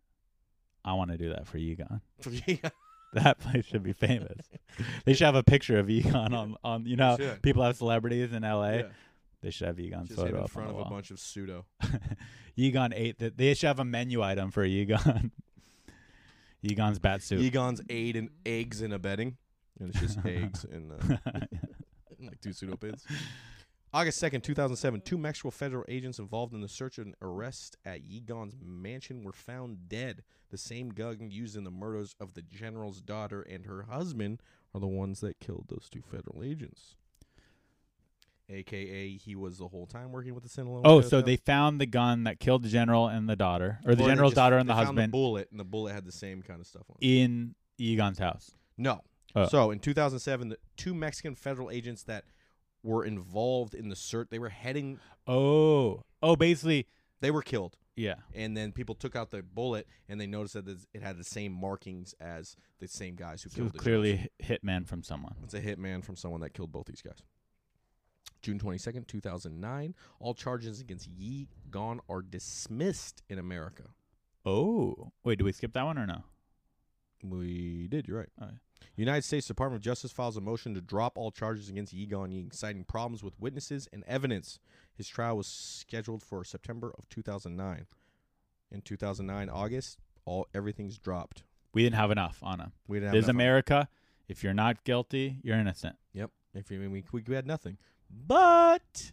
[0.83, 2.01] I want to do that for Ye Gon.
[2.47, 2.69] Yeah.
[3.13, 4.37] That place should be famous.
[5.05, 7.41] they should have a picture of Ye Gon on, on you know, should.
[7.41, 8.69] people have celebrities in LA.
[8.71, 8.81] Yeah.
[9.41, 10.83] They should have Ye Gon's Just him photo in up front on of the a
[10.83, 10.91] wall.
[10.91, 11.65] bunch of pseudo.
[12.55, 13.37] Ye Gon ate that.
[13.37, 15.31] They should have a menu item for Ye Gon.
[16.61, 17.39] Ye Gon's bat suit.
[17.39, 19.37] Ye Gon's aid and eggs in a bedding.
[19.79, 21.39] And it's just eggs and uh,
[22.19, 23.03] like two pseudo pseudopins.
[23.93, 28.19] August 2nd, 2007, two Mexico federal agents involved in the search and arrest at Ye
[28.19, 30.23] Gon's mansion were found dead.
[30.49, 34.41] The same gun used in the murders of the general's daughter and her husband
[34.73, 36.95] are the ones that killed those two federal agents.
[38.49, 40.81] AKA, he was the whole time working with the Sinaloa.
[40.85, 44.03] Oh, so they found the gun that killed the general and the daughter, or the
[44.03, 46.05] Or general's just- daughter and they the found husband The bullet, and the bullet had
[46.05, 47.05] the same kind of stuff on it.
[47.05, 48.51] in Ye Gon's house.
[48.77, 49.01] No.
[49.35, 49.47] Oh.
[49.47, 52.23] So in 2007, the two Mexican federal agents that
[52.87, 56.87] were involved in the search, they were heading, Oh, oh, basically,
[57.19, 57.77] they were killed.
[57.95, 58.15] yeah.
[58.33, 61.51] And then people took out the bullet, and they noticed that it had the same
[61.51, 65.35] markings as the same guys who So it was clearly hitman from someone.
[65.43, 67.19] it's a hitman from someone that killed both these guys.
[68.41, 69.95] June 22nd, 2009.
[70.19, 73.83] All charges against Ye Gon are dismissed in America.
[74.45, 76.23] Oh, wait, do we skip that one or no?
[77.23, 78.07] We did.
[78.07, 78.29] You're right.
[78.41, 78.49] Oh.
[78.95, 82.31] United States Department of Justice files a motion to drop all charges against Ye Gon
[82.31, 84.59] Ying, citing problems with witnesses and evidence.
[84.95, 87.85] His trial was scheduled for September of 2009.
[88.71, 91.43] In 2009, August, all everything's dropped.
[91.73, 92.71] We didn't have enough him.
[92.87, 93.89] We didn't have This is enough America.
[94.27, 95.95] If you're not guilty, you're innocent.
[96.13, 96.31] Yep.
[96.53, 97.77] If you I mean we, we we had nothing,
[98.09, 99.11] but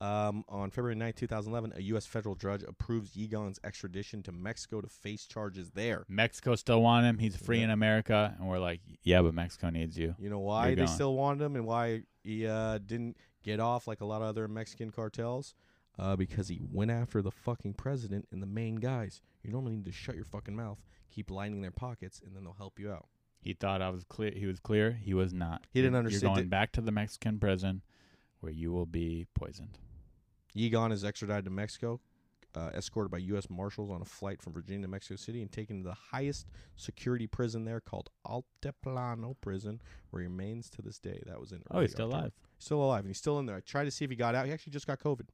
[0.00, 2.06] um, on February 9, 2011, a U.S.
[2.06, 6.04] federal judge approves Ye Gon's extradition to Mexico to face charges there.
[6.08, 7.18] Mexico still want him.
[7.18, 10.14] He's free in America, and we're like, yeah, but Mexico needs you.
[10.18, 10.94] You know why You're they gone.
[10.94, 14.48] still wanted him and why he uh, didn't get off like a lot of other
[14.48, 15.54] Mexican cartels?
[15.98, 19.20] Uh, because he went after the fucking president and the main guys.
[19.42, 20.78] You normally need to shut your fucking mouth,
[21.10, 23.06] keep lining their pockets, and then they'll help you out.
[23.42, 24.32] He thought I was clear.
[24.34, 24.92] He was clear.
[24.92, 25.66] He was not.
[25.74, 26.50] He didn't understand You're going it.
[26.50, 27.82] back to the Mexican prison,
[28.40, 29.78] where you will be poisoned.
[30.54, 32.00] Ye Gon is extradited to Mexico,
[32.54, 33.48] uh, escorted by U.S.
[33.48, 36.46] Marshals on a flight from Virginia to Mexico City, and taken to the highest
[36.76, 41.22] security prison there called Altiplano Prison, where he remains to this day.
[41.26, 41.62] That was in.
[41.70, 42.22] Oh, he's still October.
[42.22, 43.56] alive, Still alive, and he's still in there.
[43.56, 44.46] I tried to see if he got out.
[44.46, 45.28] He actually just got COVID.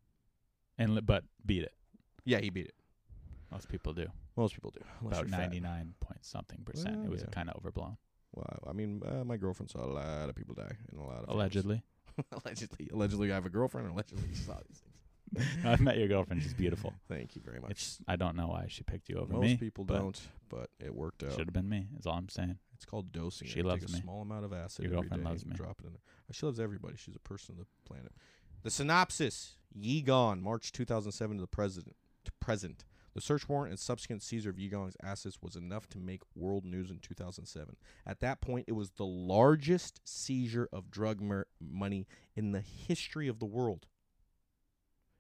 [0.78, 1.72] and but beat it.
[2.24, 2.74] Yeah, he beat it.
[3.50, 4.06] Most people do.
[4.36, 4.80] Most people do.
[5.06, 6.96] About ninety nine point something percent.
[6.96, 7.30] Well, it was yeah.
[7.30, 7.96] kind of overblown,
[8.34, 8.58] Wow.
[8.68, 11.28] I mean, uh, my girlfriend saw a lot of people die in a lot of
[11.30, 11.82] allegedly.
[12.32, 13.88] allegedly, allegedly, I have a girlfriend.
[13.88, 14.95] Allegedly, saw these things.
[15.64, 16.42] I met your girlfriend.
[16.42, 16.92] She's beautiful.
[17.08, 17.70] Thank you very much.
[17.72, 19.56] It's I don't know why she picked you over Most me.
[19.56, 21.30] people but don't, but it worked out.
[21.32, 21.86] Should have been me.
[21.98, 22.58] Is all I'm saying.
[22.74, 23.48] It's called dosing.
[23.48, 24.00] She You loves take a me.
[24.00, 25.56] small amount of acid Your girlfriend day loves and me.
[25.56, 26.00] Drop it in there.
[26.32, 26.96] She loves everybody.
[26.96, 28.12] She's a person of the planet.
[28.62, 32.84] The synopsis: Ye Gon, March 2007 to the president to present.
[33.14, 36.66] The search warrant and subsequent seizure of Ye Gon's assets was enough to make world
[36.66, 37.74] news in 2007.
[38.06, 43.26] At that point, it was the largest seizure of drug mer- money in the history
[43.26, 43.86] of the world,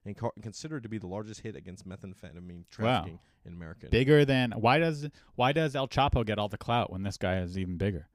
[0.06, 3.88] and co- considered to be the largest hit against methamphetamine trafficking in America.
[3.90, 7.38] Bigger than why does why does El Chapo get all the clout when this guy
[7.40, 8.08] is even bigger?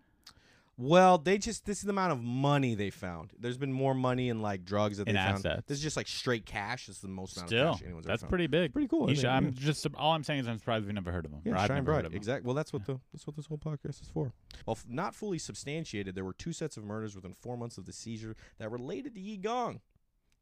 [0.77, 3.31] Well, they just this is the amount of money they found.
[3.37, 5.45] There's been more money in like drugs that In they found.
[5.45, 5.63] assets.
[5.67, 6.87] This is just like straight cash.
[6.87, 8.29] This is the most amount Still, of cash anyone's that's found.
[8.29, 8.73] pretty big.
[8.73, 9.13] pretty cool.
[9.13, 9.51] Should- I'm Yeah.
[9.53, 11.41] just all I'm saying is I'm surprised we've never heard of them.
[11.45, 12.13] Yeah, I've shine never bright.
[12.15, 12.47] Exactly.
[12.47, 14.33] Well, that's what the that's what this whole podcast is for.
[14.65, 17.85] Well, f- not fully substantiated, there were two sets of murders within four months of
[17.85, 19.81] the seizure that related to Ye Gon.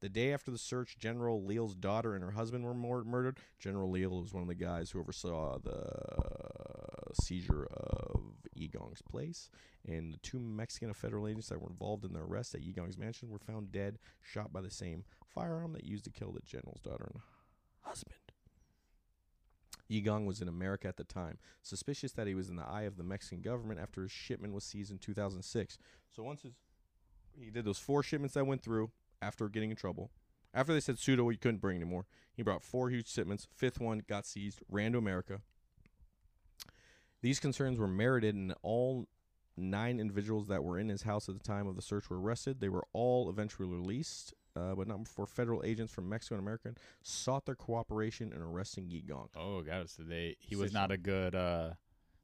[0.02, 3.38] The day after the search, General Leal's daughter and her husband were mur- murdered.
[3.60, 8.22] General Leal was one of the guys who oversaw the seizure of
[8.54, 9.50] Ye Gon's place.
[9.86, 12.98] And the two Mexican federal agents that were involved in the arrest at Ye Gon's
[12.98, 16.80] mansion were found dead, shot by the same firearm that used to kill the general's
[16.80, 17.22] daughter and
[17.82, 18.16] husband.
[19.90, 22.84] Ye Gon was in America at the time, suspicious that he was in the eye
[22.84, 25.78] of the Mexican government after his shipment was seized in 2006.
[26.16, 26.54] So once his,
[27.38, 30.12] he did those four shipments that went through after getting in trouble.
[30.54, 32.06] After they said pseudo, he couldn't bring anymore.
[32.36, 33.48] He brought four huge shipments.
[33.54, 35.42] Fifth one got seized, ran to America.
[37.22, 39.08] These concerns were merited, and all
[39.58, 42.62] nine individuals that were in his house at the time of the search were arrested.
[42.62, 46.74] They were all eventually released, uh, but not before federal agents from Mexico and America
[47.04, 49.28] sought their cooperation in arresting Ye Gon.
[49.36, 51.72] Oh god, so they he was not a good uh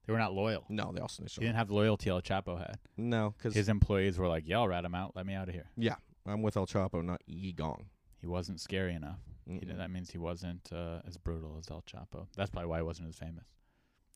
[0.05, 0.65] they were not loyal.
[0.69, 2.77] No, they also He didn't have the loyalty El Chapo had.
[2.95, 5.15] No, because His employees were like, "Y'all rat him out.
[5.15, 5.95] Let me out of here." yeah,
[6.25, 7.85] I'm with El Chapo, not Ye Gon.
[8.19, 9.19] He wasn't scary enough.
[9.47, 12.27] He that means he wasn't uh, as brutal as El Chapo.
[12.35, 13.45] That's probably why he wasn't as famous.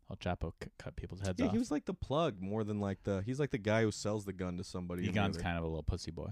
[0.10, 1.52] El Chapo c- cut people's heads Yeah, off.
[1.52, 3.22] he was like the plug more than like the.
[3.24, 5.02] He's like the guy who sells the gun to somebody.
[5.04, 6.32] the Ye Gon's kind of a little pussy boy.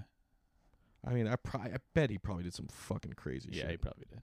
[1.06, 3.72] I mean, I I bet he probably did some fucking crazy Yeah, shit.
[3.72, 4.22] he probably did.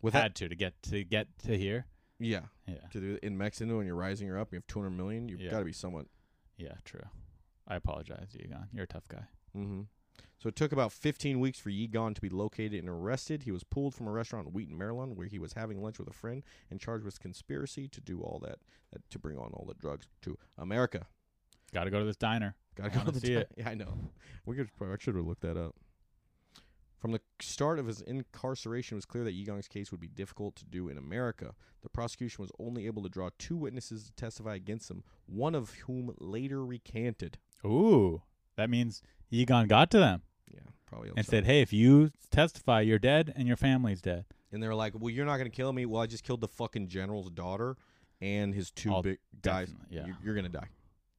[0.00, 1.86] With Had that, to to get to get to here.
[2.18, 5.28] yeah, Yeah, to do in Mexico when you're rising her up, you have 200 million.
[5.28, 5.50] You've Yeah.
[5.50, 6.06] got to be somewhat.
[6.56, 7.02] yeah, true.
[7.68, 8.68] I apologize, Ye Gon.
[8.72, 9.24] You're a tough guy.
[9.54, 9.82] Mm-hmm.
[10.38, 13.42] So it took about 15 weeks for Ye Gon to be located and arrested.
[13.44, 16.08] He was pulled from a restaurant in Wheaton, Maryland, where he was having lunch with
[16.08, 18.58] a friend and charged with conspiracy to do all that,
[18.92, 21.06] that to bring on all the drugs to America.
[21.72, 22.54] Got to go to this diner.
[22.76, 23.50] Gotta go wanna the see di- it.
[23.56, 23.94] Yeah, I know.
[24.44, 24.68] We could.
[24.76, 25.74] probably- I should have looked that up.
[26.98, 30.08] From the start of his incarceration, it was clear that Ye Gon's case would be
[30.08, 31.54] difficult to do in America.
[31.82, 35.74] The prosecution was only able to draw two witnesses to testify against him, one of
[35.86, 37.38] whom later recanted.
[37.64, 38.22] Ooh,
[38.56, 40.22] that means Ye Gon got to them
[40.52, 41.10] Yeah, probably.
[41.16, 44.74] and said, "Hey, if you testify, you're dead and your family's dead." and they were
[44.74, 45.84] like, "Well, you're not going to kill me.
[45.86, 47.76] Well, I just killed the fucking general's daughter
[48.20, 49.68] and his 2 I'll big guys.
[49.68, 50.06] definitely- yeah.
[50.06, 50.68] You- You're going to die."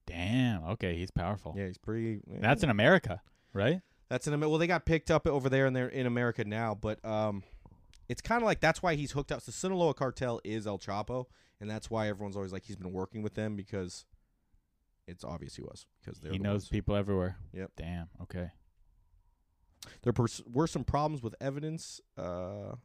[0.06, 0.64] Damn.
[0.64, 1.54] Okay, he's powerful.
[1.58, 2.22] Yeah, he's pretty.
[2.28, 3.22] That's in America,
[3.54, 3.82] right?
[4.10, 6.74] That's in Amer- well, they got picked up over there and they're in America now,
[6.74, 7.44] but um,
[8.08, 9.42] it's kind of like that's why he's hooked up.
[9.44, 11.26] The Sinaloa cartel is El Chapo,
[11.60, 14.06] and that's why everyone's always like he's been working with them because
[15.08, 16.70] it's obvious he was because they're He the knows ones.
[16.70, 17.38] people everywhere.
[17.54, 17.72] Yep.
[17.78, 18.10] Damn.
[18.22, 18.50] Okay.
[20.04, 22.76] There pers- were some problems with evidence, uh,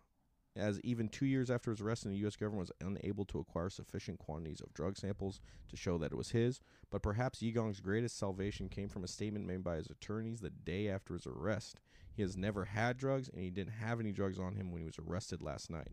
[0.54, 2.36] as even two years after his arrest, the U.S.
[2.36, 5.40] government was unable to acquire sufficient quantities of drug samples
[5.70, 6.60] to show that it was his.
[6.90, 10.50] But perhaps Ye Gon's greatest salvation came from a statement made by his attorneys the
[10.50, 11.80] day after his arrest.
[12.14, 14.86] He has never had drugs, and he didn't have any drugs on him when he
[14.86, 15.88] was arrested last night.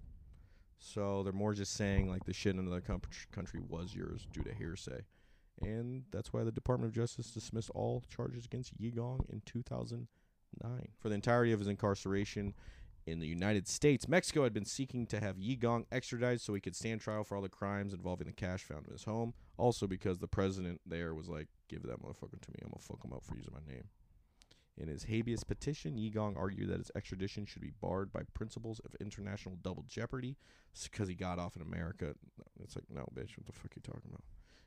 [0.77, 3.01] So they're more just saying like the shit in another com-
[3.31, 5.05] country was yours due to hearsay.
[5.61, 10.07] And that's why the Department of Justice dismissed all charges against Ye Gon in 2009.
[10.97, 12.53] For the entirety of his incarceration
[13.05, 16.61] in the United States, Mexico had been seeking to have Ye Gon extradited so he
[16.61, 19.33] could stand trial for all the crimes involving the cash found in his home.
[19.57, 22.59] Also, because the president there was like, give that motherfucker to me.
[22.63, 23.85] I'm to fuck him up for using my name.
[24.77, 28.79] In his habeas petition, Ye Gon argued that his extradition should be barred by principles
[28.85, 30.37] of international double jeopardy
[30.83, 32.15] because he got off in America.
[32.63, 34.23] It's like, no, bitch, what the fuck you talking about?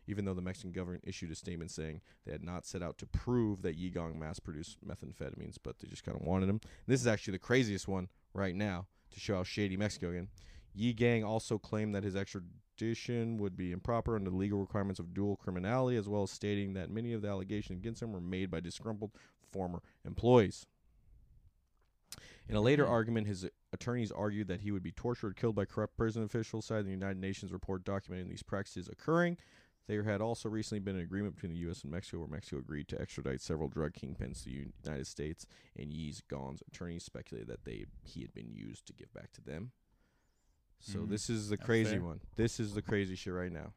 [0.06, 3.06] Even though the Mexican government issued a statement saying they had not set out to
[3.06, 6.60] prove that Ye Gon mass produced methamphetamines, but they just kind of wanted him.
[6.86, 10.26] this is actually the craziest one right now to show how shady Mexico is.
[10.74, 15.14] Ye Gon also claimed that his extradition would be improper under the legal requirements of
[15.14, 18.50] dual criminality, as well as stating that many of the allegations against him were made
[18.50, 19.12] by disgruntled
[19.50, 20.66] former employees.
[22.48, 22.90] In a later Mhm.
[22.90, 26.66] argument, his attorneys argued that he would be tortured or killed by corrupt prison officials,
[26.66, 29.38] citing the United Nations report documenting these practices occurring.
[29.88, 31.82] There had also recently been an agreement between the U.S.
[31.82, 35.44] and Mexico where Mexico agreed to extradite several drug kingpins to the United States,
[35.76, 39.40] and Yi's Gon's attorneys speculated that they he had been used to give back to
[39.42, 39.72] them.
[40.78, 41.08] So Mhm.
[41.10, 42.02] this is the That's crazy fair.
[42.02, 42.20] one.
[42.36, 43.72] This is the crazy shit right now.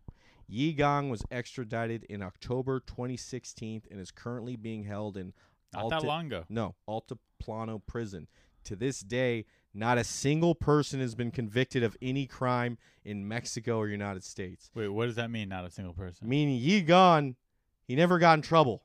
[0.48, 5.34] Ye Gon was extradited in October 2016 and is currently being held in
[5.74, 6.46] Not that long ago.
[6.50, 8.28] no, Altiplano prison.
[8.66, 9.46] To this day,
[9.76, 14.72] not a single person has been convicted of any crime in Mexico or United States.
[14.74, 15.50] Wait, what does that mean?
[15.50, 16.28] Not a single person.
[16.28, 17.36] Meaning Ye Gon,
[17.88, 18.84] he never got in trouble.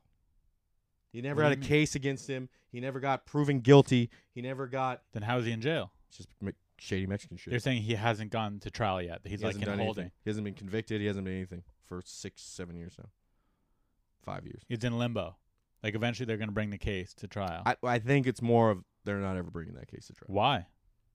[1.12, 1.68] He never What do had a you mean?
[1.68, 2.48] case against him.
[2.70, 4.10] He never got proven guilty.
[4.34, 5.92] He never got Then how is he in jail?
[6.08, 7.52] it's just me- shady Mexican shit.
[7.52, 9.20] You're saying he hasn't gone to trial yet.
[9.24, 9.80] He's he like in holding.
[9.84, 10.10] anything.
[10.24, 11.00] He hasn't been convicted.
[11.00, 13.08] He hasn't been anything for six, seven years now.
[14.24, 14.62] Five years.
[14.68, 15.36] He's in limbo.
[15.82, 17.62] Like eventually they're gonna bring the case to trial.
[17.66, 20.66] I, I think it's more of they're not ever bringing that case to trial Why?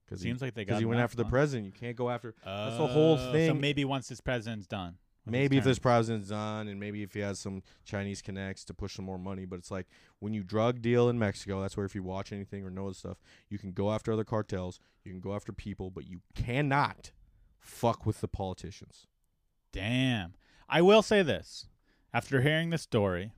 [0.06, 1.66] Because Seems like they because he went after the president.
[1.66, 3.60] You can't go after That's the whole Uh, So thing.
[3.60, 4.98] maybe once this president's done.
[5.28, 8.94] maybe if this president's done and maybe if he has some Chinese connects to push
[8.94, 9.44] some more money.
[9.44, 9.88] But it's like
[10.20, 12.94] when you drug deal in Mexico, that's where if you watch anything or know the
[12.94, 13.18] stuff,
[13.48, 17.10] you can go after other cartels, you can go after people, but you cannot
[17.58, 19.08] fuck with the politicians.
[19.72, 20.34] Damn.
[20.68, 21.66] I will say this.
[22.14, 23.32] After hearing this story,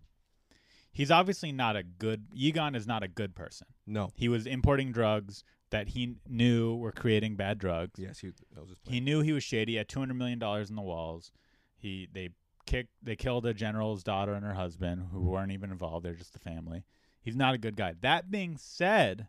[0.93, 3.67] he's obviously not a good Ye Gon is not a good person.
[3.87, 4.11] No.
[4.15, 7.99] He was importing drugs that he knew were creating bad drugs.
[7.99, 8.95] Yes, he that was his plan.
[8.95, 9.73] He knew he was shady.
[9.73, 11.33] He had two hundred million dollars in the walls.
[11.77, 12.31] He they
[12.67, 15.29] kicked they killed a general's daughter and her husband who mm-hmm.
[15.29, 16.05] weren't even involved.
[16.05, 16.85] They're just the family.
[17.21, 17.95] He's not a good guy.
[18.01, 19.29] That being said,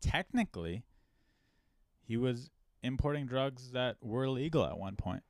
[0.00, 0.84] technically,
[2.02, 2.50] he was
[2.82, 5.22] importing drugs that were legal at one point.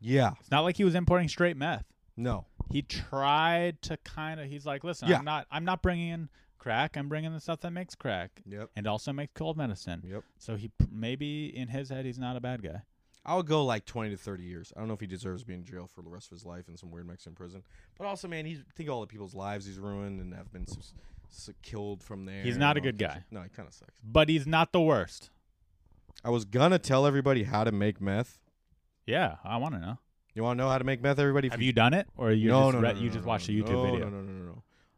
[0.00, 0.32] yeah.
[0.40, 1.84] It's not like he was importing straight meth.
[2.16, 2.46] No.
[2.70, 4.48] He tried to kind of.
[4.48, 5.18] He's like, listen, Yeah.
[5.18, 5.46] I'm not.
[5.50, 6.28] I'm not bringing in
[6.60, 6.96] crack.
[6.96, 8.70] I'm bringing the stuff that makes crack Yep.
[8.76, 10.04] and also makes cold medicine.
[10.06, 10.22] Yep.
[10.38, 12.82] So he maybe in his head he's not a bad guy.
[13.26, 14.72] I would go like twenty to thirty years.
[14.74, 16.46] I don't know if he deserves being be in jail for the rest of his
[16.46, 17.62] life in some weird Mexican prison.
[17.98, 20.94] But also, man, he's think all the people's lives he's ruined and have been s-
[21.30, 22.42] s- killed from there.
[22.42, 23.24] He's not a good guy.
[23.30, 23.92] No, he kind of sucks.
[24.02, 25.28] But he's not the worst.
[26.24, 28.40] I was gonna tell everybody how to make meth.
[29.06, 29.98] Yeah, I want to know.
[30.34, 31.48] You want to know how to make meth, everybody?
[31.48, 33.28] Have you done it, or you no, just no, read, no, you no, just no,
[33.28, 33.98] watched no, a YouTube no, video?
[34.08, 34.49] No, no, no, no, no.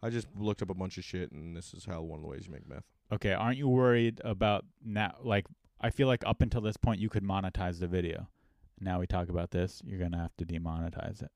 [0.02, 2.28] I just looked up a bunch of shit, and this is how one of the
[2.28, 2.84] ways you make meth.
[3.12, 5.14] Okay, aren't you worried about now?
[5.22, 5.46] Like,
[5.80, 8.28] I feel like up until this point you could monetize the video.
[8.80, 11.30] Now we talk about this, you're gonna have to demonetize it.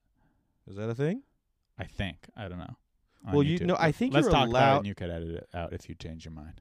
[0.66, 1.22] Is that a thing?
[1.78, 2.26] I think.
[2.36, 2.76] I don't know.
[3.24, 3.66] on Well, you YouTube.
[3.66, 4.76] know, I think Let's you're talk about it, allowed.
[4.78, 6.60] and you could edit it out if you change your mind.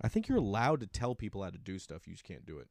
[0.00, 2.06] I think you're allowed to tell people how to do stuff.
[2.06, 2.68] You just can't do it.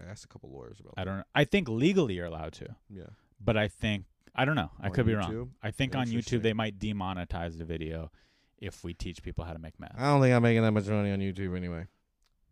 [0.00, 0.94] I asked a couple lawyers about.
[0.96, 1.18] I don't.
[1.18, 1.24] know.
[1.34, 2.74] I think legally you're allowed to.
[2.88, 3.04] Yeah.
[3.40, 4.70] but I think I don't know.
[4.80, 5.50] I could be wrong.
[5.62, 8.10] I think on YouTube they might demonetize the video
[8.58, 9.94] if we teach people how to make meth.
[9.96, 11.86] I don't think I'm making that much money on YouTube anyway.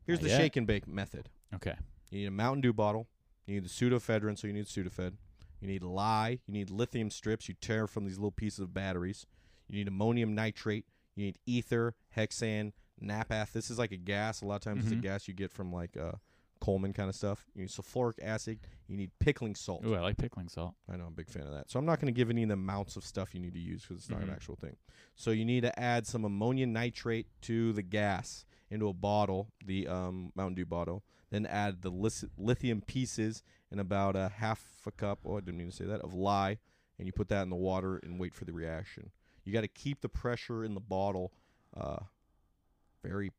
[0.04, 0.38] Here's Not the yet.
[0.38, 1.28] shake and bake method.
[1.54, 1.74] Okay.
[2.10, 3.08] You need a Mountain Dew bottle.
[3.46, 5.14] You need the pseudoephedrine, so you need Sudafed.
[5.60, 6.38] You need lye.
[6.46, 7.48] You need lithium strips.
[7.48, 9.26] You tear from these little pieces of batteries.
[9.68, 10.84] You need ammonium nitrate.
[11.16, 13.46] You need ether, hexane, naphtha.
[13.52, 14.42] This is like a gas.
[14.42, 14.98] A lot of times it's Mhm.
[14.98, 16.12] a gas you get from like uh,
[16.60, 17.46] Coleman kind of stuff.
[17.54, 18.58] You need sulfuric acid.
[18.88, 19.84] You need pickling salt.
[19.84, 20.74] Ooh, I like pickling salt.
[20.90, 21.70] I know I'm a big fan of that.
[21.70, 23.60] So I'm not going to give any of the amounts of stuff you need to
[23.60, 24.24] use because it's not Mhm.
[24.24, 24.76] an actual thing.
[25.14, 29.86] So you need to add some ammonium nitrate to the gas into a bottle, the
[29.88, 31.04] um, Mountain Dew bottle.
[31.30, 35.20] Then add the lis- lithium pieces and about a half a cup.
[35.24, 36.58] Oh, I didn't mean to say that of lye,
[36.98, 39.10] and you put that in the water and wait for the reaction.
[39.44, 41.32] You got to keep the pressure in the bottle
[41.76, 41.98] uh,
[43.02, 43.32] very,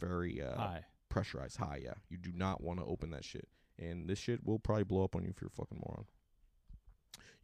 [0.00, 0.84] very uh, Hi.
[1.12, 1.80] Pressurized high.
[1.84, 3.46] Yeah, you do not want to open that shit,
[3.78, 6.06] and this shit will probably blow up on you if you're a fucking moron.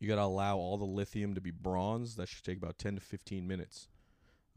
[0.00, 2.16] You gotta allow all the lithium to be bronze.
[2.16, 3.88] That should take about ten to fifteen minutes.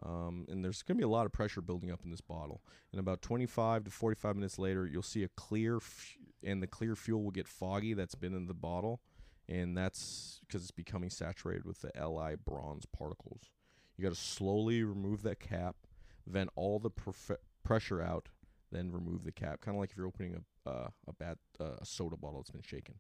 [0.04, 2.62] Um, and there's gonna be a lot of pressure building up in this bottle.
[2.92, 6.96] And about 25 to 45 minutes later, you'll see a clear, f- and the clear
[6.96, 9.00] fuel will get foggy that's been in the bottle,
[9.48, 13.52] and that's because it's becoming saturated with the Li bronze particles.
[13.96, 15.76] You gotta slowly remove that cap,
[16.26, 18.30] vent all the prof- pressure out,
[18.72, 19.62] then remove the cap.
[19.62, 20.36] Kind of like if you're opening
[20.66, 22.96] a uh, a bad uh, a soda bottle that's been shaken.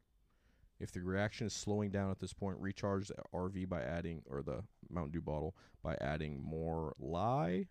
[0.80, 4.41] If the reaction is slowing down at this point, recharge the RV by adding or
[4.41, 7.68] the Mountain Dew bottle by adding more lye,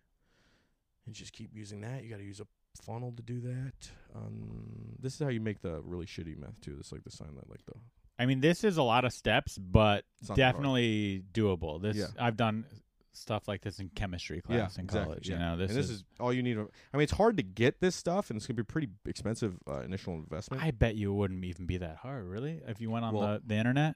[1.05, 2.03] and just keep using that.
[2.03, 2.47] You got to use a
[2.81, 3.89] funnel to do that.
[4.15, 6.75] Um, this is how you make the really shitty meth too.
[6.77, 7.73] This is like the sign that like the
[8.17, 10.05] I mean, this is a lot of steps, but
[10.35, 11.81] definitely doable.
[11.81, 12.05] This Yeah.
[12.19, 12.65] I've done
[13.13, 15.29] stuff like this in chemistry class in exactly, college.
[15.29, 15.35] yeah.
[15.35, 16.57] You know, this, and this is, is, all you need.
[16.57, 19.81] I mean, it's hard to get this stuff, and it's gonna be pretty expensive uh,
[19.81, 20.63] initial investment.
[20.63, 23.33] I bet you it wouldn't even be that hard, really, if you went on Well-
[23.33, 23.95] the, the internet.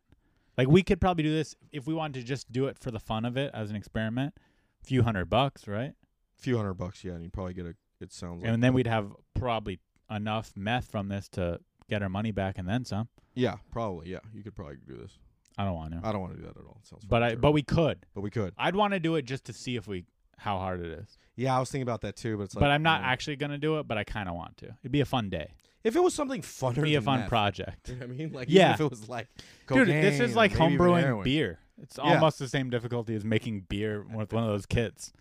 [0.58, 3.00] Like we could probably do this if we wanted to just do it for the
[3.00, 4.34] fun of it as an experiment.
[4.82, 5.92] A few hundred bucks, right?
[5.92, 7.76] A few hundred bucks, yeah, and you probably get a.
[8.00, 9.80] It sounds like and then we'd have probably
[10.10, 11.60] enough meth from this to
[11.90, 13.08] get our money back and then some.
[13.34, 14.20] yeah, probably yeah.
[14.34, 15.18] You could probably do this.
[15.58, 16.78] I don't want to, I don't want to do that at all.
[16.82, 17.06] It sounds.
[17.06, 18.06] but I fucking but we could.
[18.14, 18.54] but we could.
[18.58, 20.06] I'd want to do it just to see if we
[20.38, 21.18] how hard it is.
[21.36, 22.62] Yeah, I was thinking about that too, but it's like.
[22.62, 23.06] but I'm not mm.
[23.06, 23.88] actually gonna do it.
[23.88, 24.76] But I kind of want to.
[24.82, 25.50] It'd be a fun day.
[25.86, 27.90] If it was something funner, It'd be a fun meth, project.
[27.90, 28.74] You know what I mean, like Yeah.
[28.74, 29.28] even if it was like,
[29.68, 31.60] Dude, this is like homebrewing beer.
[31.80, 32.16] It's Yeah.
[32.16, 35.14] almost the same difficulty as making beer with one of those kits.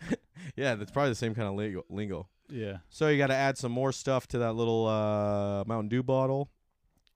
[0.56, 1.84] Yeah, that's probably the same kind of lingo.
[1.90, 2.28] lingo.
[2.48, 2.78] Yeah.
[2.88, 6.48] So you got to add some more stuff to that little uh, Mountain Dew bottle,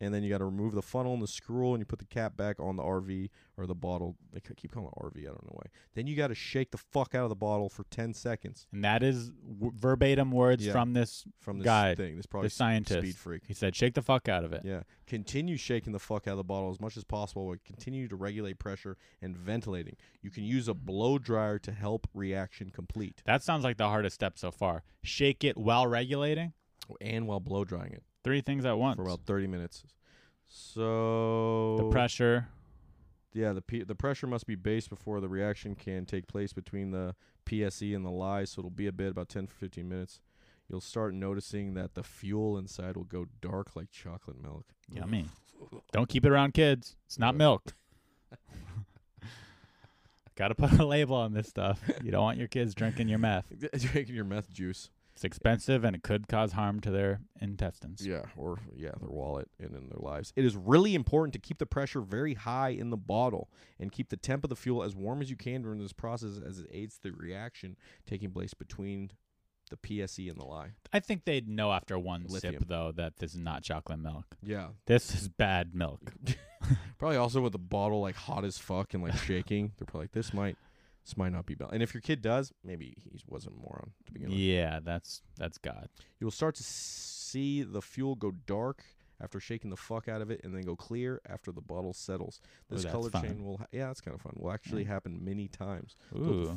[0.02, 2.04] and then you got to remove the funnel and the screw, and you put the
[2.04, 4.16] cap back on the RV or the bottle.
[4.32, 5.18] They keep calling it RV.
[5.20, 5.66] I don't know why.
[5.94, 8.84] Then you got to shake the fuck out of the bottle for ten seconds And
[8.84, 10.72] that is w- verbatim words Yeah.
[10.72, 12.16] from this from this Guy, thing.
[12.16, 12.98] This probably the scientist.
[12.98, 13.42] speed freak.
[13.46, 14.82] He said, "Shake the fuck out of it." Yeah.
[15.06, 17.48] Continue shaking the fuck out of the bottle as much as possible.
[17.50, 19.96] But continue to regulate pressure and ventilating.
[20.20, 24.14] You can use a blow dryer to help reaction complete, That sounds like the hardest
[24.14, 24.82] step so far.
[25.02, 26.54] Shake it while regulating.
[27.00, 28.96] and while blow drying it Three things at once.
[28.96, 29.84] for about thirty minutes.
[30.48, 32.48] So the pressure.
[33.34, 36.90] Yeah, the P- the pressure must be based before the reaction can take place between
[36.90, 37.14] the
[37.46, 40.20] PSE and the lye, so it'll be a bit about 10 to 15 minutes.
[40.68, 44.66] You'll start noticing that the fuel inside will go dark like chocolate milk.
[44.92, 45.26] Yummy.
[45.92, 46.94] Don't keep it around kids.
[47.06, 47.38] It's not Yeah.
[47.38, 47.74] milk.
[50.34, 51.80] Got to put a label on this stuff.
[52.02, 53.46] You don't want your kids drinking your meth.
[53.78, 54.90] Drinking your meth juice.
[55.14, 58.06] It's expensive and it could cause harm to their intestines.
[58.06, 60.32] Yeah, or yeah, their wallet and in their lives.
[60.36, 64.08] It is really important to keep the pressure very high in the bottle and keep
[64.08, 66.66] the temp of the fuel as warm as you can during this process as it
[66.72, 67.76] aids the reaction
[68.06, 69.10] taking place between
[69.70, 70.72] the PSE and the lye.
[70.92, 72.54] I think they'd know after one Lithium.
[72.58, 74.36] sip though that this is not chocolate milk.
[74.42, 74.68] Yeah.
[74.86, 76.12] This is bad milk.
[76.98, 79.72] Probably also with the bottle like hot as fuck and like shaking.
[79.78, 80.56] They're probably like, this might
[81.04, 81.70] this might not be bad.
[81.72, 84.38] And if your kid does, maybe he wasn't a moron to begin with.
[84.38, 85.88] Yeah, that's that's God.
[86.20, 88.84] You will start to see the fuel go dark
[89.20, 92.40] after shaking the fuck out of it and then go clear after the bottle settles.
[92.68, 93.22] This that's color fun.
[93.22, 94.32] chain will ha- yeah, that's kind of fun.
[94.36, 94.88] Will actually Yeah.
[94.88, 95.96] happen many times.
[96.16, 96.56] Ooh.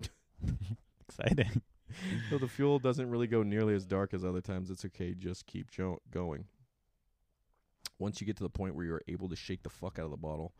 [1.08, 1.62] Exciting.
[2.30, 5.14] Though the fuel doesn't really go nearly as dark as other times, it's okay.
[5.14, 6.46] Just keep jo- going.
[7.98, 10.10] Once you get to the point where you're able to shake the fuck out of
[10.10, 10.52] the bottle,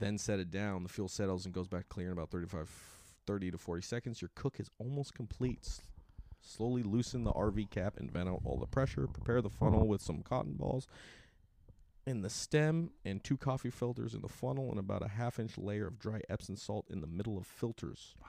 [0.00, 0.82] then set it down.
[0.82, 2.68] The fuel settles and goes back clear in about 35,
[3.26, 4.20] 30 to 40 seconds.
[4.20, 5.60] Your cook is almost complete.
[5.64, 5.82] S-
[6.42, 9.06] slowly loosen the RV cap and vent out all the pressure.
[9.06, 10.88] Prepare the funnel with some cotton balls
[12.06, 15.56] in the stem and two coffee filters in the funnel and about a half inch
[15.58, 18.14] layer of dry Epsom salt in the middle of filters.
[18.20, 18.28] Wow.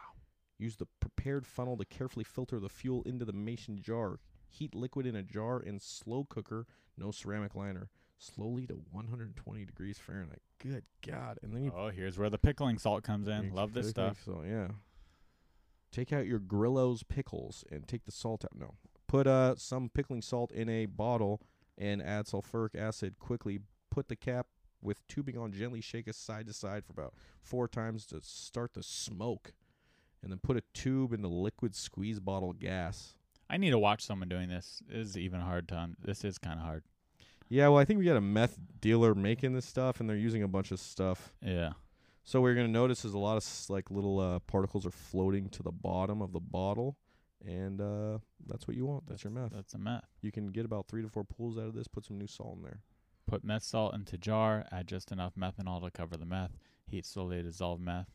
[0.59, 4.19] Use the prepared funnel to carefully filter the fuel into the mason jar.
[4.47, 6.67] Heat liquid in a jar in slow cooker,
[6.97, 7.89] no ceramic liner,
[8.21, 10.41] slowly to 120 degrees Fahrenheit.
[10.59, 11.39] Good God!
[11.41, 13.53] And then you Oh, here's where the pickling salt comes in.
[13.53, 14.21] Love this stuff.
[14.23, 14.67] So yeah,
[15.91, 18.57] take out your Grillo's pickles and take the salt out.
[18.57, 18.75] No,
[19.07, 21.41] put uh some pickling salt in a bottle
[21.77, 23.59] and add sulfuric acid quickly.
[23.89, 24.47] Put the cap
[24.81, 25.51] with tubing on.
[25.51, 29.53] Gently shake it side to side for about four times to start the smoke,
[30.21, 33.15] and then put a tube in the liquid squeeze bottle gas.
[33.49, 34.81] I need to watch someone doing this.
[34.87, 35.75] This is even hard to.
[35.75, 36.83] Un- this is kind of hard.
[37.51, 40.41] Yeah, well, I think we got a meth dealer making this stuff, and they're using
[40.41, 41.33] a bunch of stuff.
[41.45, 41.73] Yeah.
[42.23, 44.91] So what you're gonna notice is a lot of s- like little uh, particles are
[44.91, 46.95] floating to the bottom of the bottle,
[47.45, 49.05] and uh, that's what you want.
[49.05, 49.51] That's, your meth.
[49.51, 50.05] That's a meth.
[50.21, 51.89] You can get about three to four pools out of this.
[51.89, 52.79] Put some new salt in there.
[53.27, 54.65] Put meth salt into jar.
[54.71, 56.57] Add just enough methanol to cover the meth.
[56.87, 58.07] Heat slowly to dissolve meth.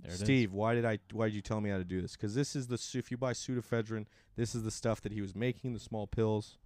[0.00, 0.20] There it is.
[0.20, 1.00] Steve, why did I?
[1.12, 2.16] Why did you tell me how to do this?
[2.16, 5.34] Because this is the if you buy pseudoephedrine, this is the stuff that he was
[5.34, 6.56] making the small pills,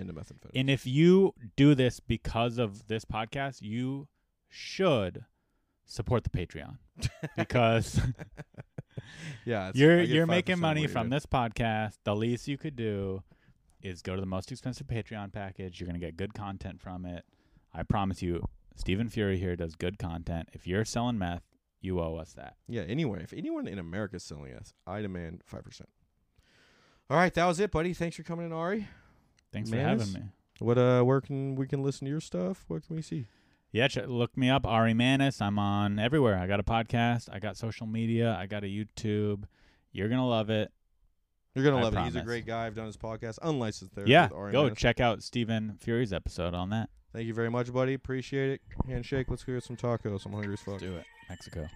[0.00, 0.50] and methamphetamine.
[0.54, 4.08] And if you do this because of this podcast, you
[4.48, 5.24] should
[5.84, 6.78] support the Patreon
[7.36, 8.00] because
[9.44, 11.94] yeah, it's- you're you're making money from this podcast.
[12.04, 13.22] The least you could do
[13.82, 15.80] is go to the most expensive Patreon package.
[15.80, 17.24] You're gonna get good content from it.
[17.72, 18.46] I promise you,
[18.76, 20.48] Stephen Furey here does good content.
[20.52, 21.42] If you're selling meth,
[21.80, 22.56] you owe us that.
[22.66, 22.82] Yeah.
[22.82, 25.88] Anyway, if anyone in America is selling us, I demand five percent.
[27.10, 27.94] All right, that was it, buddy.
[27.94, 28.86] Thanks for coming in, Ari.
[29.52, 30.02] Thanks Mannis?
[30.02, 30.32] for having me.
[30.60, 32.64] What uh, where can we can listen to your stuff?
[32.68, 33.26] What can we see?
[33.70, 35.40] Yeah, ch- look me up, Ari Mannis.
[35.40, 36.38] I'm on everywhere.
[36.38, 37.28] I got a podcast.
[37.32, 38.36] I got social media.
[38.38, 39.44] I got a YouTube.
[39.92, 40.72] You're gonna love it.
[41.54, 42.04] You're gonna I love it.
[42.04, 42.66] He's a great guy.
[42.66, 44.12] I've done his podcast, unlicensed therapy.
[44.12, 44.78] yeah, go Mannis.
[44.78, 46.88] check out Stephen Furey's episode on that.
[47.12, 47.94] Thank you very much, buddy.
[47.94, 48.60] Appreciate it.
[48.86, 49.26] Handshake.
[49.30, 50.26] Let's go get some tacos.
[50.26, 50.78] I'm hungry as fuck.
[50.78, 51.68] Do it, Mexico.